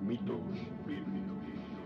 Mitos 0.00 0.40
bíblicos. 0.86 1.77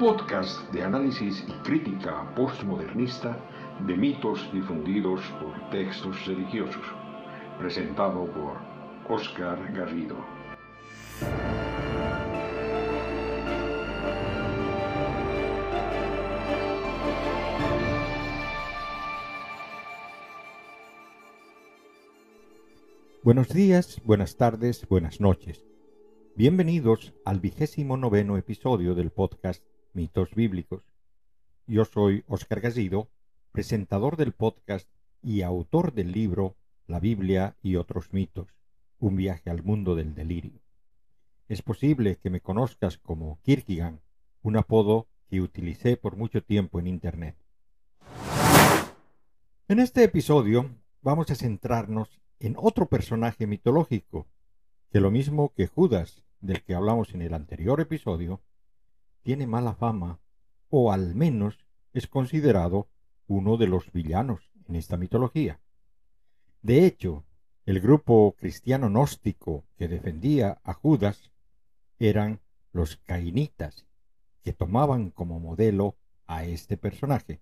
Podcast 0.00 0.58
de 0.72 0.82
análisis 0.82 1.44
y 1.46 1.52
crítica 1.62 2.34
postmodernista 2.34 3.36
de 3.86 3.94
mitos 3.98 4.50
difundidos 4.50 5.20
por 5.38 5.70
textos 5.70 6.24
religiosos, 6.24 6.82
presentado 7.58 8.24
por 8.32 8.56
Oscar 9.14 9.58
Garrido. 9.74 10.16
Buenos 23.22 23.50
días, 23.50 24.00
buenas 24.06 24.38
tardes, 24.38 24.88
buenas 24.88 25.20
noches. 25.20 25.62
Bienvenidos 26.36 27.12
al 27.26 27.38
vigésimo 27.38 27.98
noveno 27.98 28.38
episodio 28.38 28.94
del 28.94 29.10
podcast 29.10 29.62
Mitos 29.92 30.34
Bíblicos. 30.34 30.82
Yo 31.66 31.84
soy 31.84 32.22
Oscar 32.28 32.60
Gazido, 32.60 33.08
presentador 33.50 34.16
del 34.16 34.32
podcast 34.32 34.88
y 35.20 35.42
autor 35.42 35.92
del 35.92 36.12
libro 36.12 36.56
La 36.86 37.00
Biblia 37.00 37.56
y 37.60 37.76
otros 37.76 38.12
mitos, 38.12 38.48
un 39.00 39.16
viaje 39.16 39.50
al 39.50 39.64
mundo 39.64 39.96
del 39.96 40.14
delirio. 40.14 40.60
Es 41.48 41.62
posible 41.62 42.16
que 42.16 42.30
me 42.30 42.40
conozcas 42.40 42.98
como 42.98 43.40
Kierkegaard, 43.42 43.98
un 44.42 44.56
apodo 44.56 45.08
que 45.28 45.40
utilicé 45.40 45.96
por 45.96 46.16
mucho 46.16 46.42
tiempo 46.42 46.78
en 46.78 46.86
Internet. 46.86 47.36
En 49.66 49.80
este 49.80 50.04
episodio 50.04 50.70
vamos 51.02 51.30
a 51.30 51.34
centrarnos 51.34 52.20
en 52.38 52.54
otro 52.56 52.86
personaje 52.86 53.48
mitológico, 53.48 54.28
que 54.92 55.00
lo 55.00 55.10
mismo 55.10 55.52
que 55.54 55.66
Judas, 55.66 56.24
del 56.40 56.62
que 56.62 56.74
hablamos 56.74 57.12
en 57.14 57.22
el 57.22 57.34
anterior 57.34 57.80
episodio, 57.80 58.40
tiene 59.22 59.46
mala 59.46 59.74
fama, 59.74 60.20
o 60.68 60.92
al 60.92 61.14
menos 61.14 61.66
es 61.92 62.06
considerado 62.06 62.88
uno 63.26 63.56
de 63.56 63.66
los 63.66 63.92
villanos 63.92 64.50
en 64.68 64.76
esta 64.76 64.96
mitología. 64.96 65.60
De 66.62 66.84
hecho, 66.86 67.24
el 67.66 67.80
grupo 67.80 68.34
cristiano 68.38 68.88
gnóstico 68.88 69.64
que 69.76 69.88
defendía 69.88 70.60
a 70.64 70.74
Judas 70.74 71.30
eran 71.98 72.40
los 72.72 72.96
cainitas, 72.96 73.86
que 74.42 74.52
tomaban 74.52 75.10
como 75.10 75.40
modelo 75.40 75.96
a 76.26 76.44
este 76.44 76.76
personaje, 76.76 77.40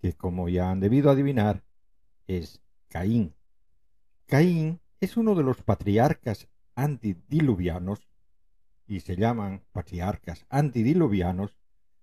que 0.00 0.12
como 0.12 0.48
ya 0.48 0.70
han 0.70 0.80
debido 0.80 1.10
adivinar, 1.10 1.62
es 2.26 2.60
Caín. 2.88 3.34
Caín 4.26 4.80
es 5.00 5.16
uno 5.16 5.34
de 5.34 5.42
los 5.42 5.62
patriarcas 5.62 6.48
antidiluvianos 6.74 8.08
y 8.86 9.00
se 9.00 9.16
llaman 9.16 9.64
patriarcas 9.72 10.46
antidiluvianos 10.48 11.56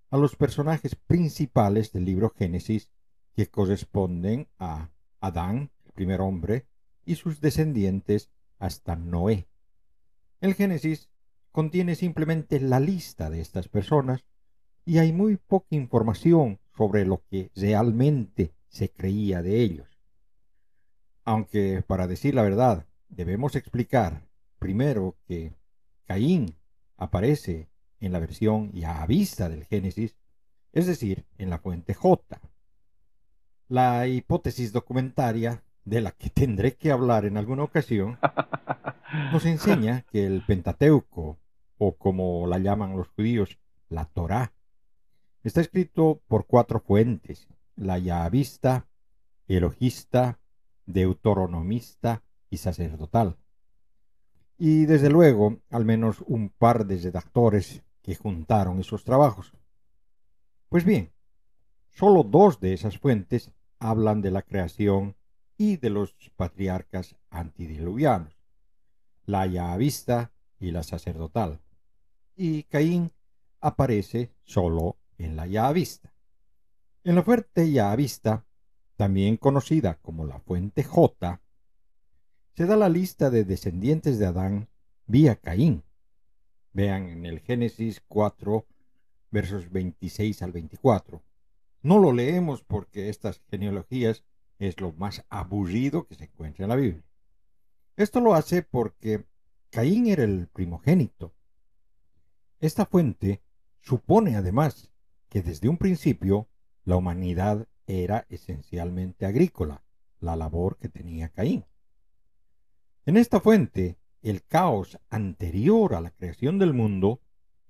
a 0.09 0.17
los 0.17 0.35
personajes 0.35 0.95
principales 0.95 1.91
del 1.91 2.05
libro 2.05 2.33
Génesis 2.38 2.89
que 3.35 3.47
corresponden 3.47 4.47
a 4.59 4.89
Adán, 5.19 5.71
el 5.85 5.91
primer 5.93 6.21
hombre, 6.21 6.67
y 7.05 7.15
sus 7.15 7.39
descendientes 7.39 8.29
hasta 8.59 8.95
Noé. 8.95 9.47
El 10.39 10.53
Génesis 10.53 11.09
contiene 11.51 11.95
simplemente 11.95 12.59
la 12.59 12.79
lista 12.79 13.29
de 13.29 13.41
estas 13.41 13.67
personas 13.67 14.25
y 14.85 14.97
hay 14.97 15.13
muy 15.13 15.38
poca 15.38 15.75
información 15.75 16.59
sobre 16.75 17.06
lo 17.06 17.23
que 17.29 17.51
realmente 17.56 18.53
se 18.67 18.89
creía 18.89 19.41
de 19.41 19.61
ellos. 19.61 20.00
Aunque, 21.23 21.83
para 21.85 22.07
decir 22.07 22.33
la 22.33 22.41
verdad, 22.41 22.88
debemos 23.09 23.56
explicar 23.56 24.27
primero 24.57 25.17
que 25.27 25.53
Caín 26.06 26.56
aparece 27.01 27.67
en 28.00 28.13
la 28.13 28.19
versión 28.19 28.72
ya 28.73 29.03
vista 29.07 29.50
del 29.50 29.66
Génesis, 29.66 30.16
es 30.72 30.85
decir, 30.85 31.25
en 31.39 31.50
la 31.50 31.57
fuente 31.57 31.95
J. 31.95 32.39
La 33.67 34.07
hipótesis 34.07 34.72
documentaria, 34.72 35.63
de 35.84 36.01
la 36.01 36.12
que 36.12 36.29
tendré 36.41 36.75
que 36.75 36.91
hablar 36.91 37.25
en 37.25 37.38
alguna 37.38 37.63
ocasión, 37.63 38.19
nos 39.34 39.45
enseña 39.45 40.03
que 40.12 40.28
el 40.28 40.45
Pentateuco, 40.45 41.39
o 41.79 41.97
como 41.97 42.45
la 42.45 42.59
llaman 42.59 42.95
los 42.95 43.07
judíos, 43.09 43.57
la 43.89 44.06
Torá, 44.06 44.53
está 45.44 45.59
escrito 45.59 46.22
por 46.28 46.45
cuatro 46.45 46.81
fuentes, 46.81 47.47
la 47.75 47.97
Yahavista, 47.97 48.88
Elogista, 49.47 50.39
Deuteronomista 50.85 52.22
y 52.51 52.57
Sacerdotal. 52.57 53.38
Y 54.63 54.85
desde 54.85 55.09
luego, 55.09 55.59
al 55.72 55.85
menos 55.85 56.23
un 56.27 56.49
par 56.49 56.85
de 56.85 56.99
redactores 56.99 57.81
que 58.03 58.13
juntaron 58.13 58.79
esos 58.79 59.03
trabajos. 59.03 59.53
Pues 60.69 60.85
bien, 60.85 61.11
solo 61.89 62.22
dos 62.22 62.59
de 62.59 62.73
esas 62.73 63.00
fuentes 63.00 63.51
hablan 63.79 64.21
de 64.21 64.29
la 64.29 64.44
creación 64.44 65.16
y 65.57 65.77
de 65.77 65.89
los 65.89 66.13
patriarcas 66.35 67.16
antidiluvianos, 67.31 68.38
la 69.25 69.47
Yahavista 69.47 70.31
y 70.59 70.69
la 70.69 70.83
sacerdotal. 70.83 71.59
Y 72.35 72.61
Caín 72.66 73.11
aparece 73.61 74.31
solo 74.44 75.00
en 75.17 75.38
la 75.38 75.47
Yahavista. 75.47 76.13
En 77.03 77.16
la 77.16 77.23
fuente 77.23 77.71
Yahavista 77.71 78.45
también 78.95 79.38
conocida 79.38 79.95
como 80.03 80.23
la 80.23 80.38
fuente 80.38 80.83
J, 80.83 81.41
se 82.53 82.66
da 82.66 82.75
la 82.75 82.89
lista 82.89 83.29
de 83.29 83.44
descendientes 83.44 84.19
de 84.19 84.25
Adán 84.25 84.69
vía 85.06 85.35
Caín. 85.35 85.84
Vean 86.73 87.07
en 87.09 87.25
el 87.25 87.39
Génesis 87.39 88.01
4, 88.07 88.66
versos 89.29 89.72
26 89.72 90.41
al 90.41 90.51
24. 90.51 91.22
No 91.81 92.00
lo 92.00 92.13
leemos 92.13 92.62
porque 92.63 93.09
estas 93.09 93.41
genealogías 93.50 94.23
es 94.59 94.79
lo 94.79 94.91
más 94.94 95.25
aburrido 95.29 96.07
que 96.07 96.16
se 96.16 96.25
encuentra 96.25 96.66
en 96.66 96.69
la 96.69 96.75
Biblia. 96.75 97.03
Esto 97.95 98.19
lo 98.19 98.35
hace 98.35 98.62
porque 98.62 99.25
Caín 99.69 100.07
era 100.07 100.23
el 100.23 100.47
primogénito. 100.47 101.33
Esta 102.59 102.85
fuente 102.85 103.41
supone 103.79 104.35
además 104.35 104.91
que 105.29 105.41
desde 105.41 105.69
un 105.69 105.78
principio 105.78 106.47
la 106.83 106.97
humanidad 106.97 107.68
era 107.88 108.25
esencialmente 108.29 109.25
agrícola, 109.25 109.83
la 110.19 110.35
labor 110.35 110.78
que 110.78 110.89
tenía 110.89 111.29
Caín. 111.29 111.66
En 113.03 113.17
esta 113.17 113.39
fuente, 113.39 113.97
el 114.22 114.44
caos 114.44 115.00
anterior 115.09 115.95
a 115.95 116.01
la 116.01 116.12
creación 116.12 116.59
del 116.59 116.72
mundo 116.75 117.19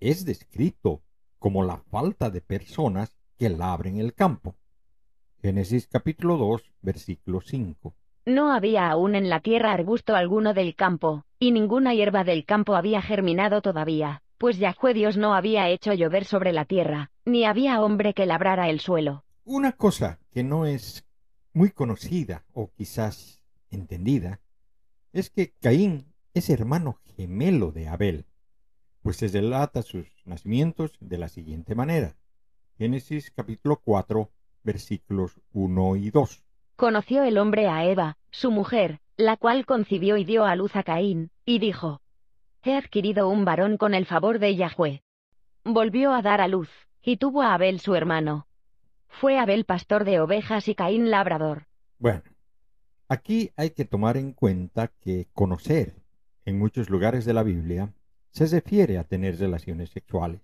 es 0.01 0.25
descrito 0.25 1.03
como 1.39 1.63
la 1.63 1.77
falta 1.77 2.29
de 2.29 2.41
personas 2.41 3.15
que 3.37 3.47
labren 3.47 3.97
el 3.97 4.13
campo. 4.13 4.57
Génesis 5.41 5.87
capítulo 5.87 6.35
2, 6.35 6.73
versículo 6.81 7.39
5. 7.39 7.95
No 8.25 8.51
había 8.51 8.89
aún 8.89 9.15
en 9.15 9.29
la 9.29 9.39
tierra 9.39 9.71
arbusto 9.71 10.17
alguno 10.17 10.53
del 10.53 10.75
campo, 10.75 11.23
y 11.39 11.53
ninguna 11.53 11.93
hierba 11.93 12.25
del 12.25 12.43
campo 12.43 12.75
había 12.75 13.01
germinado 13.01 13.61
todavía, 13.61 14.23
pues 14.37 14.57
Yahweh 14.57 14.93
Dios 14.93 15.15
no 15.15 15.33
había 15.33 15.69
hecho 15.69 15.93
llover 15.93 16.25
sobre 16.25 16.51
la 16.51 16.65
tierra, 16.65 17.09
ni 17.23 17.45
había 17.45 17.81
hombre 17.81 18.13
que 18.13 18.25
labrara 18.25 18.69
el 18.69 18.81
suelo. 18.81 19.23
Una 19.45 19.71
cosa 19.71 20.19
que 20.33 20.43
no 20.43 20.65
es 20.65 21.05
muy 21.53 21.71
conocida 21.71 22.43
o 22.51 22.69
quizás 22.73 23.41
entendida 23.69 24.41
es 25.13 25.29
que 25.29 25.53
Caín 25.59 26.13
es 26.33 26.49
hermano 26.49 26.99
gemelo 27.15 27.71
de 27.71 27.87
Abel, 27.87 28.25
pues 29.01 29.17
se 29.17 29.27
relata 29.27 29.81
sus 29.81 30.07
nacimientos 30.25 30.93
de 30.99 31.17
la 31.17 31.27
siguiente 31.27 31.75
manera. 31.75 32.15
Génesis 32.77 33.31
capítulo 33.31 33.81
4 33.83 34.31
versículos 34.63 35.39
1 35.53 35.95
y 35.97 36.11
2. 36.11 36.43
Conoció 36.75 37.23
el 37.23 37.37
hombre 37.37 37.67
a 37.67 37.85
Eva, 37.85 38.17
su 38.31 38.51
mujer, 38.51 38.99
la 39.17 39.37
cual 39.37 39.65
concibió 39.65 40.17
y 40.17 40.23
dio 40.23 40.45
a 40.45 40.55
luz 40.55 40.75
a 40.75 40.83
Caín, 40.83 41.31
y 41.45 41.59
dijo, 41.59 42.01
He 42.63 42.75
adquirido 42.75 43.27
un 43.27 43.45
varón 43.45 43.77
con 43.77 43.93
el 43.93 44.05
favor 44.05 44.39
de 44.39 44.55
Yahweh. 44.55 45.03
Volvió 45.63 46.13
a 46.13 46.21
dar 46.21 46.41
a 46.41 46.47
luz, 46.47 46.69
y 47.03 47.17
tuvo 47.17 47.41
a 47.41 47.53
Abel 47.53 47.79
su 47.79 47.95
hermano. 47.95 48.47
Fue 49.07 49.37
Abel 49.37 49.65
pastor 49.65 50.05
de 50.05 50.19
ovejas 50.19 50.67
y 50.67 50.75
Caín 50.75 51.11
labrador. 51.11 51.67
Bueno, 51.99 52.23
aquí 53.11 53.51
hay 53.57 53.71
que 53.71 53.83
tomar 53.83 54.15
en 54.15 54.31
cuenta 54.31 54.87
que 54.87 55.27
conocer 55.33 56.01
en 56.45 56.57
muchos 56.57 56.89
lugares 56.89 57.25
de 57.25 57.33
la 57.33 57.43
Biblia 57.43 57.93
se 58.29 58.45
refiere 58.47 58.97
a 58.97 59.03
tener 59.03 59.37
relaciones 59.37 59.89
sexuales. 59.89 60.39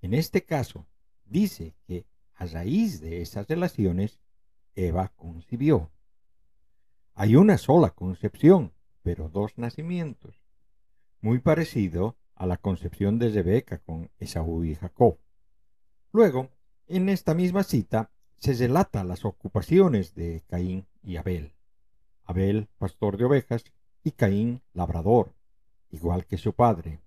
En 0.00 0.14
este 0.14 0.42
caso, 0.46 0.86
dice 1.26 1.74
que 1.86 2.06
a 2.34 2.46
raíz 2.46 3.02
de 3.02 3.20
esas 3.20 3.46
relaciones, 3.46 4.20
Eva 4.74 5.12
concibió. 5.16 5.90
Hay 7.12 7.36
una 7.36 7.58
sola 7.58 7.90
concepción, 7.90 8.72
pero 9.02 9.28
dos 9.28 9.58
nacimientos, 9.58 10.42
muy 11.20 11.40
parecido 11.40 12.16
a 12.34 12.46
la 12.46 12.56
concepción 12.56 13.18
de 13.18 13.28
Rebeca 13.28 13.80
con 13.80 14.10
Esaú 14.18 14.64
y 14.64 14.76
Jacob. 14.76 15.18
Luego, 16.10 16.48
en 16.86 17.10
esta 17.10 17.34
misma 17.34 17.64
cita, 17.64 18.10
se 18.38 18.54
relata 18.54 19.04
las 19.04 19.26
ocupaciones 19.26 20.14
de 20.14 20.42
Caín 20.48 20.86
y 21.02 21.16
Abel. 21.16 21.55
Abel, 22.26 22.68
pastor 22.78 23.16
de 23.16 23.24
ovejas, 23.24 23.64
y 24.04 24.12
Caín, 24.12 24.62
labrador, 24.72 25.34
igual 25.90 26.26
que 26.26 26.38
su 26.38 26.52
padre. 26.52 27.00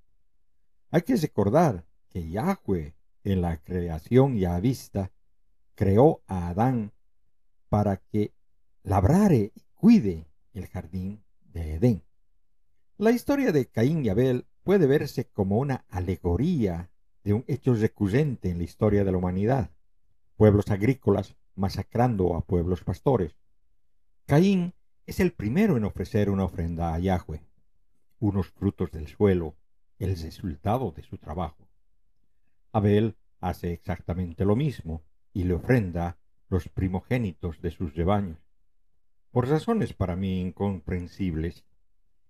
Hay 0.92 1.04
que 1.04 1.16
recordar 1.16 1.86
que 2.10 2.30
Yahweh, 2.30 2.96
en 3.24 3.42
la 3.42 3.58
creación 3.58 4.38
ya 4.38 4.60
vista, 4.60 5.12
creó 5.76 6.22
a 6.28 6.50
Adán 6.50 6.92
para 7.70 7.98
que 7.98 8.34
labrare 8.84 9.52
y 9.56 9.62
cuide 9.76 10.28
el 10.54 10.68
jardín 10.68 11.24
de 11.54 11.76
Edén. 11.76 12.04
La 12.98 13.12
historia 13.12 13.52
de 13.52 13.68
Caín 13.68 14.04
y 14.04 14.10
Abel 14.10 14.46
puede 14.64 14.88
verse 14.88 15.26
como 15.26 15.58
una 15.58 15.86
alegoría 15.90 16.90
de 17.24 17.34
un 17.34 17.46
hecho 17.48 17.76
recurrente 17.76 18.50
en 18.50 18.58
la 18.58 18.64
historia 18.64 19.04
de 19.04 19.12
la 19.12 19.18
humanidad. 19.18 19.70
Pueblos 20.36 20.70
agrícolas 20.70 21.36
masacrando 21.56 22.36
a 22.36 22.42
pueblos 22.42 22.84
pastores. 22.84 23.36
Caín 24.26 24.74
es 25.10 25.20
el 25.20 25.32
primero 25.32 25.76
en 25.76 25.86
ofrecer 25.86 26.30
una 26.30 26.44
ofrenda 26.44 26.94
a 26.94 27.00
Yahweh, 27.00 27.42
unos 28.20 28.50
frutos 28.50 28.92
del 28.92 29.08
suelo, 29.08 29.56
el 29.98 30.16
resultado 30.16 30.92
de 30.92 31.02
su 31.02 31.18
trabajo. 31.18 31.68
Abel 32.72 33.18
hace 33.40 33.74
exactamente 33.74 34.46
lo 34.46 34.56
mismo 34.56 35.02
y 35.34 35.46
le 35.46 35.56
ofrenda 35.56 36.20
los 36.48 36.70
primogénitos 36.70 37.60
de 37.60 37.72
sus 37.72 37.96
rebaños. 37.96 38.38
Por 39.32 39.48
razones 39.48 39.94
para 39.94 40.16
mí 40.16 40.42
incomprensibles, 40.42 41.66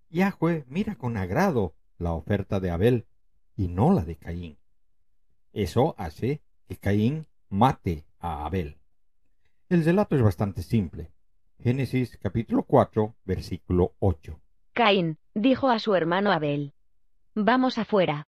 Yahweh 0.09 0.63
mira 0.69 0.95
con 0.95 1.17
agrado 1.17 1.75
la 1.97 2.13
oferta 2.13 2.61
de 2.61 2.71
Abel 2.71 3.07
y 3.57 3.67
no 3.67 3.91
la 3.91 4.05
de 4.05 4.15
Caín. 4.15 4.57
Eso 5.51 5.95
hace 5.97 6.41
que 6.69 6.77
Caín 6.77 7.27
mate 7.49 8.05
a 8.19 8.45
Abel. 8.45 8.77
El 9.67 9.83
relato 9.83 10.15
es 10.15 10.21
bastante 10.21 10.63
simple. 10.63 11.11
Génesis 11.61 12.17
capítulo 12.21 12.63
4, 12.63 13.15
versículo 13.25 13.93
8. 13.99 14.39
Caín 14.71 15.17
dijo 15.33 15.67
a 15.69 15.79
su 15.79 15.93
hermano 15.93 16.31
Abel, 16.31 16.73
Vamos 17.35 17.77
afuera. 17.77 18.27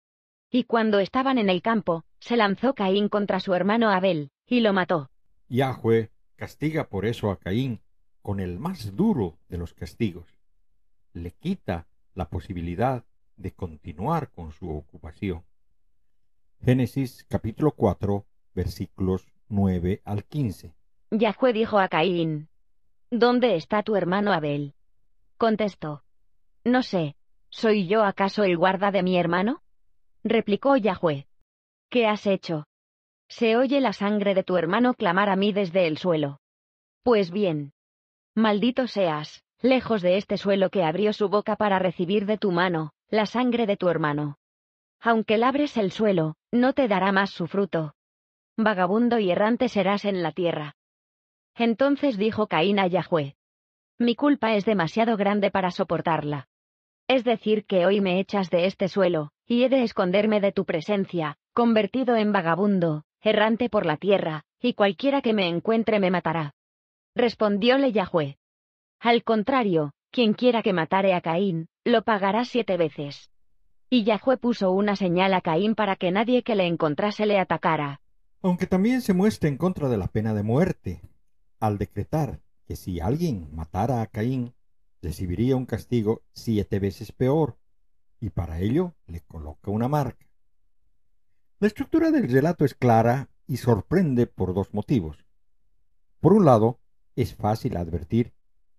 Y 0.50 0.64
cuando 0.64 0.98
estaban 0.98 1.38
en 1.38 1.48
el 1.48 1.62
campo, 1.62 2.04
se 2.18 2.36
lanzó 2.36 2.74
Caín 2.74 3.08
contra 3.08 3.38
su 3.38 3.54
hermano 3.54 3.90
Abel, 3.90 4.32
y 4.44 4.58
lo 4.58 4.72
mató. 4.72 5.08
Yahweh 5.48 6.10
castiga 6.34 6.88
por 6.88 7.06
eso 7.06 7.30
a 7.30 7.38
Caín 7.38 7.80
con 8.22 8.40
el 8.40 8.58
más 8.58 8.96
duro 8.96 9.38
de 9.48 9.58
los 9.58 9.72
castigos. 9.72 10.26
Le 11.12 11.30
quita 11.30 11.86
la 12.14 12.28
posibilidad 12.28 13.04
de 13.36 13.52
continuar 13.52 14.32
con 14.32 14.50
su 14.50 14.68
ocupación. 14.68 15.44
Génesis 16.60 17.24
capítulo 17.28 17.70
4 17.70 18.26
versículos 18.52 19.32
9 19.48 20.02
al 20.04 20.24
15. 20.24 20.74
Yahweh 21.12 21.52
dijo 21.52 21.78
a 21.78 21.88
Caín, 21.88 22.48
¿Dónde 23.14 23.56
está 23.56 23.82
tu 23.82 23.94
hermano 23.94 24.32
Abel? 24.32 24.72
Contestó, 25.36 26.02
No 26.64 26.82
sé, 26.82 27.14
¿soy 27.50 27.86
yo 27.86 28.04
acaso 28.04 28.42
el 28.42 28.56
guarda 28.56 28.90
de 28.90 29.02
mi 29.02 29.18
hermano? 29.18 29.60
Replicó 30.24 30.78
Yahweh, 30.78 31.26
¿qué 31.90 32.06
has 32.06 32.26
hecho? 32.26 32.64
Se 33.28 33.54
oye 33.58 33.82
la 33.82 33.92
sangre 33.92 34.34
de 34.34 34.44
tu 34.44 34.56
hermano 34.56 34.94
clamar 34.94 35.28
a 35.28 35.36
mí 35.36 35.52
desde 35.52 35.86
el 35.88 35.98
suelo. 35.98 36.40
Pues 37.02 37.30
bien, 37.30 37.74
maldito 38.34 38.86
seas, 38.86 39.44
lejos 39.60 40.00
de 40.00 40.16
este 40.16 40.38
suelo 40.38 40.70
que 40.70 40.82
abrió 40.82 41.12
su 41.12 41.28
boca 41.28 41.56
para 41.56 41.78
recibir 41.78 42.24
de 42.24 42.38
tu 42.38 42.50
mano, 42.50 42.94
la 43.10 43.26
sangre 43.26 43.66
de 43.66 43.76
tu 43.76 43.90
hermano. 43.90 44.38
Aunque 45.00 45.36
labres 45.36 45.76
el 45.76 45.92
suelo, 45.92 46.36
no 46.50 46.72
te 46.72 46.88
dará 46.88 47.12
más 47.12 47.28
su 47.28 47.46
fruto. 47.46 47.94
Vagabundo 48.56 49.18
y 49.18 49.30
errante 49.30 49.68
serás 49.68 50.06
en 50.06 50.22
la 50.22 50.32
tierra. 50.32 50.76
Entonces 51.56 52.16
dijo 52.16 52.46
Caín 52.46 52.78
a 52.78 52.86
Yahweh. 52.86 53.36
Mi 53.98 54.14
culpa 54.14 54.54
es 54.54 54.64
demasiado 54.64 55.16
grande 55.16 55.50
para 55.50 55.70
soportarla. 55.70 56.48
Es 57.08 57.24
decir, 57.24 57.66
que 57.66 57.86
hoy 57.86 58.00
me 58.00 58.20
echas 58.20 58.50
de 58.50 58.66
este 58.66 58.88
suelo, 58.88 59.32
y 59.46 59.64
he 59.64 59.68
de 59.68 59.82
esconderme 59.82 60.40
de 60.40 60.52
tu 60.52 60.64
presencia, 60.64 61.36
convertido 61.52 62.16
en 62.16 62.32
vagabundo, 62.32 63.04
errante 63.20 63.68
por 63.68 63.86
la 63.86 63.96
tierra, 63.96 64.44
y 64.60 64.74
cualquiera 64.74 65.20
que 65.20 65.34
me 65.34 65.48
encuentre 65.48 66.00
me 66.00 66.10
matará. 66.10 66.54
Respondióle 67.14 67.92
Yahweh. 67.92 68.38
Al 69.00 69.24
contrario, 69.24 69.92
quien 70.10 70.32
quiera 70.32 70.62
que 70.62 70.72
matare 70.72 71.14
a 71.14 71.20
Caín, 71.20 71.68
lo 71.84 72.02
pagará 72.02 72.44
siete 72.44 72.76
veces. 72.76 73.30
Y 73.90 74.04
Yahweh 74.04 74.38
puso 74.38 74.70
una 74.70 74.96
señal 74.96 75.34
a 75.34 75.42
Caín 75.42 75.74
para 75.74 75.96
que 75.96 76.10
nadie 76.10 76.42
que 76.42 76.54
le 76.54 76.66
encontrase 76.66 77.26
le 77.26 77.38
atacara. 77.38 78.00
Aunque 78.40 78.66
también 78.66 79.02
se 79.02 79.12
muestra 79.12 79.48
en 79.48 79.58
contra 79.58 79.88
de 79.88 79.98
la 79.98 80.08
pena 80.08 80.32
de 80.32 80.42
muerte, 80.42 81.02
al 81.62 81.78
decretar 81.78 82.42
que 82.64 82.74
si 82.74 82.98
alguien 82.98 83.48
matara 83.54 84.02
a 84.02 84.08
Caín, 84.08 84.52
recibiría 85.00 85.54
un 85.54 85.64
castigo 85.64 86.22
siete 86.32 86.80
veces 86.80 87.12
peor, 87.12 87.56
y 88.18 88.30
para 88.30 88.58
ello 88.58 88.96
le 89.06 89.20
coloca 89.20 89.70
una 89.70 89.86
marca. 89.86 90.26
La 91.60 91.68
estructura 91.68 92.10
del 92.10 92.28
relato 92.28 92.64
es 92.64 92.74
clara 92.74 93.30
y 93.46 93.58
sorprende 93.58 94.26
por 94.26 94.54
dos 94.54 94.74
motivos. 94.74 95.24
Por 96.18 96.32
un 96.32 96.46
lado, 96.46 96.80
es 97.14 97.36
fácil 97.36 97.76
advertir 97.76 98.34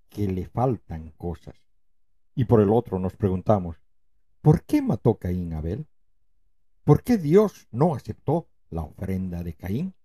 que 0.10 0.28
le 0.28 0.46
faltan 0.46 1.12
cosas. 1.12 1.56
Y 2.36 2.44
por 2.44 2.60
el 2.60 2.70
otro 2.70 3.00
nos 3.00 3.16
preguntamos, 3.16 3.78
¿por 4.42 4.66
qué 4.66 4.82
mató 4.82 5.16
Caín 5.16 5.54
a 5.54 5.60
Abel? 5.60 5.88
¿Por 6.84 7.02
qué 7.02 7.18
Dios 7.18 7.70
no 7.72 7.96
aceptó 7.96 8.50
la 8.70 8.82
ofrenda 8.82 9.42
de 9.42 9.54
Caín? 9.54 9.96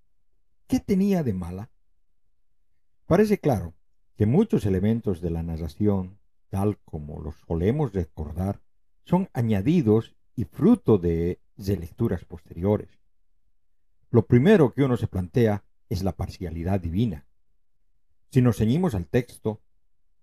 ¿Qué 0.68 0.78
tenía 0.78 1.24
de 1.24 1.32
mala? 1.32 1.72
Parece 3.08 3.38
claro 3.38 3.72
que 4.16 4.26
muchos 4.26 4.66
elementos 4.66 5.22
de 5.22 5.30
la 5.30 5.42
narración, 5.42 6.18
tal 6.50 6.76
como 6.84 7.22
los 7.22 7.36
solemos 7.46 7.94
recordar, 7.94 8.60
son 9.06 9.30
añadidos 9.32 10.14
y 10.36 10.44
fruto 10.44 10.98
de, 10.98 11.40
lecturas 11.56 12.26
posteriores. 12.26 12.90
Lo 14.10 14.26
primero 14.26 14.74
que 14.74 14.82
uno 14.82 14.98
se 14.98 15.06
plantea 15.06 15.64
es 15.88 16.02
la 16.02 16.16
parcialidad 16.16 16.80
divina. 16.80 17.26
Si 18.30 18.42
nos 18.42 18.58
ceñimos 18.58 18.94
al 18.94 19.06
texto, 19.06 19.62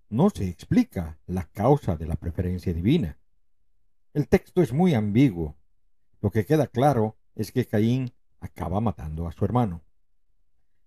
no 0.10 0.29
se 0.29 0.48
explica 0.48 1.17
la 1.25 1.45
causa 1.45 1.95
de 1.95 2.05
la 2.05 2.17
preferencia 2.17 2.71
divina. 2.71 3.17
El 4.13 4.27
texto 4.27 4.62
es 4.62 4.74
muy 4.74 4.93
ambiguo. 4.93 5.57
Lo 6.21 6.29
que 6.29 6.45
queda 6.45 6.67
claro 6.67 7.17
es 7.33 7.51
que 7.51 7.65
Caín 7.65 8.13
acaba 8.41 8.79
matando 8.79 9.27
a 9.27 9.31
su 9.31 9.43
hermano. 9.43 9.81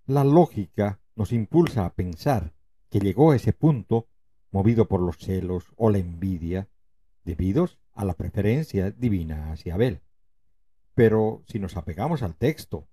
La 0.06 0.23
lógica 0.23 1.00
nos 1.18 1.32
impulsa 1.32 1.84
a 1.84 1.94
pensar 1.94 2.54
que 2.90 3.00
llegó 3.00 3.32
a 3.32 3.37
ese 3.37 3.52
punto 3.52 4.06
movido 4.52 4.87
por 4.87 5.00
los 5.00 5.18
celos 5.18 5.64
o 5.76 5.90
la 5.90 5.98
envidia, 5.98 6.68
debidos 7.25 7.80
a 7.92 8.04
la 8.04 8.14
preferencia 8.14 8.92
divina 8.92 9.50
hacia 9.50 9.75
Abel. 9.75 10.00
Pero 10.94 11.42
si 11.48 11.58
nos 11.58 11.76
apegamos 11.76 12.22
al 12.22 12.37
texto, 12.37 12.87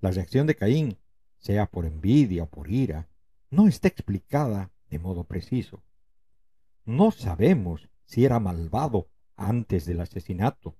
la 0.00 0.10
reacción 0.10 0.46
de 0.46 0.54
Caín, 0.54 0.98
sea 1.38 1.64
por 1.64 1.86
envidia 1.86 2.42
o 2.42 2.46
por 2.50 2.70
ira, 2.70 3.08
no 3.48 3.66
está 3.68 3.88
explicada 3.88 4.70
de 4.90 4.98
modo 4.98 5.24
preciso. 5.24 5.82
No 6.84 7.10
sabemos 7.10 7.88
si 8.04 8.26
era 8.26 8.38
malvado 8.38 9.08
antes 9.34 9.86
del 9.86 10.02
asesinato, 10.02 10.76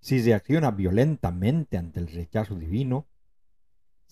si 0.00 0.20
reacciona 0.20 0.72
violentamente 0.72 1.78
ante 1.78 2.00
el 2.00 2.08
rechazo 2.08 2.56
divino 2.56 3.06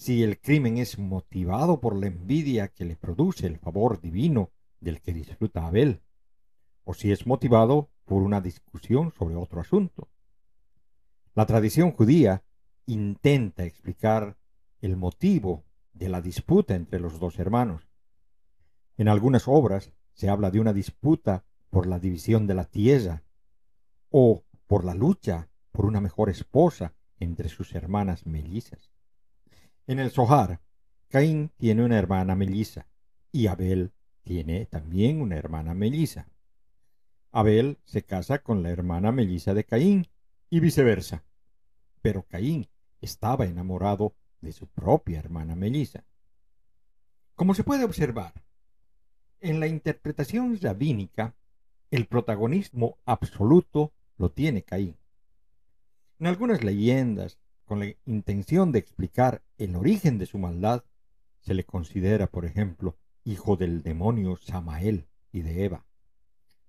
si 0.01 0.23
el 0.23 0.41
crimen 0.41 0.79
es 0.79 0.99
motivado 0.99 1.79
por 1.79 1.95
la 1.95 2.07
envidia 2.07 2.69
que 2.69 2.87
le 2.87 2.97
produce 2.97 3.47
el 3.47 3.59
favor 3.59 4.01
divino 4.01 4.51
del 4.81 5.03
que 5.03 5.13
disfruta 5.13 5.67
Abel, 5.67 6.01
o 6.85 6.95
si 6.95 7.13
es 7.13 7.27
motivado 7.27 7.91
por 8.07 8.23
una 8.23 8.41
discusión 8.41 9.13
sobre 9.13 9.37
otro 9.37 9.61
asunto. 9.61 10.09
La 11.35 11.45
tradición 11.45 11.93
judía 11.93 12.43
intenta 12.87 13.67
explicar 13.67 14.39
el 14.81 14.97
motivo 14.97 15.65
de 15.93 16.09
la 16.09 16.23
disputa 16.23 16.75
entre 16.77 16.99
los 16.99 17.21
dos 17.21 17.39
hermanos. 17.39 17.87
En 18.97 19.07
algunas 19.07 19.49
obras 19.49 19.93
se 20.15 20.31
habla 20.31 20.51
de 20.51 20.61
una 20.61 20.73
disputa 20.73 21.45
por 21.69 21.87
la 21.87 21.99
división 21.99 22.47
de 22.47 22.55
la 22.55 22.65
tierra 22.65 23.23
o 24.09 24.45
por 24.67 24.87
la 24.87 24.95
lucha 24.95 25.51
por 25.73 25.85
una 25.85 26.01
mejor 26.01 26.31
esposa 26.31 26.95
entre 27.19 27.51
sus 27.51 27.75
hermanas 27.75 28.25
mellizas. 28.25 28.90
En 29.91 29.99
el 29.99 30.13
Zohar, 30.13 30.61
Caín 31.09 31.51
tiene 31.57 31.85
una 31.85 31.99
hermana 31.99 32.37
melliza 32.37 32.87
y 33.33 33.49
Abel 33.49 33.93
tiene 34.23 34.67
también 34.67 35.21
una 35.21 35.37
hermana 35.37 35.75
melliza. 35.75 36.29
Abel 37.33 37.77
se 37.83 38.05
casa 38.05 38.39
con 38.39 38.63
la 38.63 38.71
hermana 38.71 39.11
melliza 39.11 39.53
de 39.53 39.65
Caín 39.65 40.07
y 40.49 40.61
viceversa. 40.61 41.25
Pero 42.03 42.23
Caín 42.23 42.69
estaba 43.01 43.47
enamorado 43.47 44.15
de 44.41 44.53
su 44.53 44.69
propia 44.69 45.19
hermana 45.19 45.57
melliza. 45.57 46.05
Como 47.35 47.53
se 47.55 47.65
puede 47.65 47.83
observar, 47.83 48.45
en 49.41 49.59
la 49.59 49.67
interpretación 49.67 50.57
rabínica, 50.61 51.35
el 51.91 52.07
protagonismo 52.07 52.99
absoluto 53.07 53.93
lo 54.19 54.31
tiene 54.31 54.63
Caín. 54.63 54.97
En 56.21 56.29
algunas 56.29 56.63
leyendas, 56.63 57.41
con 57.71 57.79
la 57.79 57.95
intención 58.05 58.73
de 58.73 58.81
explicar 58.81 59.45
el 59.57 59.77
origen 59.77 60.19
de 60.19 60.27
su 60.27 60.39
maldad, 60.39 60.83
se 61.39 61.55
le 61.55 61.63
considera, 61.63 62.27
por 62.27 62.45
ejemplo, 62.45 62.99
hijo 63.23 63.57
del 63.57 63.85
demonio 63.85 64.35
Samael 64.35 65.07
y 65.31 65.43
de 65.43 65.67
Eva. 65.67 65.87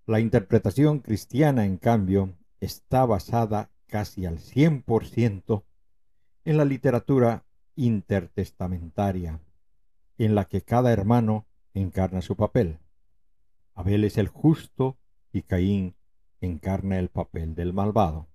La 0.06 0.20
interpretación 0.20 1.00
cristiana, 1.00 1.66
en 1.66 1.78
cambio, 1.78 2.38
está 2.60 3.04
basada 3.08 3.72
casi 3.88 4.28
al 4.28 4.38
100% 4.38 5.64
en 6.46 6.58
la 6.58 6.66
literatura 6.66 7.46
intertestamentaria, 7.76 9.40
en 10.20 10.36
la 10.36 10.46
que 10.46 10.62
cada 10.62 10.94
hermano 10.94 11.48
encarna 11.74 12.22
su 12.22 12.36
papel. 12.36 12.78
Abel 13.74 14.04
es 14.04 14.20
el 14.20 14.28
justo 14.28 15.00
y 15.34 15.42
Caín 15.42 15.96
encarna 16.42 17.00
el 17.00 17.10
papel 17.10 17.56
del 17.56 17.74
malvado. 17.74 18.31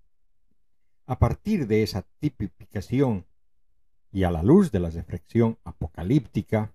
A 1.07 1.21
partir 1.21 1.69
de 1.69 1.85
esa 1.85 2.03
tipificación 2.19 3.27
y 4.11 4.25
a 4.25 4.33
la 4.33 4.43
luz 4.43 4.73
de 4.73 4.81
la 4.81 4.91
reflexión 4.91 5.59
apocalíptica, 5.63 6.75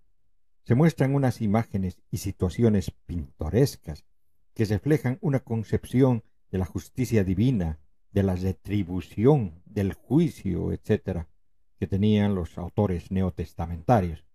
se 0.63 0.73
muestran 0.73 1.15
unas 1.15 1.41
imágenes 1.41 2.01
y 2.11 2.17
situaciones 2.17 2.91
pintorescas 3.05 4.05
que 4.53 4.63
reflejan 4.63 5.17
una 5.21 5.41
concepción 5.41 6.23
de 6.49 6.59
la 6.59 6.65
justicia 6.65 7.25
divina, 7.25 7.79
de 8.11 8.23
la 8.23 8.35
retribución, 8.35 9.61
del 9.65 9.93
juicio, 9.93 10.71
etc., 10.71 11.25
que 11.77 11.87
tenían 11.87 12.33
los 12.33 12.57
autores 12.57 13.11
neotestamentarios. 13.11 14.25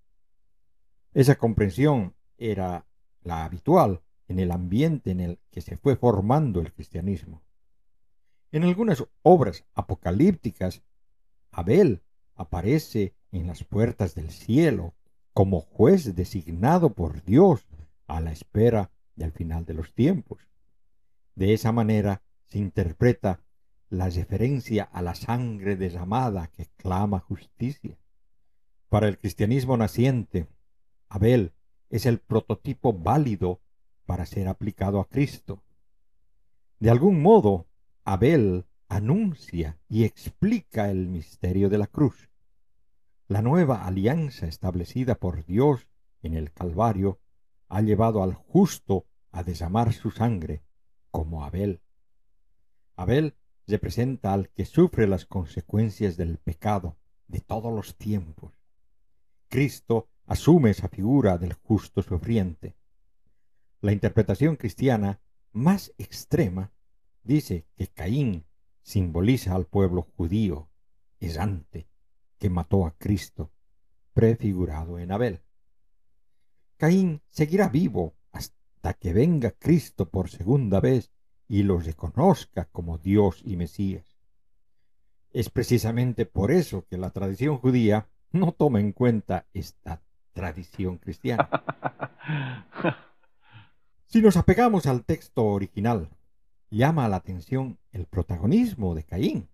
Esa 1.14 1.36
comprensión 1.36 2.14
era 2.36 2.86
la 3.22 3.44
habitual 3.44 4.02
en 4.28 4.40
el 4.40 4.50
ambiente 4.50 5.10
en 5.10 5.20
el 5.20 5.38
que 5.50 5.62
se 5.62 5.78
fue 5.78 5.96
formando 5.96 6.60
el 6.60 6.72
cristianismo. 6.72 7.45
En 8.52 8.64
algunas 8.64 9.04
obras 9.22 9.64
apocalípticas, 9.74 10.82
Abel 11.50 12.02
aparece 12.34 13.14
en 13.32 13.46
las 13.46 13.64
puertas 13.64 14.14
del 14.14 14.30
cielo 14.30 14.94
como 15.32 15.60
juez 15.60 16.14
designado 16.14 16.94
por 16.94 17.22
Dios 17.24 17.66
a 18.06 18.20
la 18.20 18.32
espera 18.32 18.90
del 19.16 19.32
final 19.32 19.64
de 19.64 19.74
los 19.74 19.92
tiempos. 19.94 20.48
De 21.34 21.52
esa 21.52 21.72
manera 21.72 22.22
se 22.44 22.58
interpreta 22.58 23.40
la 23.88 24.08
referencia 24.08 24.84
a 24.84 25.02
la 25.02 25.14
sangre 25.14 25.76
derramada 25.76 26.48
que 26.48 26.66
clama 26.76 27.20
justicia. 27.20 27.98
Para 28.88 29.08
el 29.08 29.18
cristianismo 29.18 29.76
naciente, 29.76 30.46
Abel 31.08 31.52
es 31.90 32.06
el 32.06 32.18
prototipo 32.18 32.92
válido 32.92 33.60
para 34.06 34.26
ser 34.26 34.48
aplicado 34.48 35.00
a 35.00 35.08
Cristo. 35.08 35.62
De 36.78 36.90
algún 36.90 37.20
modo, 37.20 37.66
Abel 38.08 38.66
anuncia 38.88 39.80
y 39.88 40.04
explica 40.04 40.92
el 40.92 41.08
misterio 41.08 41.68
de 41.68 41.76
la 41.76 41.88
cruz. 41.88 42.30
La 43.26 43.42
nueva 43.42 43.84
alianza 43.84 44.46
establecida 44.46 45.16
por 45.16 45.44
Dios 45.44 45.88
en 46.22 46.34
el 46.34 46.52
Calvario 46.52 47.18
ha 47.66 47.80
llevado 47.80 48.22
al 48.22 48.34
justo 48.34 49.06
a 49.32 49.42
desamar 49.42 49.92
su 49.92 50.12
sangre, 50.12 50.62
como 51.10 51.44
Abel. 51.44 51.80
Abel 52.94 53.34
representa 53.66 54.32
al 54.32 54.50
que 54.50 54.66
sufre 54.66 55.08
las 55.08 55.26
consecuencias 55.26 56.16
del 56.16 56.38
pecado 56.38 56.96
de 57.26 57.40
todos 57.40 57.74
los 57.74 57.96
tiempos. 57.96 58.52
Cristo 59.48 60.08
asume 60.26 60.70
esa 60.70 60.88
figura 60.88 61.38
del 61.38 61.54
justo 61.54 62.02
sufriente. 62.02 62.76
La 63.80 63.90
interpretación 63.90 64.54
cristiana 64.54 65.18
más 65.50 65.92
extrema 65.98 66.70
dice 67.26 67.66
que 67.76 67.88
Caín 67.88 68.44
simboliza 68.82 69.54
al 69.54 69.66
pueblo 69.66 70.02
judío, 70.16 70.68
errante, 71.20 71.88
que 72.38 72.50
mató 72.50 72.86
a 72.86 72.92
Cristo, 72.96 73.50
prefigurado 74.12 74.98
en 74.98 75.12
Abel. 75.12 75.42
Caín 76.76 77.22
seguirá 77.28 77.68
vivo 77.68 78.14
hasta 78.32 78.94
que 78.94 79.12
venga 79.12 79.50
Cristo 79.50 80.08
por 80.08 80.30
segunda 80.30 80.80
vez 80.80 81.10
y 81.48 81.62
lo 81.62 81.78
reconozca 81.78 82.66
como 82.66 82.98
Dios 82.98 83.42
y 83.44 83.56
Mesías. 83.56 84.16
Es 85.32 85.50
precisamente 85.50 86.26
por 86.26 86.50
eso 86.50 86.86
que 86.88 86.96
la 86.96 87.10
tradición 87.10 87.58
judía 87.58 88.08
no 88.32 88.52
toma 88.52 88.80
en 88.80 88.92
cuenta 88.92 89.46
esta 89.52 90.02
tradición 90.32 90.98
cristiana. 90.98 91.48
Si 94.08 94.22
nos 94.22 94.36
apegamos 94.36 94.86
al 94.86 95.04
texto 95.04 95.44
original, 95.44 96.08
llama 96.70 97.08
la 97.08 97.16
atención 97.16 97.78
el 97.92 98.06
protagonismo 98.06 98.94
de 98.94 99.04
Caín. 99.04 99.48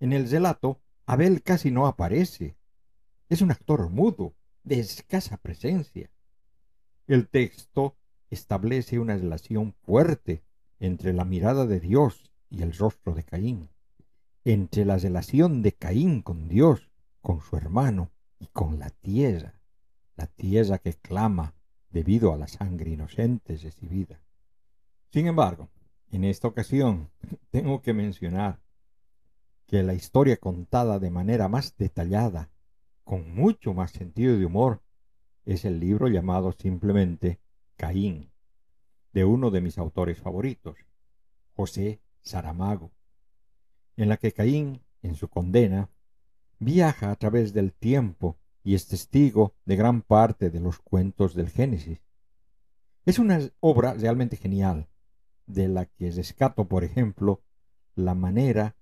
En 0.00 0.12
el 0.12 0.28
relato, 0.28 0.80
Abel 1.06 1.42
casi 1.42 1.70
no 1.70 1.86
aparece. 1.86 2.56
Es 3.28 3.42
un 3.42 3.50
actor 3.50 3.90
mudo, 3.90 4.34
de 4.64 4.80
escasa 4.80 5.36
presencia. 5.36 6.10
El 7.06 7.28
texto 7.28 7.96
establece 8.30 8.98
una 8.98 9.16
relación 9.16 9.74
fuerte 9.82 10.42
entre 10.80 11.12
la 11.12 11.24
mirada 11.24 11.66
de 11.66 11.80
Dios 11.80 12.32
y 12.48 12.62
el 12.62 12.72
rostro 12.72 13.14
de 13.14 13.24
Caín, 13.24 13.68
entre 14.44 14.84
la 14.84 14.96
relación 14.96 15.62
de 15.62 15.72
Caín 15.72 16.22
con 16.22 16.48
Dios, 16.48 16.90
con 17.20 17.40
su 17.40 17.56
hermano 17.56 18.10
y 18.38 18.46
con 18.46 18.78
la 18.78 18.90
tierra, 18.90 19.60
la 20.16 20.26
tierra 20.26 20.78
que 20.78 20.94
clama 20.94 21.54
debido 21.90 22.32
a 22.32 22.38
la 22.38 22.48
sangre 22.48 22.90
inocente 22.90 23.56
recibida. 23.56 24.20
Sin 25.10 25.26
embargo, 25.26 25.68
en 26.14 26.24
esta 26.24 26.48
ocasión 26.48 27.10
tengo 27.50 27.82
que 27.82 27.92
mencionar 27.92 28.60
que 29.66 29.82
la 29.82 29.94
historia 29.94 30.36
contada 30.36 30.98
de 30.98 31.10
manera 31.10 31.48
más 31.48 31.76
detallada, 31.76 32.50
con 33.02 33.34
mucho 33.34 33.74
más 33.74 33.90
sentido 33.90 34.38
de 34.38 34.46
humor, 34.46 34.82
es 35.44 35.64
el 35.64 35.80
libro 35.80 36.08
llamado 36.08 36.52
simplemente 36.52 37.40
Caín, 37.76 38.30
de 39.12 39.24
uno 39.24 39.50
de 39.50 39.60
mis 39.60 39.78
autores 39.78 40.18
favoritos, 40.18 40.76
José 41.54 42.00
Saramago, 42.22 42.92
en 43.96 44.08
la 44.08 44.16
que 44.16 44.32
Caín, 44.32 44.82
en 45.02 45.16
su 45.16 45.28
condena, 45.28 45.90
viaja 46.58 47.10
a 47.10 47.16
través 47.16 47.52
del 47.52 47.72
tiempo 47.72 48.38
y 48.62 48.74
es 48.74 48.86
testigo 48.86 49.54
de 49.64 49.76
gran 49.76 50.02
parte 50.02 50.50
de 50.50 50.60
los 50.60 50.78
cuentos 50.78 51.34
del 51.34 51.50
Génesis. 51.50 52.00
Es 53.04 53.18
una 53.18 53.40
obra 53.60 53.94
realmente 53.94 54.36
genial, 54.36 54.88
de 55.46 55.68
la 55.68 55.86
que 55.86 56.10
rescato, 56.10 56.66
por 56.66 56.84
ejemplo, 56.84 57.42
la 57.94 58.14
manera 58.14 58.76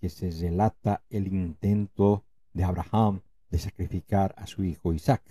que 0.00 0.08
se 0.08 0.30
relata 0.30 1.02
el 1.08 1.28
intento 1.28 2.24
de 2.52 2.64
Abraham 2.64 3.22
de 3.50 3.58
sacrificar 3.58 4.34
a 4.36 4.46
su 4.46 4.64
hijo 4.64 4.92
Isaac. 4.92 5.22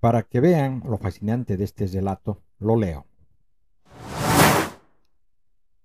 Para 0.00 0.24
que 0.24 0.40
vean 0.40 0.82
lo 0.84 0.98
fascinante 0.98 1.56
de 1.56 1.64
este 1.64 1.86
relato, 1.86 2.42
lo 2.58 2.76
leo. 2.76 3.06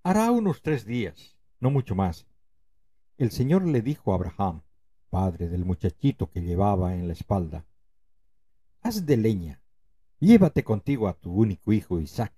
Hará 0.02 0.30
unos 0.30 0.62
tres 0.62 0.84
días, 0.84 1.36
no 1.60 1.70
mucho 1.70 1.94
más. 1.94 2.26
El 3.16 3.30
Señor 3.30 3.64
le 3.66 3.82
dijo 3.82 4.12
a 4.12 4.16
Abraham, 4.16 4.62
padre 5.10 5.48
del 5.48 5.64
muchachito 5.64 6.30
que 6.30 6.42
llevaba 6.42 6.94
en 6.94 7.06
la 7.06 7.12
espalda, 7.12 7.64
Haz 8.80 9.06
de 9.06 9.16
leña, 9.16 9.60
llévate 10.20 10.64
contigo 10.64 11.08
a 11.08 11.14
tu 11.14 11.32
único 11.32 11.72
hijo 11.72 12.00
Isaac, 12.00 12.32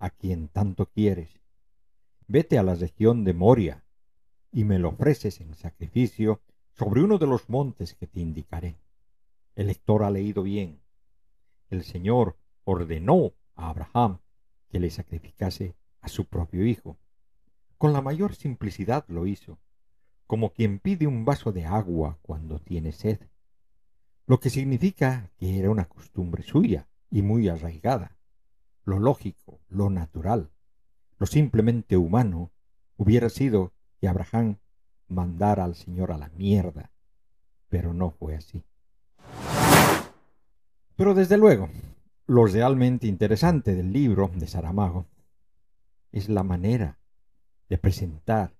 a 0.00 0.10
quien 0.10 0.48
tanto 0.48 0.86
quieres. 0.86 1.40
Vete 2.26 2.58
a 2.58 2.64
la 2.64 2.74
región 2.74 3.22
de 3.22 3.34
Moria 3.34 3.84
y 4.50 4.64
me 4.64 4.78
lo 4.78 4.88
ofreces 4.88 5.40
en 5.40 5.54
sacrificio 5.54 6.40
sobre 6.72 7.02
uno 7.02 7.18
de 7.18 7.26
los 7.26 7.48
montes 7.48 7.94
que 7.94 8.06
te 8.06 8.20
indicaré. 8.20 8.80
El 9.54 9.68
lector 9.68 10.02
ha 10.02 10.10
leído 10.10 10.42
bien. 10.42 10.80
El 11.68 11.84
Señor 11.84 12.38
ordenó 12.64 13.34
a 13.54 13.68
Abraham 13.68 14.18
que 14.68 14.80
le 14.80 14.90
sacrificase 14.90 15.76
a 16.00 16.08
su 16.08 16.24
propio 16.24 16.64
hijo. 16.64 16.98
Con 17.76 17.92
la 17.92 18.00
mayor 18.00 18.34
simplicidad 18.34 19.04
lo 19.08 19.26
hizo, 19.26 19.58
como 20.26 20.52
quien 20.52 20.78
pide 20.78 21.06
un 21.06 21.24
vaso 21.24 21.52
de 21.52 21.66
agua 21.66 22.18
cuando 22.22 22.58
tiene 22.58 22.92
sed, 22.92 23.20
lo 24.26 24.40
que 24.40 24.48
significa 24.48 25.30
que 25.36 25.58
era 25.58 25.70
una 25.70 25.88
costumbre 25.88 26.42
suya 26.42 26.88
y 27.10 27.20
muy 27.22 27.48
arraigada. 27.48 28.16
Lo 28.84 28.98
lógico, 28.98 29.60
lo 29.68 29.90
natural, 29.90 30.50
lo 31.18 31.26
simplemente 31.26 31.96
humano 31.96 32.50
hubiera 32.96 33.28
sido 33.28 33.72
que 34.00 34.08
Abraham 34.08 34.58
mandara 35.08 35.64
al 35.64 35.74
Señor 35.74 36.12
a 36.12 36.18
la 36.18 36.30
mierda. 36.30 36.90
Pero 37.68 37.92
no 37.92 38.10
fue 38.10 38.36
así. 38.36 38.64
Pero 40.96 41.14
desde 41.14 41.36
luego, 41.36 41.68
lo 42.26 42.46
realmente 42.46 43.06
interesante 43.06 43.74
del 43.74 43.92
libro 43.92 44.30
de 44.34 44.46
Saramago 44.46 45.06
es 46.12 46.28
la 46.28 46.42
manera 46.42 46.98
de 47.68 47.78
presentar 47.78 48.54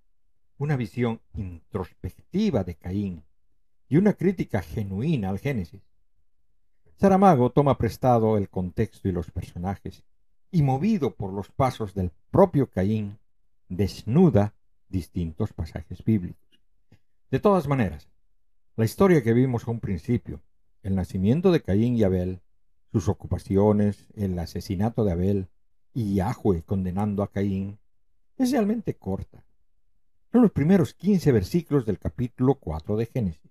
una 0.58 0.76
visión 0.76 1.20
introspectiva 1.34 2.64
de 2.64 2.76
Caín 2.76 3.24
y 3.88 3.96
una 3.96 4.12
crítica 4.12 4.62
genuina 4.62 5.30
al 5.30 5.38
Génesis. 5.38 5.82
Saramago 6.96 7.50
toma 7.50 7.78
prestado 7.78 8.36
el 8.36 8.50
contexto 8.50 9.08
y 9.08 9.12
los 9.12 9.30
personajes, 9.30 10.04
y 10.50 10.62
movido 10.62 11.14
por 11.14 11.32
los 11.32 11.50
pasos 11.50 11.94
del 11.94 12.12
propio 12.30 12.70
Caín, 12.70 13.18
desnuda 13.68 14.54
distintos 14.88 15.52
pasajes 15.52 16.04
bíblicos. 16.04 16.60
De 17.30 17.38
todas 17.38 17.68
maneras, 17.68 18.08
la 18.76 18.84
historia 18.84 19.22
que 19.22 19.32
vimos 19.32 19.66
a 19.66 19.70
un 19.70 19.80
principio, 19.80 20.40
el 20.82 20.94
nacimiento 20.94 21.52
de 21.52 21.62
Caín 21.62 21.96
y 21.96 22.02
Abel, 22.02 22.40
sus 22.92 23.08
ocupaciones, 23.08 24.06
el 24.16 24.38
asesinato 24.38 25.04
de 25.04 25.12
Abel 25.12 25.48
y 25.94 26.14
Yahweh 26.14 26.62
condenando 26.62 27.22
a 27.22 27.30
Caín, 27.30 27.78
es 28.36 28.50
realmente 28.50 28.96
corta. 28.96 29.44
Son 30.32 30.42
los 30.42 30.50
primeros 30.50 30.94
quince 30.94 31.30
versículos 31.30 31.84
del 31.86 31.98
capítulo 31.98 32.54
4 32.56 32.96
de 32.96 33.06
Génesis. 33.06 33.50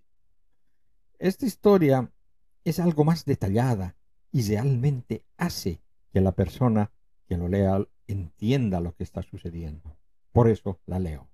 Esta 1.19 1.45
historia 1.45 2.11
es 2.63 2.79
algo 2.79 3.03
más 3.03 3.25
detallada 3.25 3.95
y 4.31 4.41
realmente 4.43 5.23
hace 5.37 5.81
que 6.11 6.21
la 6.21 6.31
persona 6.31 6.91
que 7.27 7.37
lo 7.37 7.47
lea 7.47 7.85
entienda 8.07 8.79
lo 8.79 8.95
que 8.95 9.03
está 9.03 9.21
sucediendo. 9.21 9.97
Por 10.31 10.47
eso 10.47 10.79
la 10.85 10.99
leo. 10.99 11.29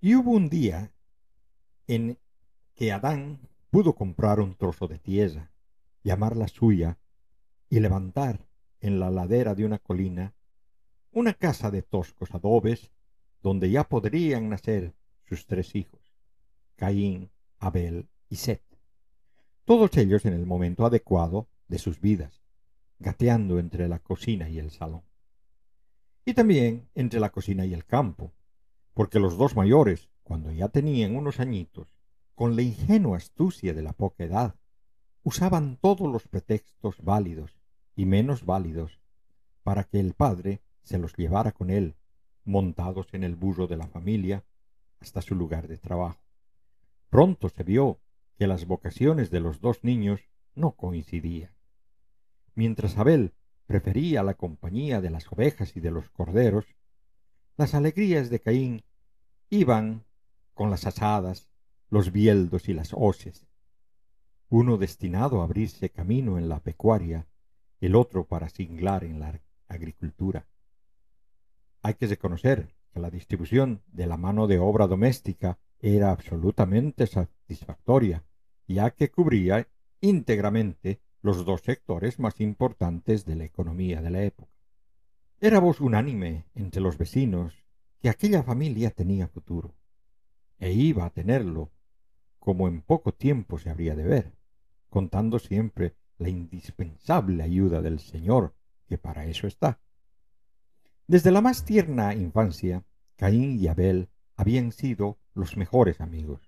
Y 0.00 0.14
hubo 0.14 0.32
un 0.32 0.48
día 0.48 0.92
en 1.86 2.18
que 2.74 2.92
Adán 2.92 3.40
pudo 3.70 3.94
comprar 3.94 4.40
un 4.40 4.54
trozo 4.54 4.86
de 4.86 4.98
tierra, 4.98 5.50
llamarla 6.02 6.48
suya, 6.48 6.98
y 7.70 7.80
levantar 7.80 8.46
en 8.80 9.00
la 9.00 9.10
ladera 9.10 9.54
de 9.54 9.64
una 9.64 9.78
colina 9.78 10.34
una 11.10 11.34
casa 11.34 11.70
de 11.70 11.82
toscos 11.82 12.34
adobes 12.34 12.92
donde 13.42 13.70
ya 13.70 13.84
podrían 13.84 14.48
nacer 14.48 14.94
sus 15.24 15.46
tres 15.46 15.74
hijos, 15.74 16.00
Caín, 16.76 17.30
Abel 17.58 18.08
y 18.28 18.36
Set, 18.36 18.62
todos 19.64 19.96
ellos 19.96 20.24
en 20.24 20.32
el 20.32 20.46
momento 20.46 20.86
adecuado 20.86 21.48
de 21.66 21.78
sus 21.78 22.00
vidas, 22.00 22.42
gateando 22.98 23.58
entre 23.58 23.88
la 23.88 23.98
cocina 23.98 24.48
y 24.48 24.58
el 24.58 24.70
salón. 24.70 25.02
Y 26.24 26.34
también 26.34 26.88
entre 26.94 27.20
la 27.20 27.30
cocina 27.30 27.64
y 27.64 27.72
el 27.72 27.84
campo, 27.84 28.32
porque 28.94 29.20
los 29.20 29.38
dos 29.38 29.56
mayores, 29.56 30.10
cuando 30.22 30.50
ya 30.52 30.68
tenían 30.68 31.16
unos 31.16 31.40
añitos, 31.40 31.88
con 32.34 32.54
la 32.54 32.62
ingenua 32.62 33.16
astucia 33.16 33.72
de 33.72 33.82
la 33.82 33.92
poca 33.92 34.24
edad, 34.24 34.54
usaban 35.22 35.76
todos 35.76 36.10
los 36.10 36.28
pretextos 36.28 37.02
válidos 37.02 37.56
y 37.96 38.06
menos 38.06 38.44
válidos 38.44 39.00
para 39.62 39.84
que 39.84 40.00
el 40.00 40.14
padre 40.14 40.60
se 40.82 40.98
los 40.98 41.14
llevara 41.16 41.52
con 41.52 41.70
él, 41.70 41.96
montados 42.44 43.08
en 43.12 43.24
el 43.24 43.36
burro 43.36 43.66
de 43.66 43.76
la 43.76 43.86
familia, 43.86 44.44
hasta 45.00 45.20
su 45.20 45.34
lugar 45.34 45.68
de 45.68 45.78
trabajo. 45.78 46.22
Pronto 47.10 47.48
se 47.48 47.62
vio 47.62 48.00
que 48.36 48.46
las 48.46 48.66
vocaciones 48.66 49.30
de 49.30 49.40
los 49.40 49.60
dos 49.60 49.84
niños 49.84 50.28
no 50.54 50.72
coincidían. 50.72 51.57
Mientras 52.58 52.98
Abel 52.98 53.34
prefería 53.66 54.24
la 54.24 54.34
compañía 54.34 55.00
de 55.00 55.10
las 55.10 55.30
ovejas 55.30 55.76
y 55.76 55.80
de 55.80 55.92
los 55.92 56.10
corderos, 56.10 56.66
las 57.56 57.72
alegrías 57.72 58.30
de 58.30 58.40
Caín 58.40 58.82
iban 59.48 60.04
con 60.54 60.68
las 60.68 60.84
asadas, 60.84 61.48
los 61.88 62.10
bieldos 62.10 62.68
y 62.68 62.74
las 62.74 62.90
hoces, 62.92 63.46
uno 64.48 64.76
destinado 64.76 65.40
a 65.40 65.44
abrirse 65.44 65.90
camino 65.90 66.36
en 66.36 66.48
la 66.48 66.58
pecuaria, 66.58 67.28
el 67.80 67.94
otro 67.94 68.26
para 68.26 68.48
singlar 68.48 69.04
en 69.04 69.20
la 69.20 69.40
agricultura. 69.68 70.48
Hay 71.82 71.94
que 71.94 72.08
reconocer 72.08 72.74
que 72.92 72.98
la 72.98 73.10
distribución 73.10 73.84
de 73.86 74.08
la 74.08 74.16
mano 74.16 74.48
de 74.48 74.58
obra 74.58 74.88
doméstica 74.88 75.60
era 75.78 76.10
absolutamente 76.10 77.06
satisfactoria, 77.06 78.24
ya 78.66 78.90
que 78.90 79.12
cubría 79.12 79.68
íntegramente 80.00 81.00
los 81.28 81.44
dos 81.44 81.60
sectores 81.60 82.18
más 82.18 82.40
importantes 82.40 83.26
de 83.26 83.36
la 83.36 83.44
economía 83.44 84.00
de 84.00 84.08
la 84.08 84.22
época. 84.22 84.50
Era 85.42 85.58
voz 85.58 85.78
unánime 85.78 86.46
entre 86.54 86.80
los 86.80 86.96
vecinos 86.96 87.66
que 88.00 88.08
aquella 88.08 88.42
familia 88.42 88.92
tenía 88.92 89.28
futuro, 89.28 89.74
e 90.58 90.72
iba 90.72 91.04
a 91.04 91.10
tenerlo, 91.10 91.70
como 92.38 92.66
en 92.66 92.80
poco 92.80 93.12
tiempo 93.12 93.58
se 93.58 93.68
habría 93.68 93.94
de 93.94 94.04
ver, 94.04 94.32
contando 94.88 95.38
siempre 95.38 95.96
la 96.16 96.30
indispensable 96.30 97.42
ayuda 97.42 97.82
del 97.82 98.00
Señor, 98.00 98.54
que 98.86 98.96
para 98.96 99.26
eso 99.26 99.46
está. 99.46 99.82
Desde 101.06 101.30
la 101.30 101.42
más 101.42 101.66
tierna 101.66 102.14
infancia, 102.14 102.86
Caín 103.16 103.60
y 103.60 103.68
Abel 103.68 104.08
habían 104.34 104.72
sido 104.72 105.18
los 105.34 105.58
mejores 105.58 106.00
amigos. 106.00 106.40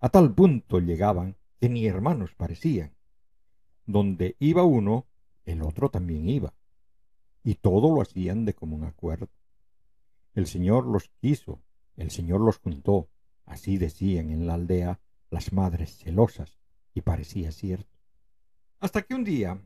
A 0.00 0.08
tal 0.08 0.34
punto 0.34 0.80
llegaban 0.80 1.36
que 1.60 1.68
ni 1.68 1.86
hermanos 1.86 2.34
parecían. 2.34 2.96
Donde 3.86 4.36
iba 4.38 4.62
uno, 4.64 5.06
el 5.44 5.62
otro 5.62 5.90
también 5.90 6.28
iba. 6.28 6.54
Y 7.44 7.56
todo 7.56 7.94
lo 7.94 8.02
hacían 8.02 8.44
de 8.44 8.54
común 8.54 8.84
acuerdo. 8.84 9.28
El 10.34 10.46
Señor 10.46 10.86
los 10.86 11.10
quiso, 11.20 11.60
el 11.96 12.10
Señor 12.10 12.40
los 12.40 12.58
juntó, 12.58 13.08
así 13.44 13.76
decían 13.76 14.30
en 14.30 14.46
la 14.46 14.54
aldea 14.54 15.00
las 15.30 15.52
madres 15.52 15.96
celosas, 15.98 16.58
y 16.94 17.00
parecía 17.00 17.52
cierto. 17.52 17.98
Hasta 18.80 19.02
que 19.02 19.14
un 19.14 19.24
día 19.24 19.60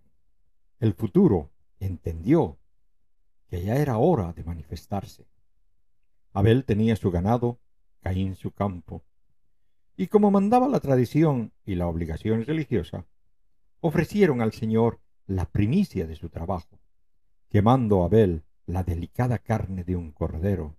el 0.81 0.95
futuro 0.95 1.51
entendió 1.81 2.59
que 3.49 3.63
ya 3.63 3.77
era 3.77 3.99
hora 3.99 4.33
de 4.33 4.45
manifestarse. 4.45 5.27
Abel 6.33 6.65
tenía 6.65 6.97
su 6.97 7.11
ganado, 7.11 7.59
Caín 8.01 8.37
su 8.37 8.51
campo, 8.53 9.05
y 9.97 10.09
como 10.09 10.31
mandaba 10.31 10.69
la 10.69 10.81
tradición 10.81 11.53
y 11.65 11.75
la 11.75 11.87
obligación 11.87 12.45
religiosa, 12.45 13.07
ofrecieron 13.81 14.41
al 14.41 14.53
Señor 14.53 15.01
la 15.27 15.47
primicia 15.47 16.07
de 16.07 16.17
su 16.17 16.29
trabajo, 16.29 16.79
quemando 17.49 18.05
Abel 18.05 18.45
la 18.67 18.83
delicada 18.83 19.39
carne 19.39 19.85
de 19.85 19.97
un 19.97 20.13
cordero, 20.13 20.77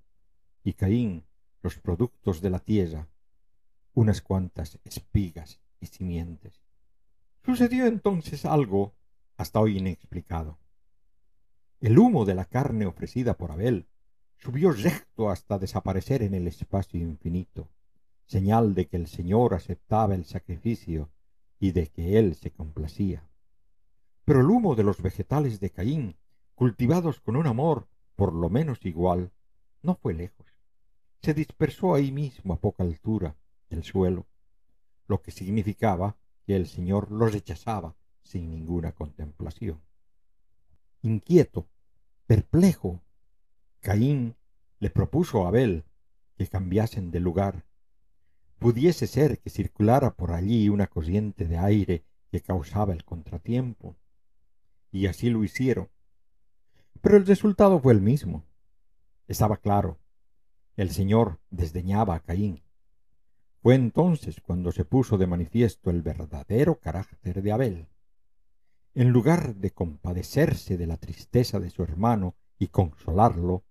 y 0.63 0.73
Caín 0.73 1.25
los 1.61 1.79
productos 1.79 2.41
de 2.41 2.49
la 2.49 2.59
tierra, 2.59 3.07
unas 3.93 4.21
cuantas 4.21 4.79
espigas 4.83 5.59
y 5.79 5.87
simientes. 5.87 6.61
Sucedió 7.43 7.85
entonces 7.85 8.45
algo 8.45 8.93
hasta 9.37 9.59
hoy 9.59 9.77
inexplicado. 9.77 10.59
El 11.79 11.97
humo 11.97 12.25
de 12.25 12.35
la 12.35 12.45
carne 12.45 12.85
ofrecida 12.85 13.35
por 13.35 13.51
Abel 13.51 13.87
subió 14.37 14.71
recto 14.71 15.29
hasta 15.29 15.57
desaparecer 15.59 16.23
en 16.23 16.33
el 16.33 16.47
espacio 16.47 16.99
infinito, 16.99 17.69
señal 18.25 18.73
de 18.73 18.87
que 18.87 18.97
el 18.97 19.07
Señor 19.07 19.53
aceptaba 19.53 20.15
el 20.15 20.25
sacrificio 20.25 21.09
y 21.59 21.71
de 21.71 21.87
que 21.87 22.19
él 22.19 22.35
se 22.35 22.51
complacía. 22.51 23.27
Pero 24.25 24.41
el 24.41 24.47
humo 24.47 24.75
de 24.75 24.83
los 24.83 25.01
vegetales 25.01 25.59
de 25.59 25.69
Caín, 25.69 26.17
cultivados 26.55 27.19
con 27.19 27.35
un 27.35 27.47
amor 27.47 27.87
por 28.15 28.33
lo 28.33 28.49
menos 28.49 28.85
igual, 28.85 29.31
no 29.81 29.95
fue 29.95 30.13
lejos. 30.13 30.47
Se 31.21 31.33
dispersó 31.33 31.93
ahí 31.93 32.11
mismo 32.11 32.53
a 32.53 32.59
poca 32.59 32.83
altura 32.83 33.37
del 33.69 33.83
suelo, 33.83 34.25
lo 35.07 35.21
que 35.21 35.31
significaba 35.31 36.17
que 36.45 36.55
el 36.55 36.67
Señor 36.67 37.11
los 37.11 37.31
rechazaba 37.31 37.95
sin 38.23 38.49
ninguna 38.49 38.91
contemplación. 38.91 39.81
Inquieto, 41.01 41.67
perplejo, 42.25 43.01
Caín 43.79 44.35
le 44.79 44.89
propuso 44.89 45.45
a 45.45 45.49
Abel 45.49 45.85
que 46.37 46.47
cambiasen 46.47 47.11
de 47.11 47.19
lugar. 47.19 47.65
Pudiese 48.59 49.05
ser 49.05 49.39
que 49.39 49.49
circulara 49.49 50.15
por 50.15 50.31
allí 50.31 50.69
una 50.69 50.87
corriente 50.87 51.45
de 51.45 51.57
aire 51.57 52.03
que 52.31 52.41
causaba 52.41 52.93
el 52.93 53.03
contratiempo. 53.03 53.95
Y 54.91 55.07
así 55.07 55.29
lo 55.29 55.43
hicieron. 55.43 55.89
Pero 57.01 57.17
el 57.17 57.25
resultado 57.25 57.79
fue 57.79 57.93
el 57.93 58.01
mismo. 58.01 58.43
Estaba 59.27 59.57
claro. 59.57 59.99
El 60.75 60.91
Señor 60.91 61.39
desdeñaba 61.49 62.15
a 62.15 62.19
Caín. 62.19 62.63
Fue 63.61 63.75
entonces 63.75 64.41
cuando 64.41 64.71
se 64.71 64.85
puso 64.85 65.17
de 65.17 65.27
manifiesto 65.27 65.89
el 65.89 66.01
verdadero 66.01 66.79
carácter 66.79 67.41
de 67.41 67.51
Abel. 67.51 67.87
En 68.95 69.09
lugar 69.09 69.55
de 69.55 69.71
compadecerse 69.71 70.77
de 70.77 70.87
la 70.87 70.97
tristeza 70.97 71.59
de 71.59 71.69
su 71.69 71.83
hermano 71.83 72.35
y 72.57 72.69
consolarlo, 72.69 73.63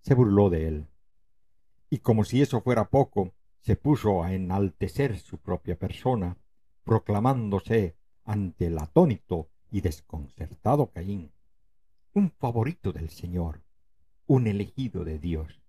se 0.00 0.14
burló 0.14 0.48
de 0.48 0.68
él. 0.68 0.88
Y 1.90 1.98
como 1.98 2.24
si 2.24 2.40
eso 2.40 2.62
fuera 2.62 2.88
poco, 2.88 3.34
se 3.60 3.76
puso 3.76 4.22
a 4.22 4.32
enaltecer 4.32 5.18
su 5.18 5.38
propia 5.38 5.78
persona, 5.78 6.36
proclamándose 6.84 7.96
ante 8.24 8.66
el 8.66 8.78
atónito 8.78 9.48
y 9.70 9.80
desconcertado 9.80 10.90
Caín, 10.90 11.32
un 12.12 12.30
favorito 12.30 12.92
del 12.92 13.10
Señor, 13.10 13.62
un 14.26 14.46
elegido 14.46 15.04
de 15.04 15.18
Dios. 15.18 15.60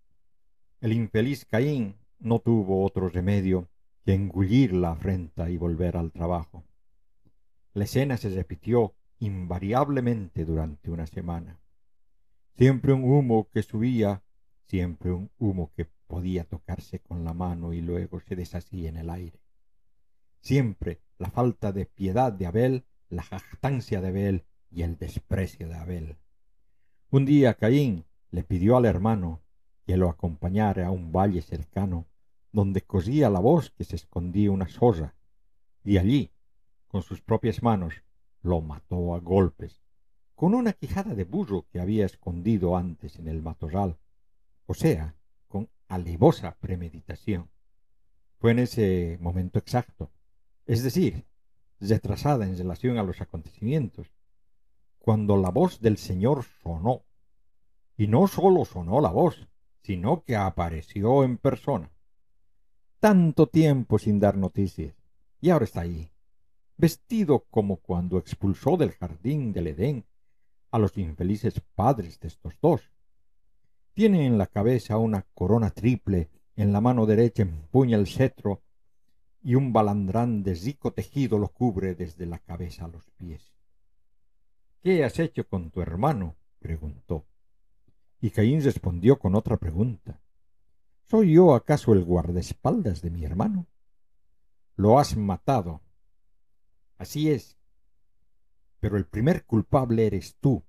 El 0.79 0.93
infeliz 0.93 1.45
Caín 1.45 1.95
no 2.19 2.39
tuvo 2.39 2.83
otro 2.83 3.09
remedio 3.09 3.69
que 4.03 4.13
engullir 4.13 4.73
la 4.73 4.91
afrenta 4.91 5.49
y 5.49 5.57
volver 5.57 5.97
al 5.97 6.11
trabajo. 6.11 6.63
La 7.73 7.83
escena 7.83 8.17
se 8.17 8.29
repitió 8.29 8.95
invariablemente 9.19 10.45
durante 10.45 10.89
una 10.89 11.05
semana. 11.05 11.59
Siempre 12.57 12.93
un 12.93 13.03
humo 13.03 13.49
que 13.51 13.63
subía, 13.63 14.23
siempre 14.67 15.11
un 15.11 15.29
humo 15.37 15.71
que 15.75 15.85
podía 16.11 16.43
tocarse 16.43 16.99
con 16.99 17.23
la 17.23 17.33
mano 17.33 17.71
y 17.71 17.79
luego 17.79 18.19
se 18.19 18.35
deshacía 18.35 18.89
en 18.89 18.97
el 18.97 19.09
aire. 19.09 19.39
Siempre 20.41 20.99
la 21.17 21.29
falta 21.29 21.71
de 21.71 21.85
piedad 21.85 22.33
de 22.33 22.47
Abel, 22.47 22.83
la 23.07 23.23
jactancia 23.23 24.01
de 24.01 24.09
Abel 24.09 24.45
y 24.69 24.81
el 24.81 24.97
desprecio 24.97 25.69
de 25.69 25.75
Abel. 25.75 26.17
Un 27.11 27.23
día 27.23 27.53
Caín 27.53 28.03
le 28.29 28.43
pidió 28.43 28.75
al 28.75 28.83
hermano 28.83 29.39
que 29.85 29.95
lo 29.95 30.09
acompañara 30.09 30.87
a 30.87 30.91
un 30.91 31.13
valle 31.13 31.41
cercano 31.41 32.07
donde 32.51 32.81
cosía 32.81 33.29
la 33.29 33.39
voz 33.39 33.69
que 33.69 33.85
se 33.85 33.95
escondía 33.95 34.51
una 34.51 34.67
sosa, 34.67 35.15
y 35.81 35.97
allí, 35.97 36.33
con 36.89 37.03
sus 37.03 37.21
propias 37.21 37.63
manos, 37.63 38.03
lo 38.41 38.59
mató 38.59 39.15
a 39.15 39.19
golpes, 39.19 39.81
con 40.35 40.55
una 40.55 40.73
quijada 40.73 41.15
de 41.15 41.23
burro 41.23 41.67
que 41.71 41.79
había 41.79 42.05
escondido 42.05 42.75
antes 42.75 43.15
en 43.15 43.29
el 43.29 43.41
matorral, 43.41 43.97
o 44.65 44.73
sea, 44.73 45.15
con 45.51 45.69
alevosa 45.89 46.57
premeditación. 46.59 47.51
Fue 48.39 48.51
en 48.51 48.59
ese 48.59 49.17
momento 49.19 49.59
exacto, 49.59 50.09
es 50.65 50.81
decir, 50.81 51.25
retrasada 51.79 52.45
en 52.45 52.57
relación 52.57 52.97
a 52.97 53.03
los 53.03 53.19
acontecimientos, 53.19 54.07
cuando 54.97 55.35
la 55.35 55.49
voz 55.49 55.81
del 55.81 55.97
Señor 55.97 56.45
sonó. 56.63 57.03
Y 57.97 58.07
no 58.07 58.27
sólo 58.27 58.65
sonó 58.65 59.01
la 59.01 59.11
voz, 59.11 59.47
sino 59.83 60.23
que 60.23 60.35
apareció 60.35 61.23
en 61.23 61.37
persona. 61.37 61.91
Tanto 62.99 63.47
tiempo 63.47 63.99
sin 63.99 64.19
dar 64.19 64.37
noticias, 64.37 64.95
y 65.41 65.49
ahora 65.49 65.65
está 65.65 65.81
ahí, 65.81 66.11
vestido 66.77 67.45
como 67.49 67.77
cuando 67.77 68.17
expulsó 68.17 68.77
del 68.77 68.91
jardín 68.91 69.51
del 69.51 69.67
Edén 69.67 70.05
a 70.71 70.79
los 70.79 70.97
infelices 70.97 71.61
padres 71.75 72.19
de 72.19 72.29
estos 72.29 72.53
dos. 72.61 72.89
Tiene 74.01 74.25
en 74.25 74.39
la 74.39 74.47
cabeza 74.47 74.97
una 74.97 75.27
corona 75.35 75.69
triple, 75.69 76.31
en 76.55 76.73
la 76.73 76.81
mano 76.81 77.05
derecha 77.05 77.43
empuña 77.43 77.97
el 77.97 78.07
cetro 78.07 78.63
y 79.43 79.53
un 79.53 79.73
balandrán 79.73 80.41
de 80.41 80.55
rico 80.55 80.91
tejido 80.91 81.37
lo 81.37 81.49
cubre 81.49 81.93
desde 81.93 82.25
la 82.25 82.39
cabeza 82.39 82.85
a 82.85 82.87
los 82.87 83.11
pies. 83.11 83.53
¿Qué 84.81 85.03
has 85.03 85.19
hecho 85.19 85.47
con 85.47 85.69
tu 85.69 85.83
hermano? 85.83 86.35
preguntó. 86.57 87.27
Y 88.19 88.31
Caín 88.31 88.63
respondió 88.63 89.19
con 89.19 89.35
otra 89.35 89.57
pregunta. 89.57 90.19
¿Soy 91.03 91.33
yo 91.33 91.53
acaso 91.53 91.93
el 91.93 92.03
guardaespaldas 92.03 93.03
de 93.03 93.11
mi 93.11 93.23
hermano? 93.23 93.67
Lo 94.77 94.97
has 94.97 95.15
matado, 95.15 95.83
Así 96.97 97.29
es. 97.29 97.55
Pero 98.79 98.97
el 98.97 99.05
primer 99.05 99.45
culpable 99.45 100.07
eres 100.07 100.37
tú. 100.39 100.63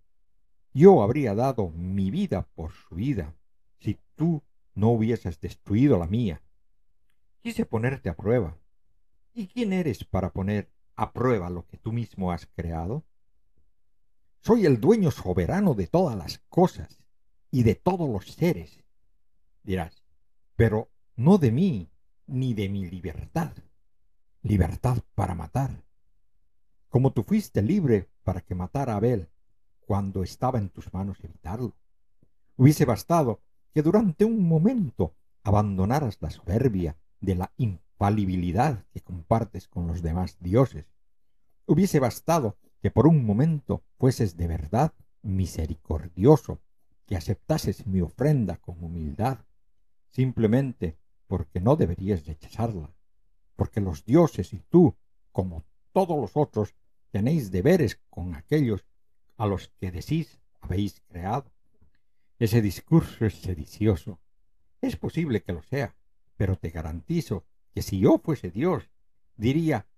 Yo 0.73 1.03
habría 1.03 1.35
dado 1.35 1.71
mi 1.71 2.11
vida 2.11 2.49
por 2.55 2.73
su 2.73 2.95
vida 2.95 3.35
si 3.79 3.99
tú 4.15 4.43
no 4.75 4.91
hubieses 4.91 5.41
destruido 5.41 5.99
la 5.99 6.07
mía. 6.07 6.43
Quise 7.43 7.67
ponerte 7.67 8.09
a 8.09 8.17
prueba. 8.17 8.57
¿Y 9.35 9.49
quién 9.49 9.73
eres 9.73 10.05
para 10.05 10.33
poner 10.33 10.71
a 10.97 11.13
prueba 11.13 11.51
lo 11.51 11.67
que 11.67 11.79
tú 11.79 11.93
mismo 11.93 12.33
has 12.33 12.47
creado? 12.47 13.05
Soy 14.41 14.67
el 14.67 14.81
dueño 14.81 15.11
soberano 15.11 15.75
de 15.75 15.87
todas 15.87 16.17
las 16.17 16.39
cosas 16.49 16.99
y 17.51 17.63
de 17.63 17.75
todos 17.75 18.09
los 18.09 18.27
seres. 18.33 18.83
Dirás, 19.63 20.03
pero 20.57 20.91
no 21.17 21.39
de 21.39 21.53
mí 21.53 21.91
ni 22.27 22.55
de 22.55 22.69
mi 22.69 22.89
libertad. 22.89 23.53
Libertad 24.43 24.99
para 25.15 25.35
matar 25.35 25.83
como 26.93 27.15
tú 27.15 27.23
fuiste 27.23 27.63
libre 27.63 28.11
para 28.23 28.43
que 28.43 28.55
matara 28.55 28.93
a 28.93 28.97
Abel 28.97 29.31
cuando 29.93 30.23
estaba 30.23 30.59
en 30.59 30.71
tus 30.71 30.91
manos 30.95 31.23
evitarlo. 31.23 31.77
Hubiese 32.57 32.87
bastado 32.87 33.43
que 33.75 33.83
durante 33.83 34.25
un 34.25 34.49
momento 34.49 35.15
abandonaras 35.43 36.17
la 36.23 36.31
soberbia 36.31 36.97
de 37.21 37.35
la 37.35 37.53
infalibilidad 37.59 38.87
que 38.95 39.03
compartes 39.03 39.69
con 39.69 39.87
los 39.87 40.01
demás 40.01 40.39
dioses. 40.41 40.87
Hubiese 41.67 42.01
bastado 42.01 42.57
que 42.81 42.91
por 42.91 43.07
un 43.07 43.27
momento 43.27 43.83
fueses 43.99 44.39
de 44.39 44.47
verdad 44.47 44.95
misericordioso, 45.21 46.63
que 47.05 47.17
aceptases 47.17 47.87
mi 47.87 48.01
ofrenda 48.01 48.57
con 48.57 48.83
humildad, 48.83 49.41
simplemente 50.09 50.97
porque 51.27 51.61
no 51.61 51.77
deberías 51.77 52.25
rechazarla, 52.25 52.95
porque 53.57 53.83
los 53.83 54.07
dioses 54.07 54.55
y 54.55 54.61
tú, 54.71 54.97
como 55.33 55.65
todos 55.93 56.19
los 56.19 56.35
otros, 56.35 56.75
tenéis 57.11 57.51
deberes 57.51 58.01
con 58.09 58.35
aquellos 58.35 58.87
a 59.43 59.47
los 59.47 59.73
que 59.81 59.91
decís 59.91 60.39
habéis 60.61 61.01
creado. 61.09 61.51
Ese 62.39 62.63
discurso 62.63 63.27
es 63.27 63.35
sedicioso. 63.35 64.21
Es 64.81 64.95
posible 64.95 65.43
que 65.43 65.53
lo 65.53 65.65
sea, 65.65 65.97
pero 66.37 66.57
te 66.57 66.71
garantizo 66.71 67.45
que 67.75 67.83
si 67.83 67.99
yo 67.99 68.21
fuese 68.23 68.53
Dios, 68.53 68.89
diría 69.37 69.89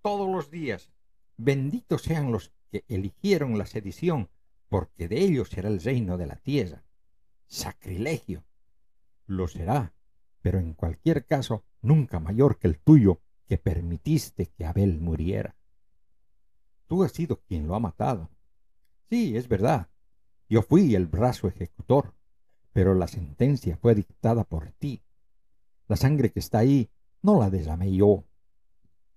todos 0.00 0.30
los 0.30 0.48
días, 0.48 0.92
benditos 1.36 2.02
sean 2.02 2.30
los 2.30 2.52
que 2.70 2.84
eligieron 2.86 3.58
la 3.58 3.66
sedición, 3.66 4.30
porque 4.68 5.08
de 5.08 5.18
ellos 5.18 5.48
será 5.48 5.68
el 5.70 5.82
reino 5.82 6.16
de 6.16 6.28
la 6.28 6.36
tierra. 6.36 6.84
Sacrilegio. 7.48 8.44
Lo 9.26 9.48
será, 9.48 9.92
pero 10.40 10.60
en 10.60 10.72
cualquier 10.72 11.26
caso 11.26 11.64
nunca 11.82 12.20
mayor 12.20 12.60
que 12.60 12.68
el 12.68 12.78
tuyo 12.78 13.20
que 13.48 13.58
permitiste 13.58 14.46
que 14.46 14.64
Abel 14.64 15.00
muriera. 15.00 15.56
Tú 16.86 17.02
has 17.02 17.10
sido 17.10 17.40
quien 17.40 17.66
lo 17.66 17.74
ha 17.74 17.80
matado. 17.80 18.30
Sí, 19.08 19.36
es 19.36 19.48
verdad. 19.48 19.88
Yo 20.48 20.62
fui 20.62 20.94
el 20.94 21.06
brazo 21.06 21.48
ejecutor, 21.48 22.14
pero 22.72 22.94
la 22.94 23.08
sentencia 23.08 23.76
fue 23.76 23.94
dictada 23.94 24.44
por 24.44 24.72
ti. 24.72 25.02
La 25.88 25.96
sangre 25.96 26.30
que 26.30 26.40
está 26.40 26.58
ahí 26.58 26.90
no 27.22 27.38
la 27.38 27.50
derramé 27.50 27.92
yo. 27.94 28.24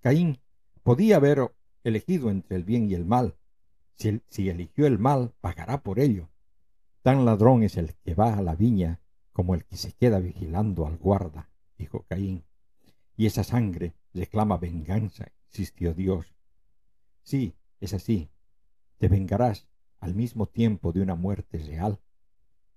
Caín 0.00 0.40
podía 0.82 1.16
haber 1.16 1.52
elegido 1.84 2.30
entre 2.30 2.56
el 2.56 2.64
bien 2.64 2.90
y 2.90 2.94
el 2.94 3.04
mal. 3.04 3.36
Si, 3.94 4.20
si 4.28 4.48
eligió 4.48 4.86
el 4.86 4.98
mal, 4.98 5.34
pagará 5.40 5.82
por 5.82 5.98
ello. 5.98 6.28
Tan 7.02 7.24
ladrón 7.24 7.62
es 7.62 7.76
el 7.76 7.94
que 8.04 8.14
va 8.14 8.34
a 8.34 8.42
la 8.42 8.54
viña 8.54 9.00
como 9.32 9.54
el 9.54 9.64
que 9.64 9.76
se 9.76 9.92
queda 9.92 10.18
vigilando 10.18 10.86
al 10.86 10.96
guarda, 10.96 11.48
dijo 11.76 12.04
Caín. 12.08 12.44
Y 13.16 13.26
esa 13.26 13.44
sangre 13.44 13.94
reclama 14.12 14.56
venganza, 14.56 15.32
insistió 15.46 15.94
Dios. 15.94 16.34
Sí, 17.22 17.54
es 17.80 17.94
así. 17.94 18.30
Te 18.98 19.08
vengarás 19.08 19.68
al 20.00 20.14
mismo 20.14 20.46
tiempo 20.46 20.92
de 20.92 21.00
una 21.00 21.14
muerte 21.14 21.58
real 21.58 22.00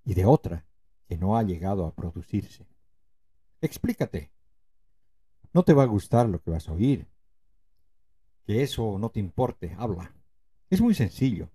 y 0.04 0.14
de 0.14 0.24
otra 0.24 0.66
que 1.08 1.16
no 1.16 1.36
ha 1.36 1.42
llegado 1.42 1.86
a 1.86 1.94
producirse. 1.94 2.66
Explícate. 3.60 4.32
No 5.52 5.62
te 5.62 5.72
va 5.72 5.82
a 5.84 5.86
gustar 5.86 6.28
lo 6.28 6.40
que 6.40 6.50
vas 6.50 6.68
a 6.68 6.72
oír. 6.72 7.06
Que 8.44 8.62
eso 8.62 8.98
no 8.98 9.10
te 9.10 9.20
importe, 9.20 9.74
habla. 9.78 10.14
Es 10.70 10.80
muy 10.80 10.94
sencillo. 10.94 11.50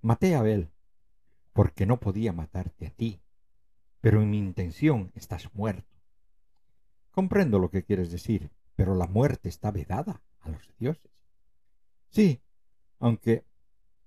Maté 0.00 0.34
a 0.34 0.40
Abel 0.40 0.70
porque 1.52 1.86
no 1.86 2.00
podía 2.00 2.32
matarte 2.32 2.86
a 2.86 2.90
ti, 2.90 3.22
pero 4.00 4.20
en 4.20 4.30
mi 4.30 4.38
intención 4.38 5.12
estás 5.14 5.54
muerto. 5.54 5.96
Comprendo 7.10 7.58
lo 7.58 7.70
que 7.70 7.84
quieres 7.84 8.10
decir, 8.10 8.50
pero 8.74 8.94
la 8.94 9.06
muerte 9.06 9.48
está 9.48 9.70
vedada 9.70 10.22
a 10.40 10.50
los 10.50 10.74
dioses. 10.78 11.12
Sí, 12.10 12.42
aunque 12.98 13.44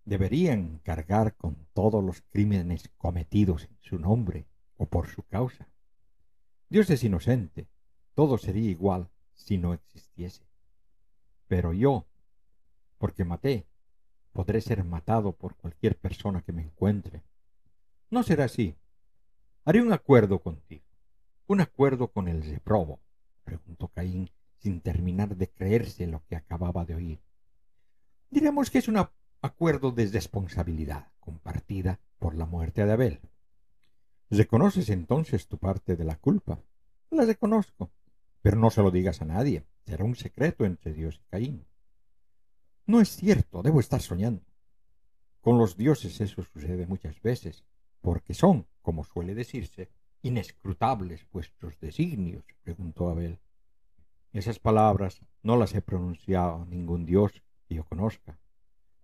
deberían 0.08 0.80
cargar 0.84 1.36
con 1.36 1.67
todos 1.74 2.02
los 2.02 2.22
crímenes 2.30 2.89
cometidos 2.98 3.65
en 3.65 3.78
su 3.82 4.00
nombre 4.00 4.48
o 4.78 4.86
por 4.86 5.08
su 5.08 5.24
causa. 5.24 5.67
Dios 6.70 6.89
es 6.89 7.04
inocente, 7.04 7.67
todo 8.13 8.38
sería 8.38 8.70
igual 8.70 9.10
si 9.34 9.58
no 9.58 9.74
existiese. 9.74 10.48
Pero 11.48 11.74
yo, 11.74 12.08
porque 12.98 13.26
maté, 13.26 13.67
podré 14.32 14.62
ser 14.62 14.86
matado 14.86 15.34
por 15.34 15.58
cualquier 15.58 15.98
persona 15.98 16.41
que 16.41 16.54
me 16.54 16.62
encuentre. 16.62 17.24
No 18.10 18.24
será 18.24 18.46
así. 18.46 18.78
Haré 19.65 19.82
un 19.82 19.91
acuerdo 19.91 20.39
contigo. 20.39 20.86
Un 21.48 21.60
acuerdo 21.60 22.13
con 22.13 22.30
el 22.30 22.43
reprobo, 22.43 23.02
preguntó 23.43 23.89
Caín 23.89 24.30
sin 24.58 24.80
terminar 24.80 25.36
de 25.36 25.50
creerse 25.50 26.08
lo 26.08 26.24
que 26.28 26.38
acababa 26.38 26.86
de 26.86 26.96
oír. 26.96 27.22
Diremos 28.30 28.70
que 28.70 28.78
es 28.78 28.88
un 28.88 28.98
acuerdo 29.48 29.92
de 29.92 30.06
responsabilidad 30.08 31.08
compartida 31.20 32.00
por 32.20 32.36
la 32.36 32.46
muerte 32.46 32.86
de 32.86 32.92
Abel. 32.92 33.20
¿Reconoces 34.30 34.90
entonces 34.90 35.48
tu 35.48 35.58
parte 35.58 35.96
de 35.96 36.04
la 36.04 36.16
culpa? 36.16 36.60
La 37.10 37.26
reconozco, 37.26 37.90
pero 38.42 38.58
no 38.58 38.70
se 38.70 38.82
lo 38.82 38.92
digas 38.92 39.22
a 39.22 39.26
nadie. 39.26 39.64
Será 39.86 40.04
un 40.04 40.16
secreto 40.16 40.66
entre 40.66 40.94
Dios 40.94 41.16
y 41.16 41.30
Caín. 41.30 41.66
No 42.86 43.02
es 43.02 43.10
cierto, 43.10 43.62
debo 43.64 43.80
estar 43.80 44.02
soñando. 44.02 44.44
Con 45.42 45.58
los 45.58 45.78
dioses 45.78 46.20
eso 46.20 46.44
sucede 46.44 46.86
muchas 46.88 47.22
veces, 47.22 47.64
porque 48.02 48.34
son, 48.34 48.68
como 48.82 49.04
suele 49.04 49.34
decirse, 49.34 49.90
inescrutables 50.22 51.26
vuestros 51.32 51.80
designios, 51.80 52.44
preguntó 52.64 53.10
Abel. 53.10 53.40
Esas 54.34 54.60
palabras 54.60 55.22
no 55.42 55.56
las 55.56 55.74
he 55.74 55.82
pronunciado 55.82 56.66
ningún 56.66 57.06
dios 57.06 57.32
que 57.68 57.76
yo 57.76 57.86
conozca. 57.86 58.38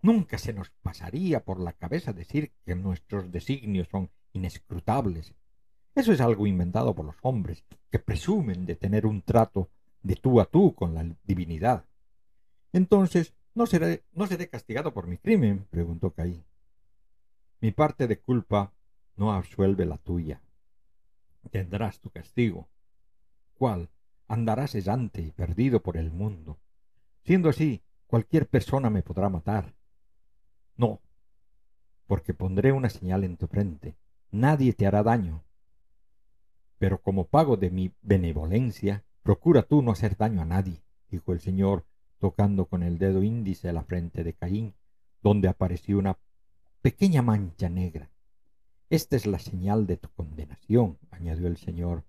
Nunca 0.03 0.37
se 0.37 0.51
nos 0.51 0.69
pasaría 0.69 1.45
por 1.45 1.61
la 1.61 1.71
cabeza 1.71 2.11
decir 2.11 2.51
que 2.65 2.75
nuestros 2.75 3.31
designios 3.31 3.87
son 3.87 4.11
inescrutables. 4.33 5.33
Eso 5.95 6.11
es 6.11 6.19
algo 6.19 6.45
inventado 6.45 6.93
por 6.93 7.05
los 7.05 7.15
hombres, 7.21 7.63
que 7.89 7.99
presumen 7.99 8.65
de 8.65 8.75
tener 8.75 9.05
un 9.05 9.21
trato 9.21 9.69
de 10.01 10.17
tú 10.17 10.41
a 10.41 10.45
tú 10.45 10.75
con 10.75 10.93
la 10.93 11.05
divinidad. 11.23 11.85
Entonces, 12.73 13.33
¿no 13.55 13.65
seré, 13.65 14.03
no 14.11 14.27
seré 14.27 14.49
castigado 14.49 14.93
por 14.93 15.07
mi 15.07 15.17
crimen? 15.17 15.67
preguntó 15.69 16.11
Caín. 16.11 16.43
Mi 17.61 17.71
parte 17.71 18.05
de 18.05 18.19
culpa 18.19 18.73
no 19.15 19.31
absuelve 19.31 19.85
la 19.85 19.99
tuya. 19.99 20.41
Tendrás 21.49 22.01
tu 22.01 22.09
castigo. 22.09 22.67
¿Cuál? 23.53 23.89
Andarás 24.27 24.75
errante 24.75 25.21
y 25.21 25.31
perdido 25.31 25.81
por 25.81 25.95
el 25.95 26.11
mundo. 26.11 26.59
Siendo 27.23 27.47
así, 27.47 27.81
cualquier 28.05 28.49
persona 28.49 28.89
me 28.89 29.01
podrá 29.01 29.29
matar. 29.29 29.73
No, 30.75 31.01
porque 32.07 32.33
pondré 32.33 32.71
una 32.71 32.89
señal 32.89 33.23
en 33.23 33.37
tu 33.37 33.47
frente. 33.47 33.95
Nadie 34.31 34.73
te 34.73 34.87
hará 34.87 35.03
daño. 35.03 35.43
Pero 36.77 37.01
como 37.01 37.27
pago 37.27 37.57
de 37.57 37.69
mi 37.69 37.93
benevolencia, 38.01 39.03
procura 39.21 39.63
tú 39.63 39.81
no 39.81 39.91
hacer 39.91 40.17
daño 40.17 40.41
a 40.41 40.45
nadie, 40.45 40.83
dijo 41.09 41.33
el 41.33 41.39
Señor, 41.39 41.85
tocando 42.19 42.65
con 42.65 42.83
el 42.83 42.97
dedo 42.97 43.23
índice 43.23 43.71
la 43.73 43.83
frente 43.83 44.23
de 44.23 44.33
Caín, 44.33 44.75
donde 45.21 45.47
apareció 45.47 45.97
una 45.97 46.17
pequeña 46.81 47.21
mancha 47.21 47.69
negra. 47.69 48.09
Esta 48.89 49.15
es 49.15 49.25
la 49.25 49.39
señal 49.39 49.87
de 49.87 49.97
tu 49.97 50.09
condenación, 50.09 50.99
añadió 51.09 51.47
el 51.47 51.57
Señor, 51.57 52.03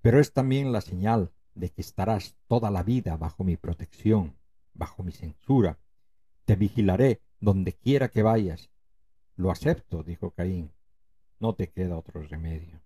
pero 0.00 0.20
es 0.20 0.32
también 0.32 0.72
la 0.72 0.80
señal 0.80 1.32
de 1.54 1.70
que 1.70 1.80
estarás 1.80 2.36
toda 2.46 2.70
la 2.70 2.82
vida 2.82 3.16
bajo 3.16 3.44
mi 3.44 3.56
protección, 3.56 4.36
bajo 4.74 5.02
mi 5.02 5.12
censura. 5.12 5.78
Te 6.44 6.56
vigilaré 6.56 7.20
donde 7.40 7.72
quiera 7.72 8.08
que 8.08 8.22
vayas. 8.22 8.70
Lo 9.36 9.50
acepto, 9.50 10.02
dijo 10.02 10.30
Caín. 10.32 10.72
No 11.38 11.54
te 11.54 11.70
queda 11.70 11.96
otro 11.96 12.22
remedio. 12.22 12.80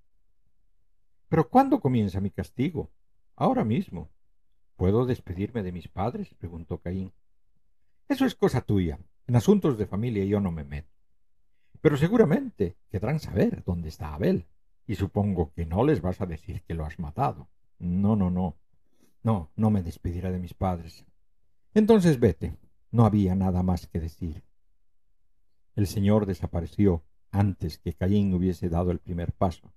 Pero 1.28 1.48
¿cuándo 1.48 1.80
comienza 1.80 2.20
mi 2.20 2.30
castigo? 2.30 2.90
Ahora 3.36 3.64
mismo. 3.64 4.10
¿Puedo 4.76 5.06
despedirme 5.06 5.62
de 5.62 5.72
mis 5.72 5.88
padres? 5.88 6.34
preguntó 6.34 6.78
Caín. 6.78 7.12
Eso 8.08 8.26
es 8.26 8.34
cosa 8.34 8.60
tuya. 8.60 8.98
En 9.26 9.36
asuntos 9.36 9.78
de 9.78 9.86
familia 9.86 10.24
yo 10.24 10.40
no 10.40 10.50
me 10.50 10.64
meto. 10.64 10.92
Pero 11.80 11.96
seguramente 11.96 12.76
querrán 12.90 13.18
saber 13.18 13.64
dónde 13.64 13.88
está 13.88 14.14
Abel. 14.14 14.46
Y 14.86 14.96
supongo 14.96 15.52
que 15.54 15.64
no 15.64 15.84
les 15.84 16.02
vas 16.02 16.20
a 16.20 16.26
decir 16.26 16.62
que 16.62 16.74
lo 16.74 16.84
has 16.84 16.98
matado. 16.98 17.48
No, 17.78 18.16
no, 18.16 18.30
no. 18.30 18.56
No, 19.22 19.50
no 19.56 19.70
me 19.70 19.82
despediré 19.82 20.30
de 20.32 20.38
mis 20.38 20.54
padres. 20.54 21.06
Entonces 21.74 22.18
vete. 22.18 22.54
No 22.92 23.06
había 23.06 23.34
nada 23.34 23.62
más 23.62 23.86
que 23.86 24.00
decir. 24.00 24.44
El 25.74 25.86
Señor 25.86 26.26
desapareció 26.26 27.02
antes 27.30 27.78
que 27.78 27.94
Caín 27.94 28.34
hubiese 28.34 28.68
dado 28.68 28.90
el 28.90 28.98
primer 28.98 29.32
paso. 29.32 29.72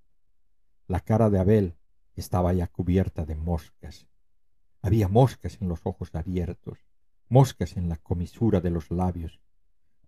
La 0.86 1.00
cara 1.00 1.30
de 1.30 1.38
Abel 1.38 1.76
estaba 2.14 2.52
ya 2.52 2.66
cubierta 2.66 3.24
de 3.24 3.34
moscas. 3.34 4.06
Había 4.82 5.08
moscas 5.08 5.58
en 5.62 5.68
los 5.68 5.80
ojos 5.84 6.14
abiertos, 6.14 6.86
moscas 7.30 7.78
en 7.78 7.88
la 7.88 7.96
comisura 7.96 8.60
de 8.60 8.70
los 8.70 8.90
labios, 8.90 9.40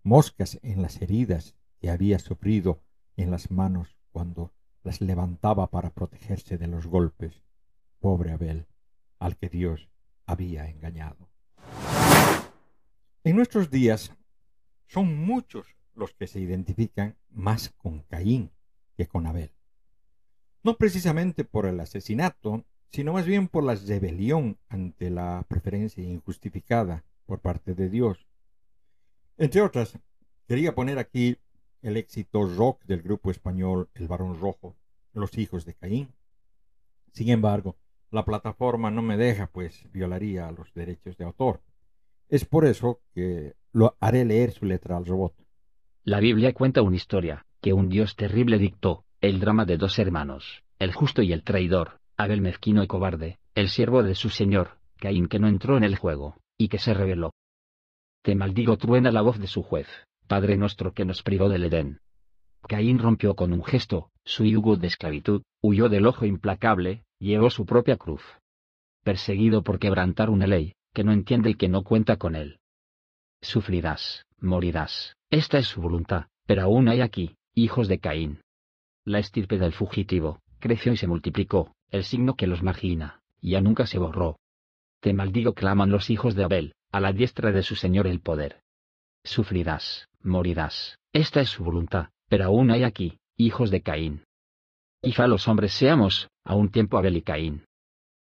moscas 0.03 0.59
en 0.61 0.83
las 0.83 1.01
heridas 1.01 1.55
que 1.79 1.89
había 1.89 2.19
sufrido 2.19 2.83
en 3.17 3.31
las 3.31 3.49
manos 3.49 3.97
cuando 4.11 4.53
las 4.83 5.01
levantaba 5.01 5.71
para 5.71 5.89
protegerse 5.89 6.59
de 6.59 6.67
los 6.67 6.85
golpes. 6.85 7.41
Pobre 7.99 8.31
Abel, 8.31 8.67
al 9.17 9.35
que 9.35 9.49
Dios 9.49 9.89
había 10.27 10.69
engañado. 10.69 11.29
En 13.25 13.35
nuestros 13.35 13.69
días 13.69 14.15
son 14.87 15.17
muchos 15.17 15.75
los 15.93 16.13
que 16.13 16.25
se 16.25 16.39
identifican 16.39 17.17
más 17.29 17.69
con 17.77 17.99
Caín 18.03 18.49
que 18.95 19.07
con 19.07 19.27
Abel. 19.27 19.51
No 20.63 20.77
precisamente 20.77 21.43
por 21.43 21.65
el 21.65 21.81
asesinato, 21.81 22.63
sino 22.91 23.11
más 23.11 23.25
bien 23.25 23.49
por 23.49 23.65
la 23.65 23.75
rebelión 23.75 24.57
ante 24.69 25.09
la 25.09 25.45
preferencia 25.49 26.01
injustificada 26.01 27.03
por 27.25 27.39
parte 27.39 27.75
de 27.75 27.89
Dios. 27.89 28.25
Entre 29.37 29.61
otras, 29.61 29.99
quería 30.47 30.73
poner 30.73 30.97
aquí 30.97 31.37
el 31.81 31.97
éxito 31.97 32.45
rock 32.45 32.85
del 32.85 33.01
grupo 33.01 33.31
español 33.31 33.89
El 33.95 34.07
Barón 34.07 34.39
Rojo, 34.39 34.77
Los 35.11 35.37
Hijos 35.37 35.65
de 35.65 35.73
Caín. 35.73 36.13
Sin 37.11 37.29
embargo, 37.29 37.75
la 38.11 38.23
plataforma 38.23 38.89
no 38.91 39.01
me 39.01 39.17
deja, 39.17 39.47
pues 39.47 39.91
violaría 39.91 40.49
los 40.51 40.73
derechos 40.73 41.17
de 41.17 41.25
autor. 41.25 41.61
Es 42.29 42.45
por 42.45 42.65
eso 42.65 42.99
que 43.13 43.55
lo 43.73 43.97
haré 43.99 44.23
leer 44.23 44.51
su 44.51 44.65
letra 44.65 44.97
al 44.97 45.05
robot. 45.05 45.33
La 46.03 46.19
Biblia 46.19 46.53
cuenta 46.53 46.83
una 46.83 46.95
historia, 46.95 47.45
que 47.59 47.73
un 47.73 47.89
Dios 47.89 48.15
terrible 48.15 48.59
dictó, 48.59 49.03
el 49.19 49.39
drama 49.39 49.65
de 49.65 49.77
dos 49.77 49.97
hermanos, 49.97 50.63
el 50.77 50.93
justo 50.93 51.23
y 51.23 51.33
el 51.33 51.43
traidor, 51.43 51.99
Abel 52.17 52.41
mezquino 52.41 52.83
y 52.83 52.87
cobarde, 52.87 53.39
el 53.55 53.69
siervo 53.69 54.03
de 54.03 54.13
su 54.13 54.29
señor, 54.29 54.77
Caín 54.97 55.27
que 55.27 55.39
no 55.39 55.47
entró 55.47 55.75
en 55.75 55.83
el 55.83 55.95
juego, 55.95 56.37
y 56.57 56.67
que 56.67 56.77
se 56.77 56.93
rebeló. 56.93 57.33
Te 58.21 58.35
maldigo 58.35 58.77
truena 58.77 59.11
la 59.11 59.21
voz 59.21 59.39
de 59.39 59.47
su 59.47 59.63
juez, 59.63 59.87
Padre 60.27 60.55
nuestro 60.55 60.93
que 60.93 61.05
nos 61.05 61.23
privó 61.23 61.49
del 61.49 61.63
Edén. 61.63 61.99
Caín 62.67 62.99
rompió 62.99 63.35
con 63.35 63.53
un 63.53 63.63
gesto, 63.63 64.11
su 64.23 64.45
yugo 64.45 64.75
de 64.75 64.87
esclavitud, 64.87 65.41
huyó 65.61 65.89
del 65.89 66.05
ojo 66.05 66.25
implacable, 66.25 67.05
llevó 67.17 67.49
su 67.49 67.65
propia 67.65 67.97
cruz. 67.97 68.21
Perseguido 69.03 69.63
por 69.63 69.79
quebrantar 69.79 70.29
una 70.29 70.45
ley, 70.45 70.73
que 70.93 71.03
no 71.03 71.11
entiende 71.11 71.51
y 71.51 71.55
que 71.55 71.69
no 71.69 71.83
cuenta 71.83 72.17
con 72.17 72.35
él. 72.35 72.59
Sufrirás, 73.41 74.25
morirás, 74.39 75.15
esta 75.29 75.57
es 75.57 75.67
su 75.67 75.81
voluntad, 75.81 76.25
pero 76.45 76.63
aún 76.63 76.89
hay 76.89 77.01
aquí, 77.01 77.37
hijos 77.53 77.87
de 77.87 77.99
Caín. 77.99 78.41
La 79.05 79.19
estirpe 79.19 79.57
del 79.57 79.73
fugitivo, 79.73 80.39
creció 80.59 80.91
y 80.91 80.97
se 80.97 81.07
multiplicó, 81.07 81.73
el 81.89 82.03
signo 82.03 82.35
que 82.35 82.47
los 82.47 82.63
margina, 82.63 83.21
ya 83.41 83.61
nunca 83.61 83.85
se 83.85 83.97
borró. 83.97 84.39
Te 84.99 85.13
maldigo 85.13 85.53
claman 85.53 85.91
los 85.91 86.09
hijos 86.09 86.35
de 86.35 86.43
Abel, 86.43 86.73
a 86.91 86.99
la 86.99 87.13
diestra 87.13 87.51
de 87.51 87.63
su 87.63 87.75
Señor 87.75 88.07
el 88.07 88.19
poder. 88.19 88.61
Sufrirás, 89.23 90.09
morirás. 90.21 90.99
Esta 91.13 91.41
es 91.41 91.49
su 91.49 91.63
voluntad, 91.63 92.09
pero 92.27 92.45
aún 92.45 92.71
hay 92.71 92.83
aquí, 92.83 93.19
hijos 93.37 93.71
de 93.71 93.81
Caín. 93.81 94.23
Quizá 95.01 95.27
los 95.27 95.47
hombres 95.47 95.73
seamos, 95.73 96.29
a 96.43 96.55
un 96.55 96.69
tiempo 96.69 96.97
Abel 96.97 97.17
y 97.17 97.21
Caín. 97.21 97.65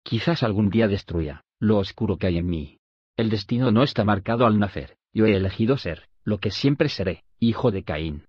Quizás 0.03 0.43
algún 0.43 0.69
día 0.69 0.87
destruya, 0.87 1.44
lo 1.59 1.77
oscuro 1.77 2.17
que 2.17 2.27
hay 2.27 2.37
en 2.37 2.47
mí. 2.47 2.79
El 3.17 3.29
destino 3.29 3.71
no 3.71 3.83
está 3.83 4.03
marcado 4.03 4.45
al 4.45 4.59
nacer, 4.59 4.97
yo 5.13 5.25
he 5.25 5.35
elegido 5.35 5.77
ser, 5.77 6.09
lo 6.23 6.39
que 6.39 6.51
siempre 6.51 6.89
seré, 6.89 7.23
hijo 7.39 7.71
de 7.71 7.83
Caín. 7.83 8.25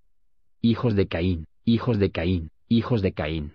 Hijos 0.61 0.95
de 0.95 1.09
Caín, 1.09 1.47
hijos 1.65 1.99
de 1.99 2.11
Caín, 2.11 2.51
hijos 2.69 3.03
de 3.03 3.13
Caín. 3.13 3.53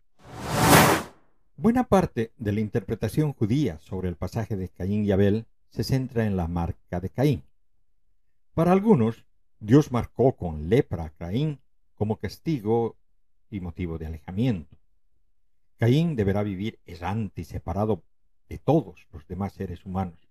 Buena 1.55 1.85
parte 1.85 2.31
de 2.37 2.51
la 2.51 2.59
interpretación 2.59 3.33
judía 3.33 3.79
sobre 3.79 4.09
el 4.09 4.15
pasaje 4.15 4.57
de 4.57 4.69
Caín 4.69 5.05
y 5.05 5.11
Abel 5.11 5.45
se 5.69 5.83
centra 5.83 6.25
en 6.25 6.35
la 6.35 6.47
marca 6.47 6.99
de 6.99 7.09
Caín. 7.09 7.43
Para 8.53 8.73
algunos, 8.73 9.25
Dios 9.59 9.91
marcó 9.91 10.35
con 10.35 10.69
lepra 10.69 11.05
a 11.05 11.09
Caín 11.11 11.59
como 11.95 12.17
castigo 12.17 12.97
y 13.49 13.59
motivo 13.59 13.97
de 13.97 14.07
alejamiento. 14.07 14.75
Caín 15.77 16.15
deberá 16.15 16.43
vivir 16.43 16.79
errante 16.85 17.41
y 17.41 17.43
separado 17.45 18.03
de 18.51 18.57
todos 18.57 19.07
los 19.13 19.25
demás 19.29 19.53
seres 19.53 19.85
humanos. 19.85 20.27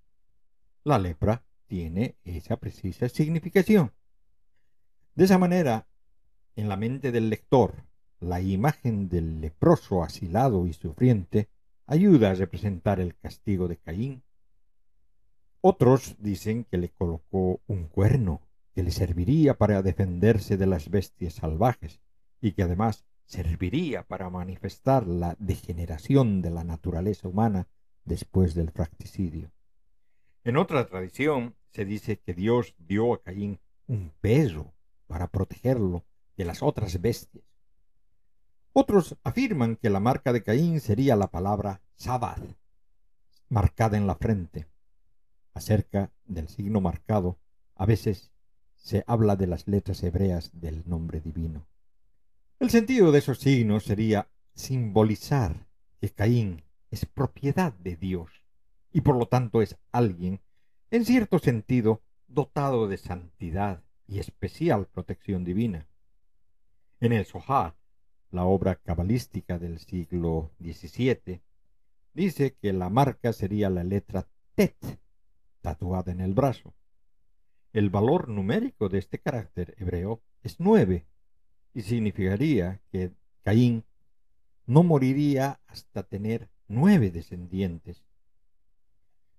La 0.84 0.98
lepra 0.98 1.42
tiene 1.66 2.16
esa 2.22 2.58
precisa 2.58 3.08
significación. 3.08 3.92
De 5.14 5.24
esa 5.24 5.38
manera, 5.38 5.86
en 6.54 6.68
la 6.68 6.76
mente 6.76 7.12
del 7.12 7.30
lector, 7.30 7.86
la 8.18 8.42
imagen 8.42 9.08
del 9.08 9.40
leproso 9.40 10.02
asilado 10.02 10.66
y 10.66 10.74
sufriente 10.74 11.48
ayuda 11.86 12.32
a 12.32 12.34
representar 12.34 13.00
el 13.00 13.16
castigo 13.16 13.68
de 13.68 13.78
Caín. 13.78 14.22
Otros 15.62 16.16
dicen 16.18 16.64
que 16.64 16.76
le 16.76 16.90
colocó 16.90 17.62
un 17.68 17.86
cuerno 17.86 18.42
que 18.74 18.82
le 18.82 18.90
serviría 18.90 19.56
para 19.56 19.80
defenderse 19.80 20.58
de 20.58 20.66
las 20.66 20.90
bestias 20.90 21.32
salvajes 21.32 22.02
y 22.42 22.52
que 22.52 22.64
además 22.64 23.06
serviría 23.24 24.02
para 24.02 24.28
manifestar 24.28 25.06
la 25.06 25.36
degeneración 25.38 26.42
de 26.42 26.50
la 26.50 26.64
naturaleza 26.64 27.26
humana 27.26 27.66
después 28.10 28.54
del 28.54 28.70
fracticidio. 28.72 29.52
En 30.42 30.56
otra 30.56 30.86
tradición 30.86 31.54
se 31.70 31.84
dice 31.84 32.18
que 32.18 32.34
Dios 32.34 32.74
dio 32.76 33.14
a 33.14 33.22
Caín 33.22 33.60
un 33.86 34.12
peso 34.20 34.74
para 35.06 35.28
protegerlo 35.28 36.04
de 36.36 36.44
las 36.44 36.62
otras 36.62 37.00
bestias. 37.00 37.44
Otros 38.72 39.16
afirman 39.22 39.76
que 39.76 39.90
la 39.90 40.00
marca 40.00 40.32
de 40.32 40.42
Caín 40.42 40.80
sería 40.80 41.14
la 41.14 41.30
palabra 41.30 41.82
Sabad, 41.94 42.42
marcada 43.48 43.96
en 43.96 44.06
la 44.06 44.16
frente. 44.16 44.66
Acerca 45.54 46.12
del 46.24 46.48
signo 46.48 46.80
marcado, 46.80 47.38
a 47.76 47.86
veces 47.86 48.32
se 48.74 49.04
habla 49.06 49.36
de 49.36 49.46
las 49.46 49.68
letras 49.68 50.02
hebreas 50.02 50.50
del 50.52 50.82
nombre 50.86 51.20
divino. 51.20 51.66
El 52.58 52.70
sentido 52.70 53.12
de 53.12 53.20
esos 53.20 53.38
signos 53.38 53.84
sería 53.84 54.28
simbolizar 54.54 55.68
que 56.00 56.10
Caín 56.10 56.62
es 56.90 57.06
propiedad 57.06 57.72
de 57.72 57.96
Dios 57.96 58.30
y 58.92 59.02
por 59.02 59.16
lo 59.16 59.26
tanto 59.26 59.62
es 59.62 59.76
alguien, 59.92 60.40
en 60.90 61.04
cierto 61.04 61.38
sentido, 61.38 62.02
dotado 62.26 62.88
de 62.88 62.96
santidad 62.98 63.82
y 64.06 64.18
especial 64.18 64.86
protección 64.86 65.44
divina. 65.44 65.86
En 67.00 67.12
el 67.12 67.24
Sohar, 67.24 67.76
la 68.30 68.44
obra 68.44 68.76
cabalística 68.76 69.58
del 69.58 69.78
siglo 69.78 70.50
XVII, 70.60 71.40
dice 72.14 72.56
que 72.60 72.72
la 72.72 72.88
marca 72.88 73.32
sería 73.32 73.70
la 73.70 73.84
letra 73.84 74.28
Tet, 74.54 75.00
tatuada 75.60 76.12
en 76.12 76.20
el 76.20 76.34
brazo. 76.34 76.74
El 77.72 77.90
valor 77.90 78.28
numérico 78.28 78.88
de 78.88 78.98
este 78.98 79.18
carácter 79.20 79.74
hebreo 79.78 80.22
es 80.42 80.58
nueve 80.58 81.06
y 81.72 81.82
significaría 81.82 82.80
que 82.90 83.12
Caín 83.42 83.84
no 84.66 84.82
moriría 84.82 85.60
hasta 85.66 86.02
tener 86.02 86.48
nueve 86.70 87.10
descendientes. 87.10 88.04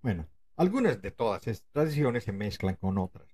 Bueno, 0.02 0.28
algunas 0.58 1.02
de 1.02 1.12
todas 1.12 1.48
estas 1.48 1.72
tradiciones 1.72 2.26
se 2.26 2.34
mezclan 2.34 2.76
con 2.76 2.98
otras. 2.98 3.28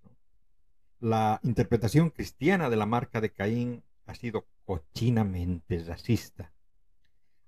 La 1.00 1.40
interpretación 1.44 2.12
cristiana 2.12 2.70
de 2.70 2.76
la 2.76 2.86
marca 2.86 3.22
de 3.22 3.32
Caín 3.32 3.84
ha 4.06 4.14
sido 4.14 4.46
cochinamente 4.66 5.84
racista. 5.84 6.54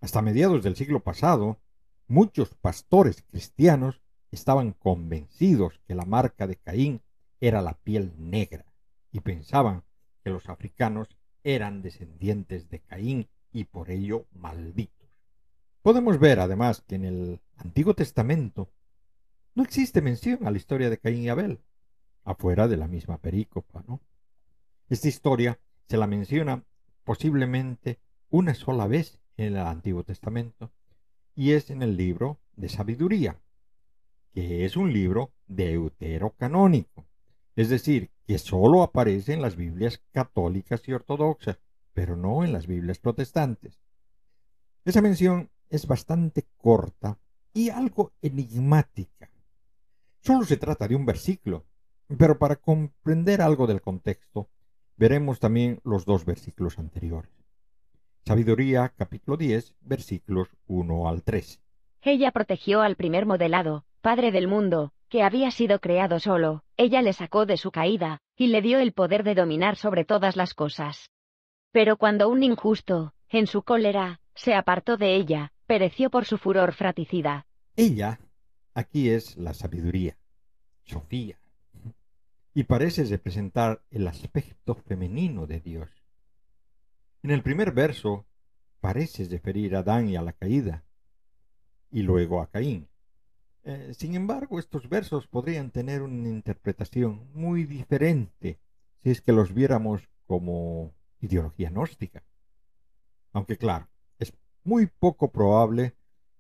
Hasta 0.02 0.24
mediados 0.24 0.64
del 0.64 0.76
siglo 0.76 1.02
pasado, 1.02 1.60
muchos 2.08 2.56
pastores 2.56 3.22
cristianos 3.22 4.02
estaban 4.32 4.74
convencidos 4.74 5.80
que 5.88 5.94
la 5.94 6.06
marca 6.06 6.48
de 6.48 6.56
Caín 6.56 7.02
era 7.40 7.62
la 7.62 7.74
piel 7.74 8.14
negra 8.18 8.66
y 9.12 9.20
pensaban 9.20 9.84
que 10.24 10.32
los 10.32 10.50
africanos 10.50 11.10
eran 11.44 11.84
descendientes 11.84 12.70
de 12.70 12.80
Caín 12.80 13.30
y 13.52 13.66
por 13.66 13.92
ello 13.92 14.26
malditos. 14.32 14.99
Podemos 15.90 16.20
ver 16.20 16.40
además 16.40 16.84
que 16.88 16.94
en 16.94 17.04
el 17.04 17.42
Antiguo 17.58 17.96
Testamento 17.96 18.70
no 19.56 19.64
existe 19.64 20.04
mención 20.04 20.46
a 20.46 20.52
la 20.52 20.58
historia 20.58 20.88
de 20.88 21.00
Caín 21.00 21.24
y 21.24 21.30
Abel, 21.30 21.62
afuera 22.24 22.68
de 22.68 22.78
la 22.78 22.88
misma 22.88 23.18
perícopa, 23.18 23.84
¿no? 23.88 24.00
Esta 24.88 25.08
historia 25.08 25.60
se 25.88 25.98
la 25.98 26.06
menciona 26.06 26.64
posiblemente 27.04 28.00
una 28.30 28.54
sola 28.54 28.86
vez 28.86 29.20
en 29.36 29.56
el 29.56 29.66
Antiguo 29.66 30.04
Testamento 30.04 30.72
y 31.34 31.54
es 31.54 31.72
en 31.72 31.82
el 31.82 31.98
libro 31.98 32.40
de 32.56 32.70
Sabiduría, 32.70 33.42
que 34.32 34.66
es 34.66 34.78
un 34.78 34.94
libro 34.94 35.34
deuterocanónico, 35.48 37.08
es 37.56 37.70
decir, 37.70 38.12
que 38.28 38.38
sólo 38.38 38.84
aparece 38.84 39.34
en 39.34 39.42
las 39.42 39.56
Biblias 39.56 40.04
católicas 40.12 40.88
y 40.88 40.94
ortodoxas, 40.94 41.58
pero 41.94 42.16
no 42.16 42.44
en 42.44 42.54
las 42.54 42.68
Biblias 42.68 43.00
protestantes. 43.00 43.80
Esa 44.86 45.02
mención 45.02 45.50
es 45.70 45.88
bastante 45.88 46.48
corta 46.58 47.18
y 47.54 47.70
algo 47.70 48.14
enigmática. 48.22 49.30
Solo 50.22 50.46
se 50.46 50.58
trata 50.58 50.88
de 50.88 50.96
un 50.96 51.06
versículo, 51.06 51.66
pero 52.18 52.38
para 52.38 52.56
comprender 52.56 53.42
algo 53.42 53.68
del 53.68 53.82
contexto, 53.82 54.50
veremos 54.98 55.40
también 55.40 55.80
los 55.84 56.06
dos 56.06 56.26
versículos 56.26 56.78
anteriores. 56.80 57.32
Sabiduría 58.26 58.94
capítulo 58.96 59.38
10, 59.38 59.76
versículos 59.82 60.50
1 60.68 61.08
al 61.08 61.24
3. 61.24 61.62
Ella 62.02 62.32
protegió 62.32 62.82
al 62.82 62.96
primer 62.96 63.26
modelado, 63.26 63.86
padre 64.02 64.32
del 64.32 64.48
mundo, 64.48 64.94
que 65.10 65.24
había 65.24 65.52
sido 65.52 65.80
creado 65.80 66.20
solo, 66.20 66.64
ella 66.78 67.02
le 67.02 67.14
sacó 67.14 67.46
de 67.46 67.58
su 67.58 67.72
caída, 67.72 68.22
y 68.36 68.48
le 68.48 68.62
dio 68.62 68.80
el 68.80 68.94
poder 68.94 69.24
de 69.24 69.36
dominar 69.36 69.76
sobre 69.76 70.06
todas 70.06 70.36
las 70.36 70.54
cosas. 70.54 71.10
Pero 71.72 71.98
cuando 71.98 72.30
un 72.30 72.44
injusto, 72.44 73.14
en 73.30 73.48
su 73.48 73.64
cólera, 73.64 74.20
se 74.36 74.54
apartó 74.54 74.98
de 74.98 75.16
ella, 75.16 75.52
pereció 75.70 76.10
por 76.10 76.26
su 76.26 76.40
furor 76.40 76.74
fraticida. 76.74 77.46
Ella, 77.76 78.20
aquí 78.74 79.12
es 79.12 79.38
la 79.38 79.54
sabiduría, 79.54 80.18
Sofía, 80.84 81.40
y 82.56 82.64
parece 82.64 83.04
representar 83.04 83.84
el 83.92 84.08
aspecto 84.08 84.74
femenino 84.74 85.46
de 85.46 85.60
Dios. 85.60 85.88
En 87.22 87.30
el 87.30 87.44
primer 87.44 87.72
verso 87.72 88.26
parece 88.82 89.26
referir 89.26 89.76
a 89.76 89.80
Adán 89.82 90.10
y 90.10 90.16
a 90.16 90.24
la 90.24 90.34
caída, 90.34 90.86
y 91.92 92.02
luego 92.02 92.42
a 92.42 92.50
Caín. 92.50 92.88
Eh, 93.64 93.94
sin 93.94 94.16
embargo, 94.16 94.58
estos 94.58 94.90
versos 94.90 95.28
podrían 95.28 95.70
tener 95.70 96.02
una 96.02 96.30
interpretación 96.30 97.30
muy 97.36 97.66
diferente 97.66 98.60
si 99.04 99.12
es 99.12 99.22
que 99.22 99.34
los 99.34 99.54
viéramos 99.54 100.10
como 100.26 100.96
ideología 101.20 101.70
gnóstica. 101.70 102.24
Aunque 103.34 103.58
claro, 103.58 103.88
muy 104.70 104.86
poco 104.86 105.32
probable 105.32 105.96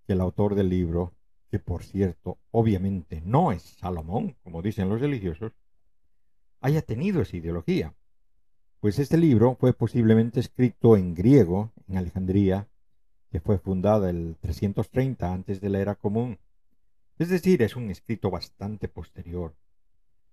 que 0.05 0.13
el 0.13 0.21
autor 0.21 0.53
del 0.53 0.69
libro, 0.69 1.15
que 1.49 1.57
por 1.57 1.83
cierto 1.83 2.37
obviamente 2.51 3.23
no 3.25 3.51
es 3.51 3.63
Salomón, 3.63 4.35
como 4.43 4.61
dicen 4.61 4.87
los 4.87 5.01
religiosos, 5.01 5.51
haya 6.61 6.83
tenido 6.83 7.23
esa 7.23 7.37
ideología. 7.37 7.95
Pues 8.81 8.99
este 8.99 9.17
libro 9.17 9.57
fue 9.59 9.73
posiblemente 9.73 10.39
escrito 10.39 10.95
en 10.95 11.15
griego, 11.15 11.71
en 11.87 11.97
Alejandría, 11.97 12.67
que 13.31 13.39
fue 13.39 13.57
fundada 13.57 14.11
el 14.11 14.37
330 14.39 15.33
antes 15.33 15.59
de 15.59 15.69
la 15.69 15.79
era 15.79 15.95
común. 15.95 16.37
Es 17.17 17.29
decir, 17.29 17.63
es 17.63 17.75
un 17.75 17.89
escrito 17.89 18.29
bastante 18.29 18.87
posterior. 18.87 19.55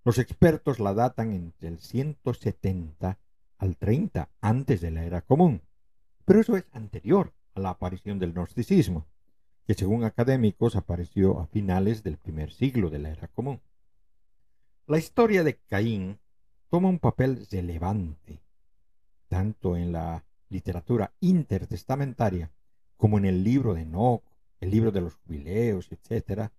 Los 0.05 0.19
expertos 0.19 0.81
la 0.81 0.93
datan 0.93 1.33
entre 1.33 1.69
el 1.69 1.79
170 1.79 3.19
al 3.57 3.77
30 3.79 4.29
antes 4.43 4.83
de 4.83 4.91
la 4.91 5.03
era 5.05 5.23
común. 5.23 5.63
Pero 6.27 6.43
eso 6.43 6.59
es 6.59 6.67
anterior 6.73 7.33
a 7.57 7.61
la 7.61 7.71
aparición 7.71 8.19
del 8.19 8.33
gnosticismo, 8.33 9.07
que 9.66 9.75
según 9.75 10.05
académicos 10.05 10.77
apareció 10.77 11.40
a 11.40 11.47
finales 11.47 12.03
del 12.03 12.19
primer 12.19 12.53
siglo 12.53 12.90
de 12.90 13.01
la 13.01 13.11
era 13.11 13.29
común. 13.29 13.61
La 14.87 14.99
historia 14.99 15.42
de 15.42 15.57
Caín 15.57 16.21
toma 16.69 16.88
un 16.88 17.01
papel 17.01 17.47
relevante, 17.51 18.40
tanto 19.29 19.77
en 19.77 19.90
la 19.92 20.25
literatura 20.49 21.12
intertestamentaria 21.21 22.53
como 22.97 23.19
en 23.19 23.25
el 23.25 23.42
libro 23.42 23.75
de 23.75 23.83
Enoch, 23.83 24.23
el 24.61 24.71
libro 24.71 24.92
de 24.92 25.01
los 25.01 25.14
jubileos, 25.16 25.90
etc., 25.90 26.51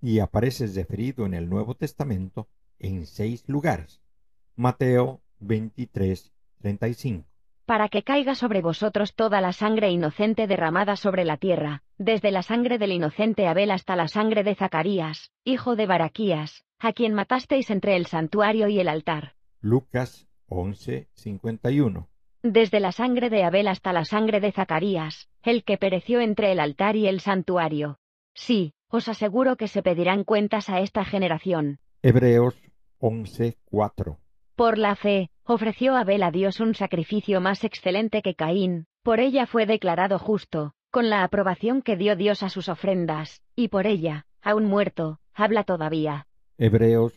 y 0.00 0.18
aparece 0.18 0.66
referido 0.66 1.24
en 1.24 1.32
el 1.32 1.48
Nuevo 1.48 1.74
Testamento 1.74 2.48
en 2.78 3.06
seis 3.06 3.44
lugares. 3.46 4.02
Mateo 4.56 5.22
23, 5.40 6.32
35. 6.58 7.33
Para 7.66 7.88
que 7.88 8.02
caiga 8.02 8.34
sobre 8.34 8.60
vosotros 8.60 9.14
toda 9.14 9.40
la 9.40 9.52
sangre 9.52 9.90
inocente 9.90 10.46
derramada 10.46 10.96
sobre 10.96 11.24
la 11.24 11.36
tierra, 11.36 11.82
desde 11.98 12.30
la 12.30 12.42
sangre 12.42 12.78
del 12.78 12.92
inocente 12.92 13.46
Abel 13.46 13.70
hasta 13.70 13.96
la 13.96 14.08
sangre 14.08 14.44
de 14.44 14.54
Zacarías, 14.54 15.32
hijo 15.44 15.76
de 15.76 15.86
Baraquías, 15.86 16.64
a 16.78 16.92
quien 16.92 17.14
matasteis 17.14 17.70
entre 17.70 17.96
el 17.96 18.06
santuario 18.06 18.68
y 18.68 18.80
el 18.80 18.88
altar. 18.88 19.34
Lucas 19.60 20.28
11, 20.48 21.08
51 21.14 22.08
desde 22.44 22.78
la 22.78 22.92
sangre 22.92 23.30
de 23.30 23.42
Abel 23.42 23.66
hasta 23.68 23.94
la 23.94 24.04
sangre 24.04 24.38
de 24.38 24.52
Zacarías, 24.52 25.30
el 25.42 25.64
que 25.64 25.78
pereció 25.78 26.20
entre 26.20 26.52
el 26.52 26.60
altar 26.60 26.94
y 26.94 27.08
el 27.08 27.20
santuario. 27.20 27.98
Sí, 28.34 28.74
os 28.88 29.08
aseguro 29.08 29.56
que 29.56 29.66
se 29.66 29.82
pedirán 29.82 30.24
cuentas 30.24 30.68
a 30.68 30.80
esta 30.80 31.06
generación. 31.06 31.78
Hebreos 32.02 32.54
11:4 33.00 34.18
Por 34.56 34.76
la 34.76 34.94
fe, 34.94 35.30
ofreció 35.44 35.96
Abel 35.96 36.22
a 36.22 36.30
Dios 36.30 36.60
un 36.60 36.74
sacrificio 36.74 37.40
más 37.40 37.64
excelente 37.64 38.22
que 38.22 38.34
Caín, 38.34 38.86
por 39.02 39.20
ella 39.20 39.46
fue 39.46 39.66
declarado 39.66 40.18
justo, 40.18 40.72
con 40.90 41.10
la 41.10 41.24
aprobación 41.24 41.82
que 41.82 41.96
dio 41.96 42.16
Dios 42.16 42.42
a 42.42 42.48
sus 42.48 42.68
ofrendas, 42.68 43.42
y 43.54 43.68
por 43.68 43.86
ella, 43.86 44.26
aún 44.42 44.64
muerto, 44.64 45.18
habla 45.34 45.64
todavía. 45.64 46.26
Hebreos 46.56 47.12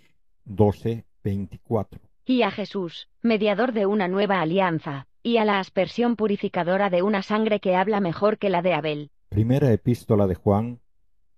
12:24 0.46 2.00
Y 2.26 2.42
a 2.42 2.52
Jesús, 2.52 3.08
mediador 3.22 3.72
de 3.72 3.86
una 3.86 4.08
nueva 4.08 4.42
alianza, 4.42 5.08
y 5.24 5.38
a 5.38 5.46
la 5.46 5.60
aspersión 5.60 6.16
purificadora 6.16 6.90
de 6.90 7.02
una 7.02 7.22
sangre 7.22 7.60
que 7.60 7.76
habla 7.76 8.00
mejor 8.00 8.38
que 8.38 8.50
la 8.50 8.62
de 8.62 8.74
Abel. 8.74 9.12
Primera 9.30 9.72
epístola 9.72 10.26
de 10.28 10.36
Juan 10.36 10.80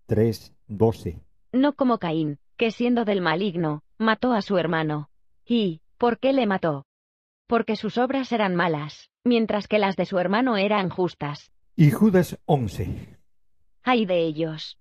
3:12. 0.07 1.21
No 1.51 1.73
como 1.73 1.97
Caín, 1.97 2.39
que 2.57 2.71
siendo 2.71 3.05
del 3.05 3.21
maligno, 3.21 3.83
mató 3.97 4.31
a 4.33 4.41
su 4.41 4.57
hermano. 4.57 5.09
¿Y 5.45 5.81
por 5.99 6.17
qué 6.17 6.31
le 6.33 6.47
mató? 6.47 6.85
Porque 7.45 7.75
sus 7.75 7.97
obras 7.97 8.31
eran 8.31 8.55
malas, 8.55 9.11
mientras 9.23 9.67
que 9.67 9.79
las 9.79 9.97
de 9.97 10.05
su 10.05 10.17
hermano 10.17 10.55
eran 10.55 10.89
justas. 10.89 11.51
Y 11.75 11.91
Judas 11.91 12.39
11. 12.45 13.17
Ay 13.83 14.05
de 14.05 14.23
ellos. 14.23 14.79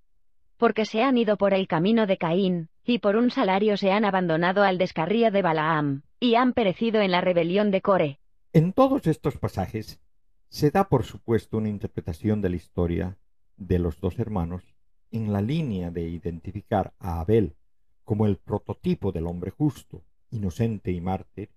Porque 0.57 0.87
se 0.87 1.03
han 1.03 1.19
ido 1.19 1.37
por 1.37 1.55
el 1.55 1.66
camino 1.66 2.07
de 2.07 2.19
Caín, 2.19 2.69
y 2.85 3.01
por 3.01 3.16
un 3.16 3.31
salario 3.31 3.77
se 3.77 3.91
han 3.91 4.05
abandonado 4.05 4.62
al 4.62 4.79
descarrío 4.79 5.31
de 5.33 5.43
Balaam, 5.43 6.03
y 6.21 6.37
han 6.37 6.53
perecido 6.53 7.01
en 7.01 7.11
la 7.11 7.21
rebelión 7.21 7.73
de 7.73 7.83
Core. 7.83 8.21
En 8.53 8.73
todos 8.73 9.07
estos 9.09 9.39
pasajes 9.39 10.01
se 10.49 10.71
da 10.71 10.89
por 10.89 11.05
supuesto 11.05 11.59
una 11.59 11.69
interpretación 11.69 12.41
de 12.41 12.51
la 12.51 12.57
historia 12.57 13.19
de 13.57 13.79
los 13.81 14.01
dos 14.01 14.21
hermanos 14.21 14.62
en 15.11 15.33
la 15.33 15.43
línea 15.43 15.91
de 15.91 16.09
identificar 16.09 16.95
a 17.01 17.21
Abel 17.21 17.57
como 18.05 18.25
el 18.25 18.37
prototipo 18.37 19.11
del 19.11 19.27
hombre 19.27 19.51
justo, 19.51 20.05
inocente 20.31 20.93
y 20.93 21.01
mártir, 21.01 21.51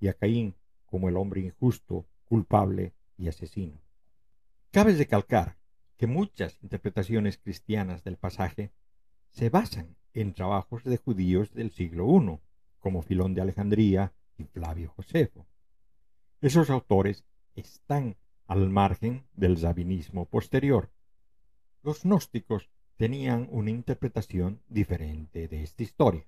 y 0.00 0.08
a 0.08 0.14
Caín 0.14 0.54
como 0.86 1.08
el 1.08 1.16
hombre 1.16 1.40
injusto, 1.40 2.06
culpable 2.24 2.92
y 3.16 3.28
asesino. 3.28 3.80
Cabe 4.70 4.94
recalcar 4.94 5.56
que 5.96 6.06
muchas 6.06 6.58
interpretaciones 6.62 7.38
cristianas 7.38 8.02
del 8.04 8.16
pasaje 8.16 8.72
se 9.30 9.48
basan 9.50 9.96
en 10.14 10.34
trabajos 10.34 10.84
de 10.84 10.96
judíos 10.96 11.52
del 11.54 11.70
siglo 11.70 12.06
I, 12.06 12.38
como 12.80 13.02
Filón 13.02 13.34
de 13.34 13.40
Alejandría 13.40 14.12
y 14.36 14.44
Flavio 14.44 14.90
Josefo. 14.90 15.46
Esos 16.40 16.70
autores 16.70 17.24
están 17.54 18.16
al 18.46 18.68
margen 18.68 19.24
del 19.34 19.56
sabinismo 19.58 20.26
posterior. 20.26 20.90
Los 21.82 22.02
gnósticos 22.02 22.68
tenían 22.96 23.48
una 23.50 23.70
interpretación 23.70 24.60
diferente 24.68 25.48
de 25.48 25.62
esta 25.62 25.82
historia. 25.82 26.26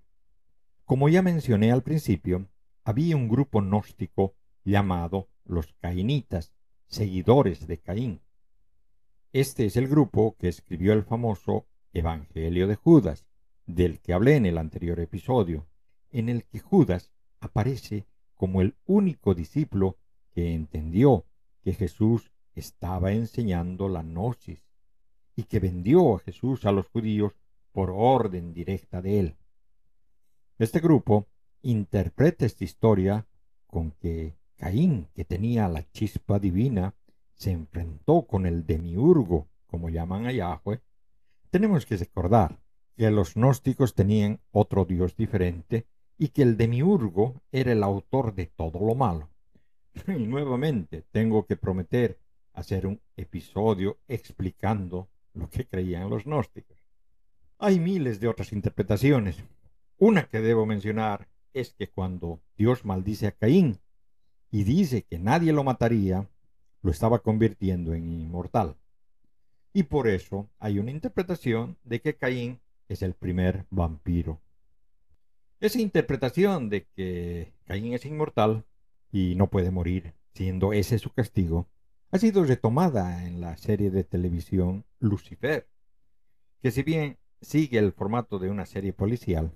Como 0.84 1.08
ya 1.08 1.22
mencioné 1.22 1.72
al 1.72 1.82
principio, 1.82 2.46
había 2.84 3.16
un 3.16 3.26
grupo 3.26 3.62
gnóstico 3.62 4.34
llamado 4.64 5.30
los 5.44 5.72
cainitas, 5.80 6.52
seguidores 6.86 7.66
de 7.66 7.78
Caín. 7.78 8.20
Este 9.32 9.64
es 9.64 9.78
el 9.78 9.88
grupo 9.88 10.36
que 10.38 10.48
escribió 10.48 10.92
el 10.92 11.02
famoso 11.02 11.66
Evangelio 11.94 12.66
de 12.68 12.74
Judas, 12.74 13.24
del 13.64 13.98
que 14.00 14.12
hablé 14.12 14.36
en 14.36 14.44
el 14.44 14.58
anterior 14.58 15.00
episodio, 15.00 15.66
en 16.10 16.28
el 16.28 16.44
que 16.44 16.58
Judas 16.58 17.10
aparece 17.40 18.04
como 18.34 18.60
el 18.60 18.76
único 18.84 19.34
discípulo 19.34 19.96
que 20.34 20.52
entendió 20.52 21.24
que 21.62 21.72
Jesús 21.72 22.30
estaba 22.54 23.12
enseñando 23.12 23.88
la 23.88 24.02
gnosis 24.02 24.62
y 25.34 25.44
que 25.44 25.60
vendió 25.60 26.16
a 26.16 26.18
Jesús 26.18 26.66
a 26.66 26.72
los 26.72 26.88
judíos 26.88 27.32
por 27.72 27.90
orden 27.90 28.52
directa 28.52 29.00
de 29.00 29.20
él. 29.20 29.36
Este 30.58 30.78
grupo 30.78 31.26
interpreta 31.62 32.46
esta 32.46 32.62
historia 32.62 33.26
con 33.66 33.90
que 33.90 34.36
Caín, 34.56 35.08
que 35.12 35.24
tenía 35.24 35.68
la 35.68 35.90
chispa 35.90 36.38
divina, 36.38 36.94
se 37.34 37.50
enfrentó 37.50 38.22
con 38.22 38.46
el 38.46 38.64
demiurgo, 38.64 39.48
como 39.66 39.88
llaman 39.88 40.26
a 40.26 40.32
Yahweh. 40.32 40.80
Tenemos 41.50 41.86
que 41.86 41.96
recordar 41.96 42.60
que 42.96 43.10
los 43.10 43.34
gnósticos 43.34 43.94
tenían 43.94 44.40
otro 44.52 44.84
Dios 44.84 45.16
diferente 45.16 45.86
y 46.16 46.28
que 46.28 46.42
el 46.42 46.56
demiurgo 46.56 47.42
era 47.50 47.72
el 47.72 47.82
autor 47.82 48.34
de 48.34 48.46
todo 48.46 48.78
lo 48.78 48.94
malo. 48.94 49.30
Y 50.06 50.24
nuevamente 50.24 51.02
tengo 51.10 51.46
que 51.46 51.56
prometer 51.56 52.20
hacer 52.52 52.86
un 52.86 53.00
episodio 53.16 53.98
explicando 54.06 55.08
lo 55.32 55.50
que 55.50 55.66
creían 55.66 56.08
los 56.08 56.24
gnósticos. 56.24 56.78
Hay 57.58 57.80
miles 57.80 58.20
de 58.20 58.28
otras 58.28 58.52
interpretaciones. 58.52 59.42
Una 59.98 60.28
que 60.28 60.40
debo 60.40 60.66
mencionar 60.66 61.28
es 61.52 61.72
que 61.72 61.88
cuando 61.88 62.40
Dios 62.56 62.84
maldice 62.84 63.28
a 63.28 63.32
Caín 63.32 63.78
y 64.50 64.64
dice 64.64 65.02
que 65.02 65.18
nadie 65.18 65.52
lo 65.52 65.62
mataría, 65.62 66.28
lo 66.82 66.90
estaba 66.90 67.20
convirtiendo 67.20 67.94
en 67.94 68.10
inmortal. 68.12 68.76
Y 69.72 69.84
por 69.84 70.08
eso 70.08 70.50
hay 70.58 70.78
una 70.78 70.90
interpretación 70.90 71.78
de 71.84 72.00
que 72.00 72.16
Caín 72.16 72.60
es 72.88 73.02
el 73.02 73.14
primer 73.14 73.66
vampiro. 73.70 74.40
Esa 75.60 75.80
interpretación 75.80 76.68
de 76.68 76.86
que 76.94 77.52
Caín 77.64 77.94
es 77.94 78.04
inmortal 78.04 78.64
y 79.12 79.34
no 79.36 79.48
puede 79.48 79.70
morir, 79.70 80.14
siendo 80.32 80.72
ese 80.72 80.98
su 80.98 81.10
castigo, 81.10 81.68
ha 82.10 82.18
sido 82.18 82.44
retomada 82.44 83.26
en 83.26 83.40
la 83.40 83.56
serie 83.56 83.90
de 83.90 84.04
televisión 84.04 84.84
Lucifer, 84.98 85.68
que 86.60 86.70
si 86.70 86.82
bien 86.82 87.16
sigue 87.40 87.78
el 87.78 87.92
formato 87.92 88.38
de 88.38 88.50
una 88.50 88.66
serie 88.66 88.92
policial, 88.92 89.52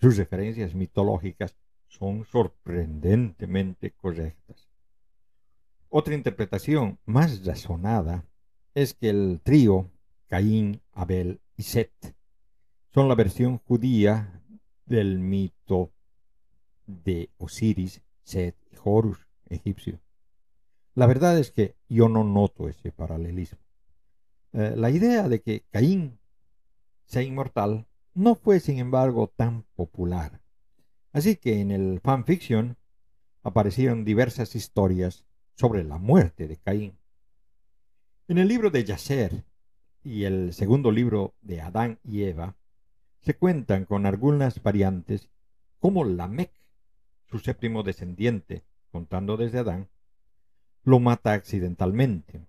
sus 0.00 0.16
referencias 0.16 0.74
mitológicas 0.74 1.56
son 1.86 2.24
sorprendentemente 2.24 3.92
correctas. 3.92 4.68
Otra 5.88 6.14
interpretación 6.14 6.98
más 7.04 7.44
razonada 7.44 8.24
es 8.74 8.94
que 8.94 9.08
el 9.08 9.40
trío 9.42 9.90
Caín, 10.28 10.82
Abel 10.92 11.40
y 11.56 11.62
Set 11.62 12.14
son 12.92 13.08
la 13.08 13.14
versión 13.14 13.58
judía 13.58 14.42
del 14.84 15.18
mito 15.18 15.92
de 16.86 17.30
Osiris, 17.38 18.02
Set 18.22 18.56
y 18.70 18.76
Horus 18.82 19.26
egipcio. 19.48 20.00
La 20.94 21.06
verdad 21.06 21.38
es 21.38 21.50
que 21.50 21.76
yo 21.88 22.08
no 22.08 22.24
noto 22.24 22.68
ese 22.68 22.92
paralelismo. 22.92 23.58
Eh, 24.52 24.74
la 24.76 24.90
idea 24.90 25.28
de 25.28 25.40
que 25.40 25.64
Caín 25.70 26.18
sea 27.06 27.22
inmortal 27.22 27.86
no 28.18 28.34
fue, 28.34 28.58
sin 28.58 28.78
embargo, 28.78 29.32
tan 29.36 29.62
popular. 29.76 30.40
Así 31.12 31.36
que 31.36 31.60
en 31.60 31.70
el 31.70 32.00
fanfiction 32.00 32.76
aparecieron 33.44 34.04
diversas 34.04 34.56
historias 34.56 35.24
sobre 35.54 35.84
la 35.84 35.98
muerte 35.98 36.48
de 36.48 36.56
Caín. 36.56 36.98
En 38.26 38.38
el 38.38 38.48
libro 38.48 38.70
de 38.70 38.82
Yacer 38.82 39.44
y 40.02 40.24
el 40.24 40.52
segundo 40.52 40.90
libro 40.90 41.36
de 41.42 41.60
Adán 41.60 42.00
y 42.02 42.24
Eva 42.24 42.56
se 43.20 43.36
cuentan 43.36 43.84
con 43.84 44.04
algunas 44.04 44.64
variantes 44.64 45.30
como 45.78 46.04
Lamec, 46.04 46.50
su 47.30 47.38
séptimo 47.38 47.84
descendiente, 47.84 48.64
contando 48.90 49.36
desde 49.36 49.58
Adán, 49.60 49.90
lo 50.82 50.98
mata 50.98 51.34
accidentalmente. 51.34 52.44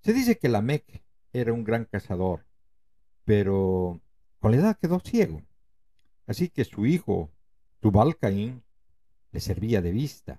Se 0.00 0.12
dice 0.12 0.36
que 0.36 0.48
Lamec 0.48 1.04
era 1.32 1.52
un 1.52 1.62
gran 1.62 1.84
cazador, 1.84 2.44
pero 3.24 4.00
con 4.44 4.52
la 4.52 4.58
edad 4.58 4.76
quedó 4.78 5.00
ciego. 5.00 5.40
Así 6.26 6.50
que 6.50 6.66
su 6.66 6.84
hijo, 6.84 7.30
Tubal 7.80 8.18
Caín, 8.18 8.62
le 9.32 9.40
servía 9.40 9.80
de 9.80 9.90
vista. 9.90 10.38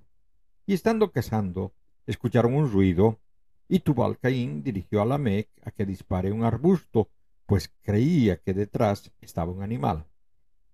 Y 0.67 0.75
estando 0.75 1.11
cazando, 1.11 1.73
escucharon 2.05 2.53
un 2.53 2.71
ruido, 2.71 3.19
y 3.67 3.79
Tubal 3.79 4.19
Caín 4.19 4.61
dirigió 4.61 5.01
a 5.01 5.05
Lamec 5.05 5.49
a 5.63 5.71
que 5.71 5.87
dispare 5.87 6.31
un 6.31 6.43
arbusto, 6.43 7.09
pues 7.47 7.73
creía 7.81 8.37
que 8.37 8.53
detrás 8.53 9.11
estaba 9.21 9.51
un 9.51 9.63
animal. 9.63 10.05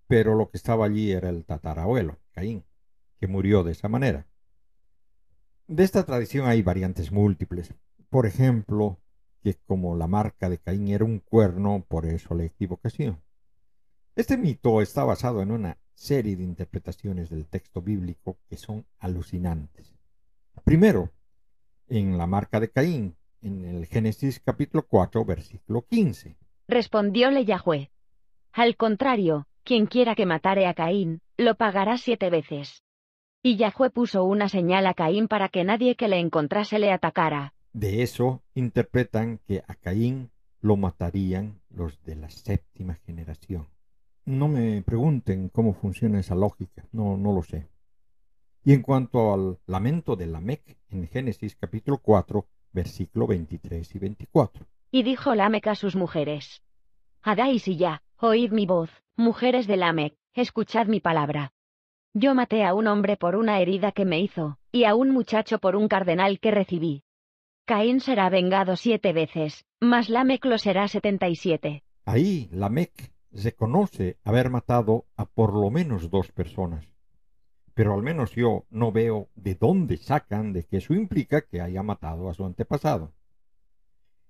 Pero 0.07 0.35
lo 0.35 0.49
que 0.49 0.57
estaba 0.57 0.85
allí 0.85 1.13
era 1.13 1.29
el 1.29 1.45
tatarabuelo, 1.45 2.19
Caín, 2.33 2.65
que 3.17 3.27
murió 3.27 3.63
de 3.63 3.71
esa 3.71 3.87
manera. 3.87 4.27
De 5.67 5.85
esta 5.85 6.03
tradición 6.03 6.47
hay 6.47 6.63
variantes 6.63 7.13
múltiples. 7.13 7.73
Por 8.09 8.25
ejemplo, 8.25 8.99
que 9.41 9.55
como 9.65 9.95
la 9.95 10.07
marca 10.07 10.49
de 10.49 10.57
Caín 10.57 10.87
era 10.87 11.05
un 11.05 11.19
cuerno, 11.19 11.83
por 11.87 12.05
eso 12.05 12.35
la 12.35 12.45
equivocación. 12.45 13.21
Este 14.15 14.37
mito 14.37 14.81
está 14.81 15.03
basado 15.03 15.41
en 15.41 15.51
una 15.51 15.77
serie 15.93 16.35
de 16.35 16.43
interpretaciones 16.43 17.29
del 17.29 17.47
texto 17.47 17.81
bíblico 17.81 18.37
que 18.49 18.57
son 18.57 18.85
alucinantes. 18.99 19.95
Primero, 20.63 21.11
en 21.87 22.17
la 22.17 22.27
marca 22.27 22.59
de 22.59 22.69
Caín, 22.69 23.15
en 23.41 23.65
el 23.65 23.85
Génesis 23.85 24.39
capítulo 24.39 24.85
4, 24.87 25.25
versículo 25.25 25.85
15. 25.87 26.37
Respondióle 26.67 27.45
Yahweh. 27.45 27.91
Al 28.53 28.75
contrario, 28.75 29.47
quien 29.63 29.85
quiera 29.85 30.15
que 30.15 30.25
matare 30.25 30.67
a 30.67 30.73
Caín, 30.73 31.21
lo 31.37 31.55
pagará 31.55 31.97
siete 31.97 32.29
veces. 32.29 32.83
Y 33.43 33.57
Yahweh 33.57 33.89
puso 33.89 34.23
una 34.23 34.49
señal 34.49 34.85
a 34.85 34.93
Caín 34.93 35.27
para 35.27 35.49
que 35.49 35.63
nadie 35.63 35.95
que 35.95 36.07
le 36.07 36.19
encontrase 36.19 36.79
le 36.79 36.91
atacara. 36.91 37.53
De 37.73 38.03
eso 38.03 38.43
interpretan 38.53 39.39
que 39.47 39.63
a 39.65 39.75
Caín 39.75 40.29
lo 40.59 40.75
matarían 40.75 41.61
los 41.69 42.03
de 42.03 42.15
la 42.15 42.29
séptima 42.29 42.95
generación. 43.05 43.67
No 44.25 44.49
me 44.49 44.81
pregunten 44.81 45.49
cómo 45.49 45.73
funciona 45.73 46.19
esa 46.19 46.35
lógica, 46.35 46.85
no, 46.91 47.17
lo 47.17 47.41
sé. 47.43 47.69
Y 48.63 48.73
en 48.73 48.81
cuanto 48.81 49.33
al 49.33 49.57
lamento 49.65 50.15
de 50.15 50.27
Lamec 50.27 50.77
en 50.89 51.07
Génesis 51.07 51.55
capítulo 51.55 51.97
4, 51.97 52.45
versículo 52.73 53.25
23 53.25 53.95
y 53.95 53.99
24. 53.99 54.65
Y 54.91 55.03
dijo 55.03 55.33
Lamec 55.33 55.67
a 55.67 55.75
sus 55.75 55.95
mujeres. 55.95 56.61
Adais 57.21 57.67
y 57.67 57.77
ya, 57.77 58.03
oíd 58.17 58.51
mi 58.51 58.65
voz, 58.65 58.89
mujeres 59.15 59.65
de 59.65 59.77
Lamec, 59.77 60.15
escuchad 60.33 60.87
mi 60.87 60.99
palabra. 60.99 61.53
Yo 62.13 62.35
maté 62.35 62.65
a 62.65 62.73
un 62.73 62.87
hombre 62.87 63.15
por 63.15 63.37
una 63.37 63.61
herida 63.61 63.93
que 63.93 64.03
me 64.03 64.19
hizo, 64.19 64.59
y 64.73 64.83
a 64.83 64.93
un 64.93 65.09
muchacho 65.11 65.59
por 65.59 65.77
un 65.77 65.87
cardenal 65.87 66.39
que 66.41 66.51
recibí. 66.51 67.05
Caín 67.65 67.99
será 67.99 68.29
vengado 68.29 68.75
siete 68.75 69.13
veces, 69.13 69.65
mas 69.79 70.09
Lamec 70.09 70.43
lo 70.45 70.57
será 70.57 70.87
setenta 70.87 71.29
y 71.29 71.35
siete. 71.35 71.83
Ahí 72.05 72.49
Lamec 72.51 73.11
reconoce 73.31 74.17
haber 74.23 74.49
matado 74.49 75.05
a 75.15 75.25
por 75.25 75.53
lo 75.53 75.69
menos 75.69 76.09
dos 76.09 76.31
personas. 76.31 76.85
Pero 77.73 77.93
al 77.93 78.03
menos 78.03 78.35
yo 78.35 78.65
no 78.69 78.91
veo 78.91 79.29
de 79.35 79.55
dónde 79.55 79.97
sacan 79.97 80.51
de 80.51 80.63
que 80.63 80.77
eso 80.77 80.93
implica 80.93 81.41
que 81.41 81.61
haya 81.61 81.83
matado 81.83 82.29
a 82.29 82.33
su 82.33 82.45
antepasado. 82.45 83.13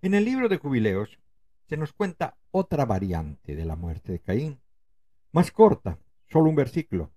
En 0.02 0.14
el 0.14 0.26
libro 0.26 0.48
de 0.48 0.58
Jubileos 0.58 1.20
se 1.68 1.78
nos 1.78 1.94
cuenta 1.94 2.38
otra 2.52 2.86
variante 2.86 3.56
de 3.56 3.66
la 3.66 3.76
muerte 3.76 4.12
de 4.12 4.20
Caín, 4.20 4.60
más 5.32 5.52
corta, 5.52 5.98
solo 6.28 6.50
un 6.50 6.56
versículo. 6.56 7.12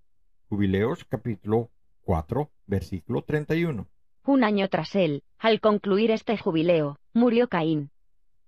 Jubileos 0.49 1.05
capítulo 1.05 1.71
4, 2.03 2.51
versículo 2.67 3.23
31. 3.23 3.89
Un 4.27 4.43
año 4.43 4.69
tras 4.69 4.95
él, 4.95 5.23
al 5.39 5.61
concluir 5.61 6.11
este 6.11 6.39
jubileo, 6.39 6.99
murió 7.13 7.49
Caín. 7.49 7.91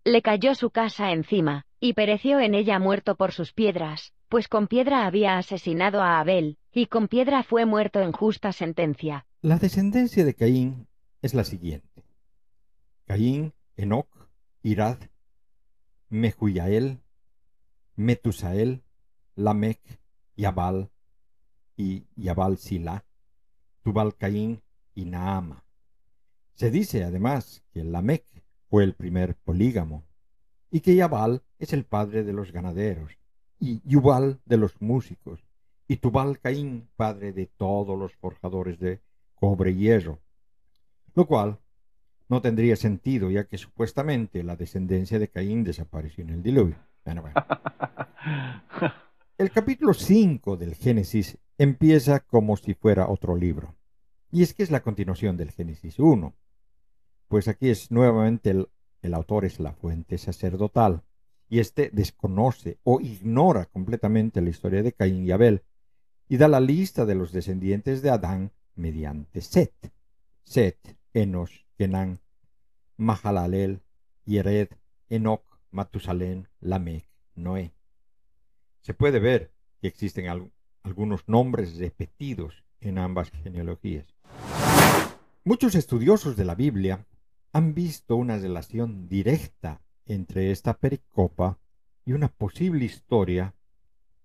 Le 0.04 0.22
cayó 0.22 0.54
su 0.54 0.70
casa 0.70 1.12
encima, 1.12 1.66
y 1.80 1.92
pereció 1.92 2.40
en 2.40 2.54
ella 2.54 2.78
muerto 2.78 3.16
por 3.16 3.32
sus 3.32 3.52
piedras, 3.52 4.14
pues 4.30 4.48
con 4.48 4.68
piedra 4.68 5.04
había 5.06 5.36
asesinado 5.36 6.00
a 6.00 6.18
Abel, 6.18 6.56
y 6.72 6.86
con 6.86 7.08
piedra 7.08 7.42
fue 7.42 7.66
muerto 7.66 8.00
en 8.00 8.12
justa 8.12 8.52
sentencia. 8.52 9.26
La 9.42 9.58
descendencia 9.58 10.24
de 10.24 10.34
Caín 10.34 10.88
es 11.20 11.34
la 11.34 11.44
siguiente. 11.44 12.04
Caín, 13.04 13.52
Enoc, 13.76 14.08
Irad, 14.62 14.98
Mehuyael, 16.08 17.00
Metusael, 17.96 18.82
Lamec, 19.34 19.80
Yabal 20.36 20.90
y 21.76 22.06
Yabal 22.16 22.56
Sila, 22.56 23.04
Tubal 23.82 24.16
Caín 24.16 24.62
y 24.94 25.04
Naama. 25.04 25.65
Se 26.56 26.70
dice 26.70 27.04
además 27.04 27.62
que 27.70 27.84
Lamec 27.84 28.24
fue 28.70 28.82
el 28.82 28.94
primer 28.94 29.36
polígamo 29.36 30.06
y 30.70 30.80
que 30.80 30.94
Yabal 30.94 31.42
es 31.58 31.74
el 31.74 31.84
padre 31.84 32.24
de 32.24 32.32
los 32.32 32.50
ganaderos 32.50 33.12
y 33.60 33.82
Yubal 33.84 34.40
de 34.46 34.56
los 34.56 34.80
músicos 34.80 35.44
y 35.86 35.96
Tubal 35.96 36.40
Caín 36.40 36.88
padre 36.96 37.34
de 37.34 37.44
todos 37.44 37.98
los 37.98 38.14
forjadores 38.14 38.78
de 38.78 39.02
cobre 39.34 39.72
y 39.72 39.80
hierro, 39.80 40.18
lo 41.14 41.26
cual 41.26 41.58
no 42.30 42.40
tendría 42.40 42.76
sentido 42.76 43.30
ya 43.30 43.44
que 43.44 43.58
supuestamente 43.58 44.42
la 44.42 44.56
descendencia 44.56 45.18
de 45.18 45.28
Caín 45.28 45.62
desapareció 45.62 46.24
en 46.24 46.30
el 46.30 46.42
diluvio. 46.42 46.76
El 49.36 49.50
capítulo 49.50 49.92
5 49.92 50.56
del 50.56 50.74
Génesis 50.74 51.36
empieza 51.58 52.20
como 52.20 52.56
si 52.56 52.72
fuera 52.72 53.08
otro 53.08 53.36
libro. 53.36 53.74
Y 54.32 54.42
es 54.42 54.54
que 54.54 54.62
es 54.62 54.70
la 54.70 54.80
continuación 54.80 55.36
del 55.36 55.50
Génesis 55.50 55.98
1. 55.98 56.34
Pues 57.28 57.48
aquí 57.48 57.68
es 57.68 57.90
nuevamente 57.90 58.50
el, 58.50 58.68
el 59.02 59.14
autor 59.14 59.44
es 59.44 59.60
la 59.60 59.72
fuente 59.72 60.18
sacerdotal. 60.18 61.02
Y 61.48 61.60
éste 61.60 61.90
desconoce 61.92 62.78
o 62.82 63.00
ignora 63.00 63.66
completamente 63.66 64.40
la 64.40 64.50
historia 64.50 64.82
de 64.82 64.92
Caín 64.92 65.24
y 65.24 65.30
Abel 65.30 65.62
y 66.28 66.36
da 66.38 66.48
la 66.48 66.60
lista 66.60 67.04
de 67.06 67.14
los 67.14 67.32
descendientes 67.32 68.02
de 68.02 68.10
Adán 68.10 68.52
mediante 68.74 69.40
Set. 69.40 69.92
Set, 70.42 70.96
Enos, 71.14 71.66
Kenan, 71.78 72.20
Mahalalel, 72.96 73.82
Yered, 74.24 74.70
Enoch, 75.08 75.44
Matusalén, 75.70 76.48
Lamech, 76.60 77.08
Noé. 77.34 77.74
Se 78.80 78.94
puede 78.94 79.18
ver 79.18 79.52
que 79.80 79.88
existen 79.88 80.26
algunos 80.82 81.28
nombres 81.28 81.76
repetidos 81.78 82.64
en 82.80 82.98
ambas 82.98 83.30
genealogías. 83.30 84.06
Muchos 85.44 85.74
estudiosos 85.74 86.36
de 86.36 86.44
la 86.44 86.54
Biblia 86.54 87.06
han 87.52 87.74
visto 87.74 88.16
una 88.16 88.38
relación 88.38 89.08
directa 89.08 89.80
entre 90.06 90.50
esta 90.50 90.74
pericopa 90.74 91.58
y 92.04 92.12
una 92.12 92.28
posible 92.28 92.84
historia 92.84 93.54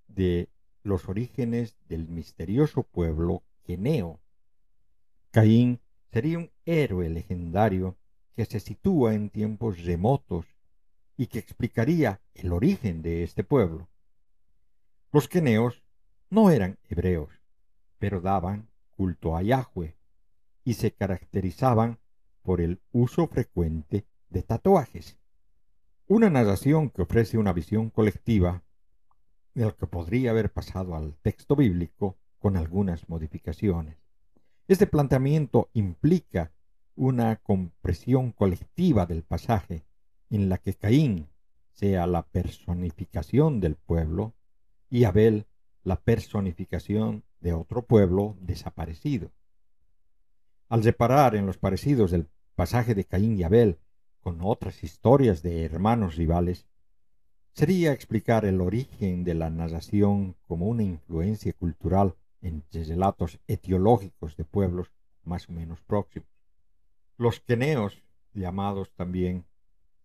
de 0.07 0.49
los 0.83 1.07
orígenes 1.09 1.75
del 1.87 2.07
misterioso 2.07 2.83
pueblo 2.83 3.43
Queneo. 3.63 4.19
Caín 5.31 5.79
sería 6.11 6.39
un 6.39 6.51
héroe 6.65 7.09
legendario 7.09 7.97
que 8.35 8.45
se 8.45 8.59
sitúa 8.59 9.13
en 9.13 9.29
tiempos 9.29 9.83
remotos 9.83 10.45
y 11.17 11.27
que 11.27 11.39
explicaría 11.39 12.21
el 12.33 12.51
origen 12.51 13.01
de 13.01 13.23
este 13.23 13.43
pueblo. 13.43 13.87
Los 15.11 15.27
queneos 15.27 15.83
no 16.29 16.49
eran 16.49 16.79
hebreos, 16.89 17.29
pero 17.97 18.21
daban 18.21 18.69
culto 18.91 19.35
a 19.35 19.41
Yahweh 19.41 19.95
y 20.63 20.73
se 20.73 20.91
caracterizaban 20.91 21.99
por 22.41 22.61
el 22.61 22.81
uso 22.91 23.27
frecuente 23.27 24.05
de 24.29 24.43
tatuajes. 24.43 25.17
Una 26.07 26.29
narración 26.29 26.89
que 26.89 27.03
ofrece 27.03 27.37
una 27.37 27.53
visión 27.53 27.89
colectiva 27.89 28.63
de 29.53 29.73
que 29.73 29.87
podría 29.87 30.31
haber 30.31 30.51
pasado 30.51 30.95
al 30.95 31.15
texto 31.21 31.55
bíblico 31.55 32.17
con 32.39 32.57
algunas 32.57 33.07
modificaciones. 33.09 33.97
Este 34.67 34.87
planteamiento 34.87 35.69
implica 35.73 36.51
una 36.95 37.35
compresión 37.37 38.31
colectiva 38.31 39.05
del 39.05 39.23
pasaje 39.23 39.85
en 40.29 40.49
la 40.49 40.57
que 40.57 40.73
Caín 40.73 41.27
sea 41.71 42.07
la 42.07 42.23
personificación 42.23 43.59
del 43.59 43.75
pueblo 43.75 44.33
y 44.89 45.03
Abel 45.05 45.47
la 45.83 45.95
personificación 45.97 47.23
de 47.39 47.53
otro 47.53 47.85
pueblo 47.85 48.37
desaparecido. 48.39 49.31
Al 50.71 50.83
separar 50.83 51.35
en 51.35 51.45
los 51.45 51.57
parecidos 51.57 52.11
del 52.11 52.29
pasaje 52.55 52.95
de 52.95 53.03
Caín 53.03 53.37
y 53.37 53.43
Abel 53.43 53.77
con 54.21 54.39
otras 54.41 54.85
historias 54.85 55.43
de 55.43 55.65
hermanos 55.65 56.15
rivales, 56.15 56.65
sería 57.51 57.91
explicar 57.91 58.45
el 58.45 58.61
origen 58.61 59.25
de 59.25 59.33
la 59.33 59.49
narración 59.49 60.37
como 60.47 60.67
una 60.67 60.83
influencia 60.83 61.51
cultural 61.51 62.15
entre 62.41 62.85
relatos 62.85 63.37
etiológicos 63.47 64.37
de 64.37 64.45
pueblos 64.45 64.93
más 65.25 65.49
o 65.49 65.51
menos 65.51 65.81
próximos. 65.81 66.29
Los 67.17 67.41
queneos, 67.41 68.01
llamados 68.33 68.93
también 68.95 69.43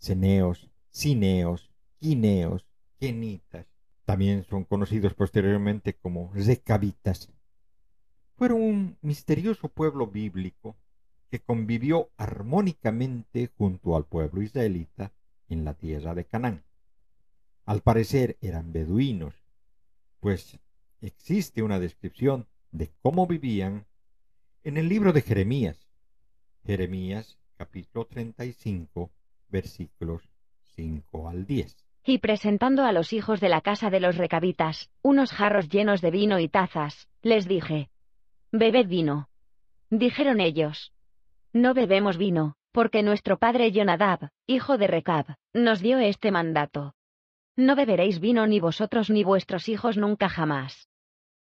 ceneos, 0.00 0.68
cineos, 0.90 1.70
quineos, 2.00 2.66
quenitas, 2.98 3.68
también 4.04 4.42
son 4.42 4.64
conocidos 4.64 5.14
posteriormente 5.14 5.94
como 5.94 6.32
recabitas. 6.34 7.30
Fueron 8.36 8.60
un 8.60 8.98
misterioso 9.00 9.68
pueblo 9.68 10.06
bíblico 10.06 10.76
que 11.30 11.40
convivió 11.40 12.10
armónicamente 12.18 13.50
junto 13.56 13.96
al 13.96 14.04
pueblo 14.04 14.42
israelita 14.42 15.12
en 15.48 15.64
la 15.64 15.72
tierra 15.72 16.14
de 16.14 16.26
Canaán. 16.26 16.62
Al 17.64 17.80
parecer 17.80 18.36
eran 18.42 18.72
beduinos, 18.72 19.34
pues 20.20 20.58
existe 21.00 21.62
una 21.62 21.80
descripción 21.80 22.46
de 22.72 22.92
cómo 23.00 23.26
vivían 23.26 23.86
en 24.64 24.76
el 24.76 24.88
libro 24.88 25.14
de 25.14 25.22
Jeremías. 25.22 25.88
Jeremías 26.66 27.38
capítulo 27.56 28.06
35 28.06 29.10
versículos 29.48 30.22
5 30.74 31.28
al 31.30 31.46
10 31.46 31.86
y 32.04 32.18
presentando 32.18 32.84
a 32.84 32.92
los 32.92 33.12
hijos 33.12 33.40
de 33.40 33.48
la 33.48 33.62
casa 33.62 33.90
de 33.90 33.98
los 33.98 34.16
recabitas, 34.16 34.90
unos 35.02 35.32
jarros 35.32 35.68
llenos 35.68 36.00
de 36.00 36.12
vino 36.12 36.38
y 36.38 36.48
tazas, 36.48 37.08
les 37.20 37.48
dije, 37.48 37.90
Bebed 38.52 38.86
vino. 38.86 39.28
Dijeron 39.90 40.40
ellos, 40.40 40.92
No 41.52 41.74
bebemos 41.74 42.16
vino, 42.16 42.54
porque 42.72 43.02
nuestro 43.02 43.38
padre 43.38 43.72
Jonadab, 43.72 44.30
hijo 44.46 44.78
de 44.78 44.86
Recab, 44.86 45.34
nos 45.52 45.80
dio 45.80 45.98
este 45.98 46.30
mandato. 46.30 46.94
No 47.56 47.74
beberéis 47.74 48.20
vino 48.20 48.46
ni 48.46 48.60
vosotros 48.60 49.10
ni 49.10 49.24
vuestros 49.24 49.68
hijos 49.68 49.96
nunca 49.96 50.28
jamás. 50.28 50.88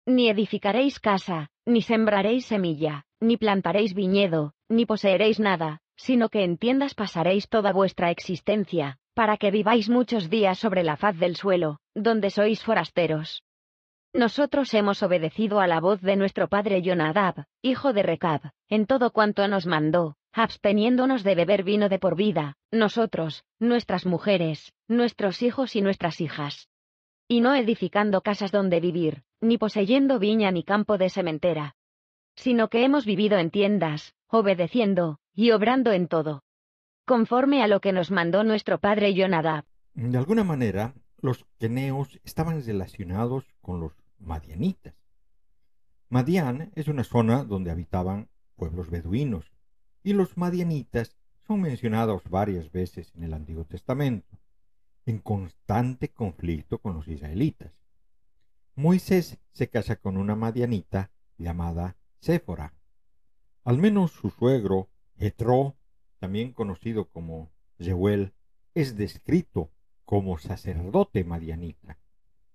Ni 0.07 0.31
edificaréis 0.31 0.99
casa, 0.99 1.51
ni 1.67 1.83
sembraréis 1.83 2.47
semilla, 2.47 3.05
ni 3.21 3.37
plantaréis 3.37 3.95
viñedo, 3.95 4.55
ni 4.69 4.87
poseeréis 4.87 5.41
nada, 5.41 5.81
sino 5.97 6.31
que 6.31 6.43
en 6.43 6.57
tiendas 6.57 6.95
pasaréis 6.95 7.49
toda 7.49 7.73
vuestra 7.73 8.11
existencia, 8.11 8.99
para 9.13 9.37
que 9.37 9.51
viváis 9.51 9.91
muchos 9.91 10.31
días 10.31 10.59
sobre 10.59 10.83
la 10.83 10.97
faz 10.97 11.19
del 11.19 11.37
suelo, 11.37 11.81
donde 11.95 12.31
sois 12.31 12.63
forasteros. 12.63 13.44
Nosotros 14.15 14.73
hemos 14.75 15.03
obedecido 15.03 15.59
a 15.59 15.67
la 15.67 15.81
voz 15.81 16.01
de 16.01 16.15
nuestro 16.15 16.47
padre 16.49 16.83
Jonadab, 16.83 17.47
hijo 17.63 17.93
de 17.93 18.05
Recab, 18.05 18.53
en 18.69 18.87
todo 18.87 19.11
cuanto 19.11 19.49
nos 19.49 19.67
mandó, 19.67 20.15
absteniéndonos 20.33 21.25
de 21.25 21.35
beber 21.35 21.65
vino 21.65 21.89
de 21.89 21.99
por 21.99 22.15
vida, 22.15 22.55
nosotros, 22.71 23.43
nuestras 23.59 24.07
mujeres, 24.07 24.73
nuestros 24.87 25.43
hijos 25.43 25.75
y 25.75 25.81
nuestras 25.81 26.21
hijas. 26.21 26.69
Y 27.27 27.41
no 27.41 27.57
edificando 27.57 28.21
casas 28.21 28.53
donde 28.53 28.79
vivir, 28.79 29.25
ni 29.41 29.59
poseyendo 29.59 30.21
viña 30.21 30.53
ni 30.53 30.63
campo 30.63 30.97
de 30.97 31.09
sementera. 31.09 31.75
Sino 32.37 32.69
que 32.69 32.85
hemos 32.85 33.07
vivido 33.07 33.39
en 33.39 33.51
tiendas, 33.51 34.15
obedeciendo, 34.29 35.19
y 35.35 35.51
obrando 35.51 35.91
en 35.91 36.07
todo, 36.07 36.45
conforme 37.05 37.65
a 37.65 37.67
lo 37.67 37.81
que 37.81 37.91
nos 37.91 38.13
mandó 38.13 38.45
nuestro 38.45 38.79
padre 38.79 39.13
Jonadab. 39.13 39.65
De 39.95 40.19
alguna 40.19 40.45
manera, 40.45 40.95
los 41.21 41.47
queneos 41.59 42.21
estaban 42.23 42.65
relacionados 42.65 43.47
con 43.61 43.81
los 43.81 44.04
madianitas. 44.25 44.95
Madián 46.09 46.73
es 46.75 46.89
una 46.89 47.05
zona 47.05 47.45
donde 47.45 47.71
habitaban 47.71 48.29
pueblos 48.57 48.91
beduinos, 48.91 49.53
y 50.03 50.13
los 50.13 50.37
madianitas 50.37 51.17
son 51.47 51.61
mencionados 51.61 52.23
varias 52.29 52.71
veces 52.71 53.13
en 53.15 53.25
el 53.25 53.35
Antiguo 53.35 53.65
Testamento, 53.65 54.39
en 55.07 55.19
constante 55.19 56.11
conflicto 56.11 56.79
con 56.79 56.95
los 56.95 57.09
israelitas. 57.09 57.73
Moisés 58.75 59.39
se 59.53 59.69
casa 59.69 59.97
con 59.97 60.17
una 60.17 60.35
madianita 60.35 61.11
llamada 61.39 61.97
Séfora. 62.21 62.75
Al 63.65 63.79
menos 63.79 64.13
su 64.13 64.31
suegro, 64.31 64.89
Jetro, 65.17 65.77
también 66.19 66.53
conocido 66.53 67.09
como 67.09 67.51
Reuel, 67.79 68.33
es 68.75 68.97
descrito 68.97 69.71
como 70.05 70.39
sacerdote 70.39 71.25
madianita. 71.25 71.99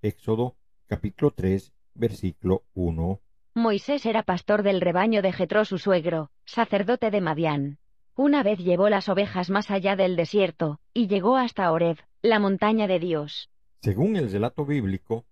Éxodo 0.01 0.55
capítulo 0.89 1.31
3, 1.31 1.71
versículo 1.93 2.63
1. 2.73 3.21
Moisés 3.53 4.05
era 4.05 4.23
pastor 4.23 4.63
del 4.63 4.81
rebaño 4.81 5.21
de 5.21 5.31
Jetro 5.31 5.63
su 5.63 5.77
suegro, 5.77 6.31
sacerdote 6.45 7.11
de 7.11 7.21
Madián. 7.21 7.77
Una 8.15 8.43
vez 8.43 8.59
llevó 8.59 8.89
las 8.89 9.07
ovejas 9.07 9.49
más 9.49 9.71
allá 9.71 9.95
del 9.95 10.15
desierto, 10.15 10.81
y 10.93 11.07
llegó 11.07 11.37
hasta 11.37 11.71
Oreb, 11.71 11.97
la 12.21 12.39
montaña 12.39 12.87
de 12.87 12.99
Dios. 12.99 13.49
Según 13.81 14.17
el 14.17 14.31
relato 14.31 14.65
bíblico, 14.65 15.25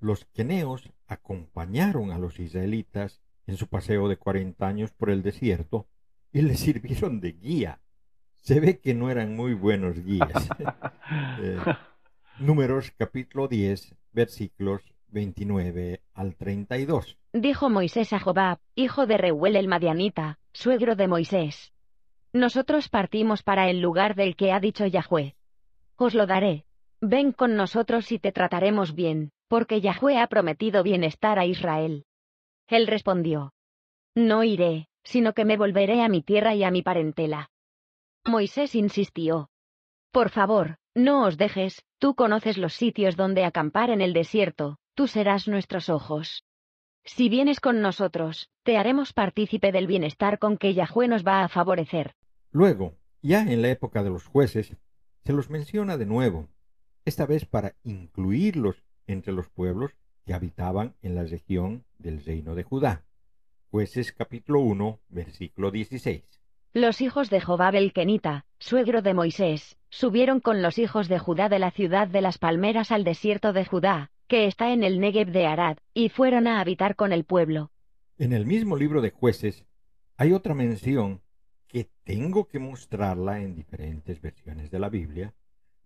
los 0.00 0.24
queneos 0.24 0.90
acompañaron 1.06 2.10
a 2.10 2.18
los 2.18 2.40
israelitas 2.40 3.20
en 3.46 3.56
su 3.56 3.68
paseo 3.68 4.08
de 4.08 4.16
cuarenta 4.16 4.66
años 4.66 4.90
por 4.92 5.10
el 5.10 5.22
desierto 5.22 5.86
y 6.32 6.42
les 6.42 6.58
sirvieron 6.66 7.20
de 7.20 7.32
guía 7.32 7.82
se 8.42 8.58
ve 8.58 8.80
que 8.80 8.92
no 8.92 9.10
eran 9.10 9.34
muy 9.34 9.54
buenos 9.54 9.98
guías. 10.04 10.48
Eh, 11.42 11.58
números 12.38 12.92
capítulo 12.96 13.46
10, 13.46 13.94
versículos 14.12 14.94
29 15.12 16.00
al 16.14 16.34
32. 16.34 17.18
Dijo 17.32 17.70
Moisés 17.70 18.12
a 18.12 18.18
Jobab, 18.18 18.58
hijo 18.74 19.06
de 19.06 19.18
Reuel 19.18 19.56
el 19.56 19.68
Madianita, 19.68 20.38
suegro 20.52 20.96
de 20.96 21.06
Moisés. 21.06 21.72
Nosotros 22.32 22.88
partimos 22.88 23.42
para 23.42 23.68
el 23.68 23.80
lugar 23.80 24.14
del 24.14 24.36
que 24.36 24.52
ha 24.52 24.60
dicho 24.60 24.86
Yahweh. 24.86 25.36
Os 25.96 26.14
lo 26.14 26.26
daré. 26.26 26.64
Ven 27.00 27.32
con 27.32 27.56
nosotros 27.56 28.10
y 28.10 28.18
te 28.18 28.32
trataremos 28.32 28.94
bien, 28.94 29.32
porque 29.48 29.80
Yahweh 29.80 30.18
ha 30.18 30.26
prometido 30.28 30.82
bienestar 30.82 31.38
a 31.38 31.44
Israel. 31.44 32.06
Él 32.68 32.86
respondió. 32.86 33.52
No 34.14 34.44
iré, 34.44 34.88
sino 35.04 35.34
que 35.34 35.44
me 35.44 35.56
volveré 35.56 36.02
a 36.02 36.08
mi 36.08 36.22
tierra 36.22 36.54
y 36.54 36.64
a 36.64 36.70
mi 36.70 36.82
parentela. 36.82 37.50
Moisés 38.24 38.74
insistió. 38.74 39.50
Por 40.10 40.30
favor, 40.30 40.76
no 40.94 41.26
os 41.26 41.36
dejes, 41.36 41.84
tú 41.98 42.14
conoces 42.14 42.56
los 42.56 42.74
sitios 42.74 43.16
donde 43.16 43.44
acampar 43.44 43.90
en 43.90 44.00
el 44.00 44.12
desierto, 44.12 44.78
tú 44.94 45.06
serás 45.06 45.48
nuestros 45.48 45.88
ojos. 45.88 46.44
Si 47.04 47.28
vienes 47.28 47.60
con 47.60 47.80
nosotros, 47.80 48.50
te 48.62 48.76
haremos 48.76 49.12
partícipe 49.12 49.72
del 49.72 49.86
bienestar 49.86 50.38
con 50.38 50.56
que 50.56 50.74
Yahweh 50.74 51.08
nos 51.08 51.26
va 51.26 51.42
a 51.42 51.48
favorecer. 51.48 52.14
Luego, 52.50 52.96
ya 53.22 53.40
en 53.42 53.62
la 53.62 53.70
época 53.70 54.02
de 54.02 54.10
los 54.10 54.26
jueces, 54.26 54.76
se 55.24 55.32
los 55.32 55.50
menciona 55.50 55.96
de 55.96 56.06
nuevo, 56.06 56.48
esta 57.04 57.26
vez 57.26 57.46
para 57.46 57.74
incluirlos 57.82 58.84
entre 59.06 59.32
los 59.32 59.48
pueblos 59.48 59.92
que 60.24 60.34
habitaban 60.34 60.94
en 61.02 61.14
la 61.14 61.24
región 61.24 61.84
del 61.98 62.24
reino 62.24 62.54
de 62.54 62.62
Judá. 62.62 63.04
Jueces 63.70 64.12
capítulo 64.12 64.60
1, 64.60 65.00
versículo 65.08 65.70
16. 65.70 66.22
Los 66.74 67.00
hijos 67.00 67.28
de 67.30 67.40
Jobab 67.40 67.74
el 67.74 67.92
Kenita, 67.92 68.46
suegro 68.58 69.02
de 69.02 69.14
Moisés, 69.14 69.76
subieron 69.90 70.40
con 70.40 70.62
los 70.62 70.78
hijos 70.78 71.08
de 71.08 71.18
Judá 71.18 71.48
de 71.48 71.58
la 71.58 71.70
ciudad 71.70 72.08
de 72.08 72.22
las 72.22 72.38
palmeras 72.38 72.92
al 72.92 73.04
desierto 73.04 73.52
de 73.52 73.64
Judá, 73.64 74.10
que 74.32 74.46
está 74.46 74.72
en 74.72 74.82
el 74.82 74.98
Negev 74.98 75.30
de 75.30 75.44
Arad, 75.44 75.76
y 75.92 76.08
fueron 76.08 76.46
a 76.46 76.58
habitar 76.58 76.96
con 76.96 77.12
el 77.12 77.24
pueblo. 77.24 77.70
En 78.16 78.32
el 78.32 78.46
mismo 78.46 78.78
libro 78.78 79.02
de 79.02 79.10
jueces 79.10 79.66
hay 80.16 80.32
otra 80.32 80.54
mención 80.54 81.20
que 81.68 81.90
tengo 82.04 82.48
que 82.48 82.58
mostrarla 82.58 83.42
en 83.42 83.54
diferentes 83.54 84.22
versiones 84.22 84.70
de 84.70 84.78
la 84.78 84.88
Biblia, 84.88 85.34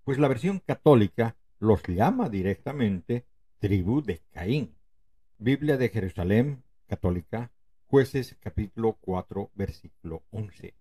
pues 0.05 0.18
la 0.18 0.28
versión 0.28 0.61
católica 0.61 1.34
los 1.59 1.82
llama 1.88 2.28
directamente 2.28 3.26
tribu 3.59 4.01
de 4.01 4.20
Caín. 4.30 4.76
Biblia 5.38 5.76
de 5.76 5.88
Jerusalén, 5.88 6.62
católica, 6.86 7.51
jueces 7.88 8.36
capítulo 8.38 8.97
4, 9.01 9.51
versículo 9.57 10.22
11. 10.30 10.72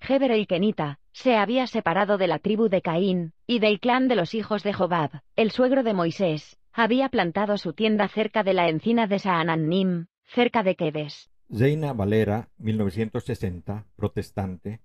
Heber 0.00 0.32
el 0.32 0.48
Kenita, 0.48 0.98
se 1.12 1.36
había 1.36 1.68
separado 1.68 2.18
de 2.18 2.26
la 2.26 2.40
tribu 2.40 2.68
de 2.68 2.82
Caín, 2.82 3.32
y 3.46 3.60
del 3.60 3.78
clan 3.78 4.08
de 4.08 4.16
los 4.16 4.34
hijos 4.34 4.64
de 4.64 4.72
Jobab, 4.72 5.22
el 5.36 5.52
suegro 5.52 5.84
de 5.84 5.94
Moisés, 5.94 6.58
había 6.72 7.08
plantado 7.08 7.58
su 7.58 7.72
tienda 7.72 8.08
cerca 8.08 8.42
de 8.42 8.54
la 8.54 8.68
encina 8.68 9.06
de 9.06 9.18
Saanannim, 9.18 10.06
cerca 10.24 10.62
de 10.62 10.76
Quedes. 10.76 11.30
Zeina 11.54 11.92
Valera, 11.92 12.48
1960, 12.58 13.86
protestante, 13.94 14.80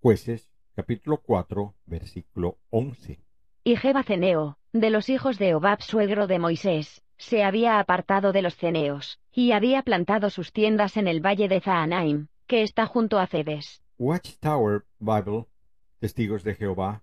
jueces, 0.00 0.48
capítulo 0.76 1.18
4, 1.18 1.74
versículo 1.86 2.58
11. 2.70 3.20
Y 3.64 3.76
Jeba 3.76 4.02
Ceneo, 4.04 4.58
de 4.72 4.90
los 4.90 5.08
hijos 5.08 5.38
de 5.38 5.54
Obab 5.54 5.82
suegro 5.82 6.26
de 6.26 6.38
Moisés, 6.38 7.02
se 7.16 7.42
había 7.42 7.80
apartado 7.80 8.32
de 8.32 8.42
los 8.42 8.56
ceneos, 8.56 9.20
y 9.32 9.52
había 9.52 9.82
plantado 9.82 10.30
sus 10.30 10.52
tiendas 10.52 10.96
en 10.96 11.08
el 11.08 11.24
valle 11.24 11.48
de 11.48 11.60
Zaanaim, 11.60 12.28
que 12.46 12.62
está 12.62 12.86
junto 12.86 13.18
a 13.18 13.26
Cebes. 13.26 13.82
Watchtower 13.98 14.84
Bible, 14.98 15.46
Testigos 16.00 16.44
de 16.44 16.54
Jehová, 16.54 17.02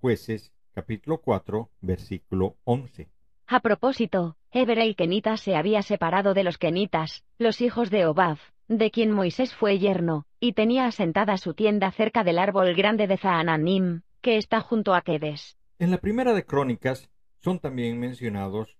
Jueces, 0.00 0.52
capítulo 0.72 1.20
4, 1.20 1.70
versículo 1.80 2.56
11. 2.64 3.08
A 3.54 3.60
propósito, 3.60 4.38
Eber 4.50 4.78
el 4.78 4.96
Kenita 4.96 5.36
se 5.36 5.56
había 5.56 5.82
separado 5.82 6.32
de 6.32 6.42
los 6.42 6.56
Kenitas, 6.56 7.22
los 7.36 7.60
hijos 7.60 7.90
de 7.90 8.06
Obab, 8.06 8.38
de 8.66 8.90
quien 8.90 9.10
Moisés 9.10 9.54
fue 9.54 9.78
yerno, 9.78 10.24
y 10.40 10.54
tenía 10.54 10.86
asentada 10.86 11.36
su 11.36 11.52
tienda 11.52 11.92
cerca 11.92 12.24
del 12.24 12.38
árbol 12.38 12.74
grande 12.74 13.06
de 13.06 13.18
Zaananim, 13.18 14.04
que 14.22 14.38
está 14.38 14.62
junto 14.62 14.94
a 14.94 15.02
Quedes. 15.02 15.58
En 15.78 15.90
la 15.90 15.98
primera 15.98 16.32
de 16.32 16.46
Crónicas 16.46 17.10
son 17.40 17.58
también 17.58 18.00
mencionados 18.00 18.78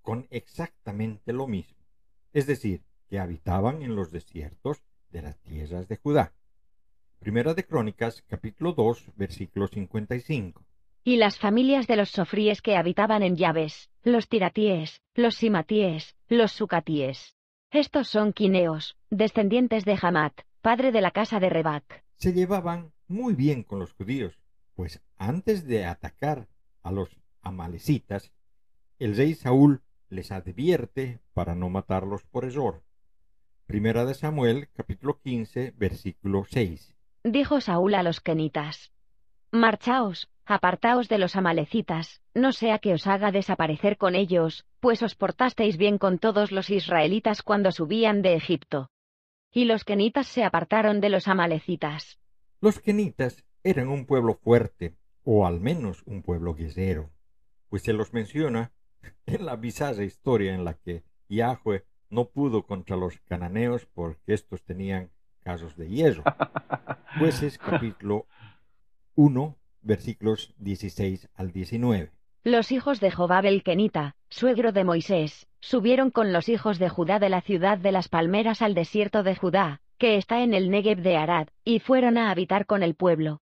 con 0.00 0.26
exactamente 0.30 1.34
lo 1.34 1.46
mismo, 1.46 1.84
es 2.32 2.46
decir, 2.46 2.84
que 3.10 3.18
habitaban 3.18 3.82
en 3.82 3.96
los 3.96 4.10
desiertos 4.10 4.82
de 5.10 5.20
las 5.20 5.38
tierras 5.40 5.88
de 5.88 5.96
Judá. 5.98 6.32
Primera 7.18 7.52
de 7.52 7.66
Crónicas, 7.66 8.24
capítulo 8.26 8.72
2, 8.72 9.10
versículo 9.14 9.68
55 9.68 10.64
y 11.06 11.18
las 11.18 11.38
familias 11.38 11.86
de 11.86 11.94
los 11.94 12.10
sofríes 12.10 12.60
que 12.60 12.76
habitaban 12.76 13.22
en 13.22 13.36
Llaves, 13.36 13.90
los 14.02 14.28
tiratíes, 14.28 15.02
los 15.14 15.36
simatíes, 15.36 16.16
los 16.26 16.50
sucatíes. 16.50 17.36
Estos 17.70 18.08
son 18.08 18.32
quineos, 18.32 18.96
descendientes 19.08 19.84
de 19.84 19.96
Hamat, 20.02 20.40
padre 20.62 20.90
de 20.90 21.00
la 21.00 21.12
casa 21.12 21.38
de 21.38 21.48
Rebac. 21.48 22.02
Se 22.16 22.32
llevaban 22.32 22.92
muy 23.06 23.34
bien 23.34 23.62
con 23.62 23.78
los 23.78 23.92
judíos, 23.92 24.36
pues 24.74 25.00
antes 25.16 25.64
de 25.64 25.84
atacar 25.84 26.48
a 26.82 26.90
los 26.90 27.16
amalecitas, 27.40 28.32
el 28.98 29.16
rey 29.16 29.34
Saúl 29.34 29.82
les 30.08 30.32
advierte 30.32 31.20
para 31.34 31.54
no 31.54 31.70
matarlos 31.70 32.24
por 32.24 32.44
error. 32.44 32.82
Primera 33.66 34.06
de 34.06 34.14
Samuel, 34.14 34.70
capítulo 34.72 35.20
15, 35.20 35.72
versículo 35.76 36.44
6. 36.50 36.96
Dijo 37.22 37.60
Saúl 37.60 37.94
a 37.94 38.02
los 38.02 38.20
kenitas: 38.20 38.90
Marchaos, 39.52 40.28
Apartaos 40.48 41.08
de 41.08 41.18
los 41.18 41.34
amalecitas, 41.34 42.22
no 42.32 42.52
sea 42.52 42.78
que 42.78 42.92
os 42.92 43.08
haga 43.08 43.32
desaparecer 43.32 43.96
con 43.98 44.14
ellos, 44.14 44.64
pues 44.78 45.02
os 45.02 45.16
portasteis 45.16 45.76
bien 45.76 45.98
con 45.98 46.20
todos 46.20 46.52
los 46.52 46.70
israelitas 46.70 47.42
cuando 47.42 47.72
subían 47.72 48.22
de 48.22 48.34
Egipto. 48.34 48.92
Y 49.50 49.64
los 49.64 49.82
kenitas 49.82 50.28
se 50.28 50.44
apartaron 50.44 51.00
de 51.00 51.08
los 51.08 51.26
amalecitas. 51.26 52.20
Los 52.60 52.78
kenitas 52.78 53.44
eran 53.64 53.88
un 53.88 54.06
pueblo 54.06 54.34
fuerte, 54.34 54.94
o 55.24 55.48
al 55.48 55.58
menos 55.60 56.04
un 56.06 56.22
pueblo 56.22 56.54
guerrero, 56.54 57.10
pues 57.68 57.82
se 57.82 57.92
los 57.92 58.12
menciona 58.12 58.70
en 59.26 59.46
la 59.46 59.56
bizarra 59.56 60.04
historia 60.04 60.54
en 60.54 60.64
la 60.64 60.74
que 60.74 61.02
Yahweh 61.28 61.84
no 62.08 62.28
pudo 62.28 62.64
contra 62.64 62.96
los 62.96 63.18
cananeos 63.22 63.86
porque 63.86 64.34
estos 64.34 64.62
tenían 64.62 65.10
casos 65.42 65.76
de 65.76 65.88
hierro. 65.88 66.22
es 67.20 67.58
capítulo 67.58 68.28
1, 69.16 69.56
versículos 69.86 70.52
16 70.58 71.28
al 71.34 71.52
19. 71.52 72.10
Los 72.44 72.70
hijos 72.70 73.00
de 73.00 73.10
Jobab 73.10 73.46
el 73.46 73.62
Kenita, 73.62 74.14
suegro 74.28 74.72
de 74.72 74.84
Moisés, 74.84 75.46
subieron 75.60 76.10
con 76.10 76.32
los 76.32 76.48
hijos 76.48 76.78
de 76.78 76.88
Judá 76.88 77.18
de 77.18 77.28
la 77.28 77.40
ciudad 77.40 77.78
de 77.78 77.92
las 77.92 78.08
palmeras 78.08 78.62
al 78.62 78.74
desierto 78.74 79.22
de 79.22 79.34
Judá, 79.34 79.80
que 79.98 80.16
está 80.16 80.42
en 80.42 80.54
el 80.54 80.70
Negev 80.70 81.00
de 81.00 81.16
Arad, 81.16 81.48
y 81.64 81.80
fueron 81.80 82.18
a 82.18 82.30
habitar 82.30 82.66
con 82.66 82.82
el 82.82 82.94
pueblo. 82.94 83.40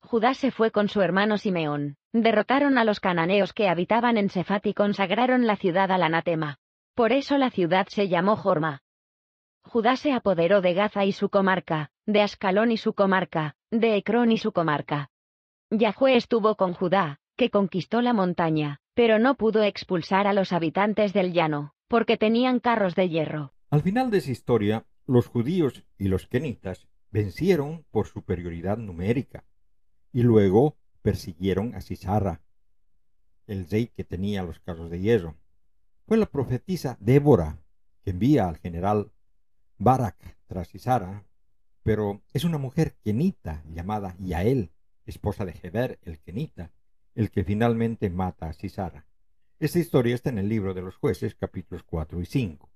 Judá 0.00 0.34
se 0.34 0.50
fue 0.50 0.70
con 0.70 0.88
su 0.88 1.00
hermano 1.00 1.38
Simeón, 1.38 1.96
derrotaron 2.12 2.76
a 2.76 2.84
los 2.84 3.00
cananeos 3.00 3.54
que 3.54 3.68
habitaban 3.68 4.18
en 4.18 4.28
Sefat 4.28 4.66
y 4.66 4.74
consagraron 4.74 5.46
la 5.46 5.56
ciudad 5.56 5.90
al 5.90 6.02
anatema. 6.02 6.58
Por 6.94 7.12
eso 7.12 7.38
la 7.38 7.50
ciudad 7.50 7.86
se 7.88 8.08
llamó 8.08 8.36
Jorma. 8.36 8.82
Judá 9.62 9.96
se 9.96 10.12
apoderó 10.12 10.60
de 10.60 10.74
Gaza 10.74 11.06
y 11.06 11.12
su 11.12 11.30
comarca, 11.30 11.90
de 12.04 12.20
Ascalón 12.20 12.70
y 12.70 12.76
su 12.76 12.92
comarca, 12.92 13.56
de 13.70 13.96
Ecrón 13.96 14.30
y 14.30 14.36
su 14.36 14.52
comarca. 14.52 15.10
Yahweh 15.70 16.16
estuvo 16.16 16.56
con 16.56 16.74
Judá, 16.74 17.20
que 17.36 17.50
conquistó 17.50 18.00
la 18.00 18.12
montaña, 18.12 18.80
pero 18.94 19.18
no 19.18 19.34
pudo 19.36 19.62
expulsar 19.62 20.26
a 20.26 20.32
los 20.32 20.52
habitantes 20.52 21.12
del 21.12 21.32
llano, 21.32 21.74
porque 21.88 22.16
tenían 22.16 22.60
carros 22.60 22.94
de 22.94 23.08
hierro. 23.08 23.52
Al 23.70 23.82
final 23.82 24.10
de 24.10 24.18
esa 24.18 24.30
historia, 24.30 24.86
los 25.06 25.26
judíos 25.26 25.84
y 25.98 26.08
los 26.08 26.26
kenitas 26.26 26.86
vencieron 27.10 27.84
por 27.90 28.06
superioridad 28.06 28.78
numérica, 28.78 29.44
y 30.12 30.22
luego 30.22 30.76
persiguieron 31.02 31.74
a 31.74 31.80
Sisara, 31.80 32.40
el 33.46 33.68
rey 33.68 33.88
que 33.88 34.04
tenía 34.04 34.42
los 34.42 34.60
carros 34.60 34.90
de 34.90 35.00
hierro. 35.00 35.36
Fue 36.06 36.16
la 36.16 36.26
profetisa 36.26 36.96
Débora 37.00 37.58
que 38.02 38.10
envía 38.10 38.48
al 38.48 38.58
general 38.58 39.12
Barak 39.78 40.38
tras 40.46 40.68
Sisara, 40.68 41.24
pero 41.82 42.22
es 42.32 42.44
una 42.44 42.58
mujer 42.58 42.96
kenita 43.02 43.62
llamada 43.68 44.14
Yael, 44.18 44.73
esposa 45.06 45.44
de 45.44 45.54
Heber 45.62 45.98
el 46.02 46.18
Kenita, 46.20 46.72
el 47.14 47.30
que 47.30 47.44
finalmente 47.44 48.10
mata 48.10 48.48
a 48.48 48.52
Sisara. 48.52 49.06
Esta 49.60 49.78
historia 49.78 50.14
está 50.14 50.30
en 50.30 50.38
el 50.38 50.48
libro 50.48 50.74
de 50.74 50.82
los 50.82 50.96
jueces 50.96 51.34
capítulos 51.34 51.84
4 51.84 52.20
y 52.20 52.26
5. 52.26 52.70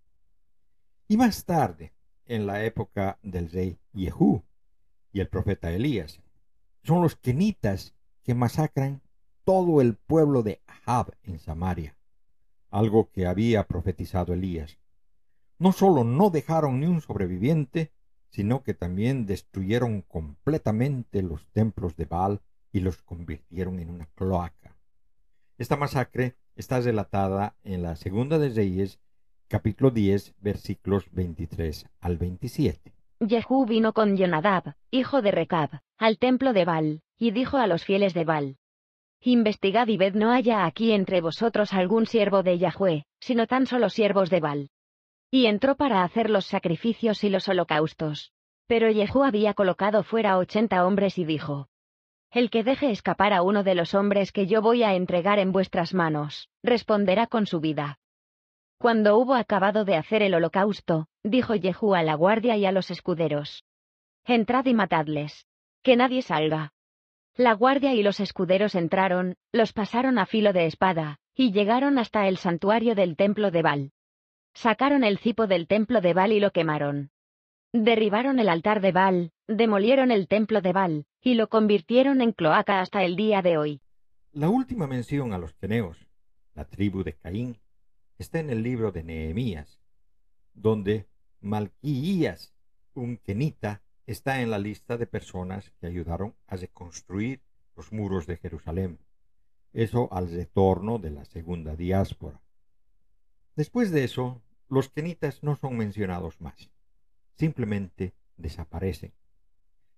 Y 1.09 1.17
más 1.17 1.45
tarde, 1.45 1.93
en 2.27 2.47
la 2.47 2.65
época 2.65 3.19
del 3.23 3.51
rey 3.51 3.79
Yehú 3.93 4.45
y 5.13 5.21
el 5.21 5.29
profeta 5.29 5.71
Elías, 5.73 6.21
son 6.83 7.03
los 7.03 7.17
kenitas 7.17 7.95
que 8.23 8.35
masacran 8.35 9.03
todo 9.45 9.81
el 9.81 9.97
pueblo 9.97 10.43
de 10.43 10.61
Ahab 10.67 11.17
en 11.23 11.39
Samaria, 11.39 11.97
algo 12.71 13.11
que 13.11 13.27
había 13.27 13.67
profetizado 13.67 14.35
Elías. 14.35 14.79
No 15.59 15.73
solo 15.73 16.05
no 16.05 16.31
dejaron 16.31 16.81
ni 16.81 16.87
un 16.87 17.01
sobreviviente, 17.01 17.93
sino 18.31 18.63
que 18.63 18.75
también 18.75 19.27
destruyeron 19.27 20.03
completamente 20.03 21.23
los 21.23 21.47
templos 21.49 21.97
de 21.97 22.05
Baal 22.05 22.41
y 22.73 22.81
los 22.81 23.03
convirtieron 23.03 23.79
en 23.79 23.91
una 23.91 24.07
cloaca. 24.15 24.77
Esta 25.57 25.77
masacre 25.77 26.37
está 26.57 26.81
relatada 26.81 27.57
en 27.65 27.83
la 27.83 27.97
Segunda 27.97 28.39
de 28.39 28.51
Reyes, 28.51 29.01
capítulo 29.49 29.91
10, 29.91 30.35
versículos 30.41 31.07
23 31.13 31.87
al 32.01 32.19
27. 32.19 32.93
Jehú 33.27 33.67
vino 33.67 33.93
con 33.93 34.17
Jonadab, 34.17 34.75
hijo 34.91 35.23
de 35.23 35.31
Recab, 35.33 35.81
al 35.97 36.19
templo 36.19 36.53
de 36.53 36.65
Baal, 36.65 37.03
y 37.19 37.33
dijo 37.33 37.57
a 37.57 37.67
los 37.67 37.85
fieles 37.85 38.15
de 38.15 38.25
Baal, 38.25 38.59
Investigad 39.21 39.89
y 39.89 39.97
ved 39.97 40.15
no 40.15 40.31
haya 40.31 40.65
aquí 40.65 40.93
entre 40.93 41.21
vosotros 41.21 41.73
algún 41.73 42.07
siervo 42.07 42.45
de 42.45 42.57
Yahweh, 42.59 43.05
sino 43.19 43.49
tan 43.49 43.67
solo 43.67 43.91
siervos 43.91 44.31
de 44.31 44.39
Baal. 44.39 44.71
Y 45.31 45.47
entró 45.47 45.77
para 45.77 46.05
hacer 46.05 46.31
los 46.31 46.47
sacrificios 46.47 47.23
y 47.25 47.29
los 47.29 47.49
holocaustos. 47.49 48.33
Pero 48.67 48.93
Jehú 48.93 49.25
había 49.25 49.55
colocado 49.55 50.03
fuera 50.03 50.39
ochenta 50.39 50.87
hombres 50.87 51.19
y 51.19 51.25
dijo, 51.25 51.69
El 52.31 52.51
que 52.51 52.65
deje 52.65 52.91
escapar 52.91 53.33
a 53.33 53.43
uno 53.43 53.63
de 53.63 53.75
los 53.75 53.95
hombres 53.95 54.33
que 54.33 54.47
yo 54.47 54.63
voy 54.63 54.83
a 54.83 54.95
entregar 54.95 55.39
en 55.39 55.53
vuestras 55.53 55.95
manos, 55.95 56.49
responderá 56.63 57.27
con 57.27 57.47
su 57.47 57.61
vida. 57.61 57.99
Cuando 58.79 59.19
hubo 59.19 59.35
acabado 59.35 59.85
de 59.85 59.97
hacer 59.97 60.23
el 60.23 60.35
holocausto, 60.35 61.07
dijo 61.25 61.55
Jehú 61.55 61.95
a 61.95 62.03
la 62.03 62.15
guardia 62.15 62.57
y 62.57 62.65
a 62.65 62.73
los 62.73 62.91
escuderos, 62.91 63.65
Entrad 64.25 64.67
y 64.67 64.75
matadles. 64.75 65.47
Que 65.83 65.97
nadie 65.97 66.21
salga. 66.21 66.75
La 67.35 67.55
guardia 67.55 67.95
y 67.95 68.03
los 68.03 68.21
escuderos 68.21 68.75
entraron, 68.75 69.37
los 69.53 69.73
pasaron 69.73 70.19
a 70.19 70.27
filo 70.27 70.53
de 70.53 70.67
espada, 70.67 71.19
y 71.35 71.53
llegaron 71.53 71.99
hasta 71.99 72.29
el 72.29 72.37
santuario 72.37 72.95
del 72.95 73.17
templo 73.17 73.51
de 73.51 73.63
Baal. 73.63 73.93
Sacaron 74.61 75.05
el 75.05 75.19
cipo 75.19 75.47
del 75.47 75.69
templo 75.69 76.01
de 76.01 76.15
Baal 76.15 76.33
y 76.33 76.41
lo 76.41 76.51
quemaron. 76.51 77.13
Derribaron 77.73 78.41
el 78.41 78.49
altar 78.49 78.81
de 78.81 78.91
Baal, 78.91 79.31
demolieron 79.47 80.11
el 80.11 80.27
templo 80.27 80.61
de 80.61 80.73
Baal, 80.73 81.07
y 81.23 81.35
lo 81.35 81.49
convirtieron 81.49 82.21
en 82.21 82.33
cloaca 82.33 82.81
hasta 82.81 83.05
el 83.05 83.15
día 83.15 83.41
de 83.41 83.57
hoy. 83.57 83.81
La 84.33 84.49
última 84.49 84.89
mención 84.89 85.33
a 85.33 85.39
los 85.39 85.55
queneos, 85.55 85.97
la 86.55 86.65
tribu 86.65 87.05
de 87.05 87.13
Caín, 87.13 87.61
está 88.19 88.41
en 88.41 88.51
el 88.51 88.65
libro 88.65 88.91
de 88.91 89.05
Nehemías, 89.05 89.81
donde 90.55 91.07
Malquías, 91.41 92.53
un 92.95 93.19
kenita, 93.19 93.83
está 94.07 94.41
en 94.41 94.51
la 94.51 94.59
lista 94.59 94.97
de 94.97 95.07
personas 95.07 95.71
que 95.81 95.87
ayudaron 95.87 96.35
a 96.49 96.57
reconstruir 96.57 97.43
los 97.77 97.93
muros 97.93 98.27
de 98.27 98.39
Jerusalén. 98.39 98.99
Eso 99.73 100.09
al 100.13 100.29
retorno 100.29 100.99
de 100.99 101.11
la 101.11 101.25
segunda 101.27 101.77
diáspora. 101.77 102.41
Después 103.55 103.93
de 103.93 104.03
eso, 104.03 104.43
los 104.69 104.89
kenitas 104.89 105.43
no 105.43 105.57
son 105.57 105.77
mencionados 105.77 106.41
más. 106.41 106.71
Simplemente 107.37 108.15
desaparecen. 108.37 109.13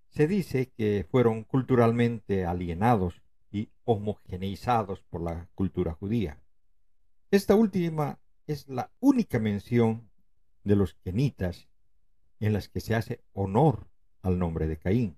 Se 0.09 0.27
dice 0.27 0.71
que 0.71 1.05
fueron 1.09 1.43
culturalmente 1.43 2.45
alienados 2.45 3.21
y 3.51 3.69
homogeneizados 3.85 5.01
por 5.03 5.21
la 5.21 5.49
cultura 5.55 5.93
judía. 5.93 6.41
Esta 7.31 7.55
última 7.55 8.19
es 8.47 8.67
la 8.67 8.91
única 8.99 9.39
mención 9.39 10.09
de 10.63 10.75
los 10.75 10.93
kenitas 10.95 11.69
en 12.39 12.53
las 12.53 12.69
que 12.69 12.81
se 12.81 12.95
hace 12.95 13.23
honor 13.33 13.87
al 14.21 14.37
nombre 14.37 14.67
de 14.67 14.77
Caín, 14.77 15.17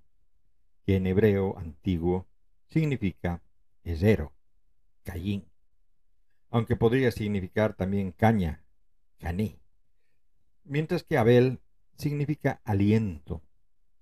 que 0.84 0.96
en 0.96 1.06
hebreo 1.06 1.58
antiguo 1.58 2.26
significa 2.68 3.42
esero, 3.82 4.32
Caín, 5.02 5.46
aunque 6.50 6.76
podría 6.76 7.10
significar 7.10 7.74
también 7.74 8.12
caña, 8.12 8.63
cané, 9.18 9.58
mientras 10.64 11.04
que 11.04 11.18
Abel 11.18 11.60
significa 11.96 12.60
aliento, 12.64 13.42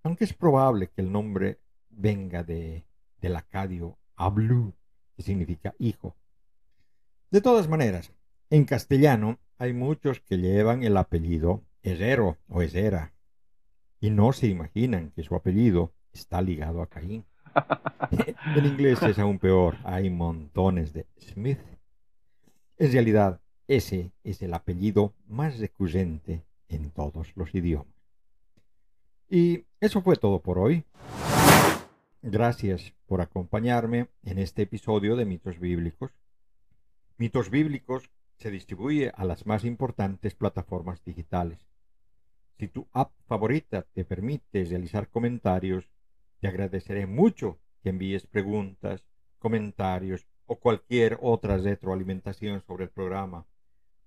aunque 0.02 0.24
es 0.24 0.32
probable 0.32 0.88
que 0.88 1.02
el 1.02 1.12
nombre 1.12 1.60
venga 1.90 2.42
de, 2.42 2.84
del 3.20 3.36
acadio 3.36 3.98
ablu, 4.16 4.74
que 5.16 5.22
significa 5.22 5.74
hijo. 5.78 6.16
De 7.30 7.40
todas 7.40 7.68
maneras, 7.68 8.12
en 8.50 8.64
castellano 8.64 9.38
hay 9.58 9.72
muchos 9.72 10.20
que 10.20 10.38
llevan 10.38 10.82
el 10.82 10.96
apellido 10.96 11.62
Esero 11.82 12.38
o 12.48 12.62
Esera, 12.62 13.12
y 14.00 14.10
no 14.10 14.32
se 14.32 14.48
imaginan 14.48 15.10
que 15.12 15.22
su 15.22 15.34
apellido 15.34 15.94
está 16.12 16.42
ligado 16.42 16.82
a 16.82 16.88
Caín. 16.88 17.24
en 18.56 18.66
inglés 18.66 19.02
es 19.02 19.18
aún 19.18 19.38
peor, 19.38 19.76
hay 19.84 20.10
montones 20.10 20.92
de 20.92 21.06
Smith. 21.18 21.60
En 22.78 22.92
realidad, 22.92 23.40
ese 23.76 24.12
es 24.22 24.42
el 24.42 24.52
apellido 24.52 25.14
más 25.26 25.58
recurrente 25.58 26.44
en 26.68 26.90
todos 26.90 27.34
los 27.36 27.54
idiomas. 27.54 27.94
Y 29.30 29.64
eso 29.80 30.02
fue 30.02 30.16
todo 30.16 30.42
por 30.42 30.58
hoy. 30.58 30.84
Gracias 32.20 32.92
por 33.06 33.22
acompañarme 33.22 34.08
en 34.24 34.38
este 34.38 34.62
episodio 34.62 35.16
de 35.16 35.24
Mitos 35.24 35.58
Bíblicos. 35.58 36.10
Mitos 37.16 37.48
Bíblicos 37.48 38.10
se 38.36 38.50
distribuye 38.50 39.10
a 39.14 39.24
las 39.24 39.46
más 39.46 39.64
importantes 39.64 40.34
plataformas 40.34 41.02
digitales. 41.02 41.58
Si 42.58 42.68
tu 42.68 42.86
app 42.92 43.10
favorita 43.26 43.86
te 43.94 44.04
permite 44.04 44.66
realizar 44.66 45.08
comentarios, 45.08 45.88
te 46.40 46.48
agradeceré 46.48 47.06
mucho 47.06 47.58
que 47.82 47.88
envíes 47.88 48.26
preguntas, 48.26 49.06
comentarios 49.38 50.26
o 50.44 50.60
cualquier 50.60 51.18
otra 51.22 51.56
retroalimentación 51.56 52.62
sobre 52.66 52.84
el 52.84 52.90
programa, 52.90 53.46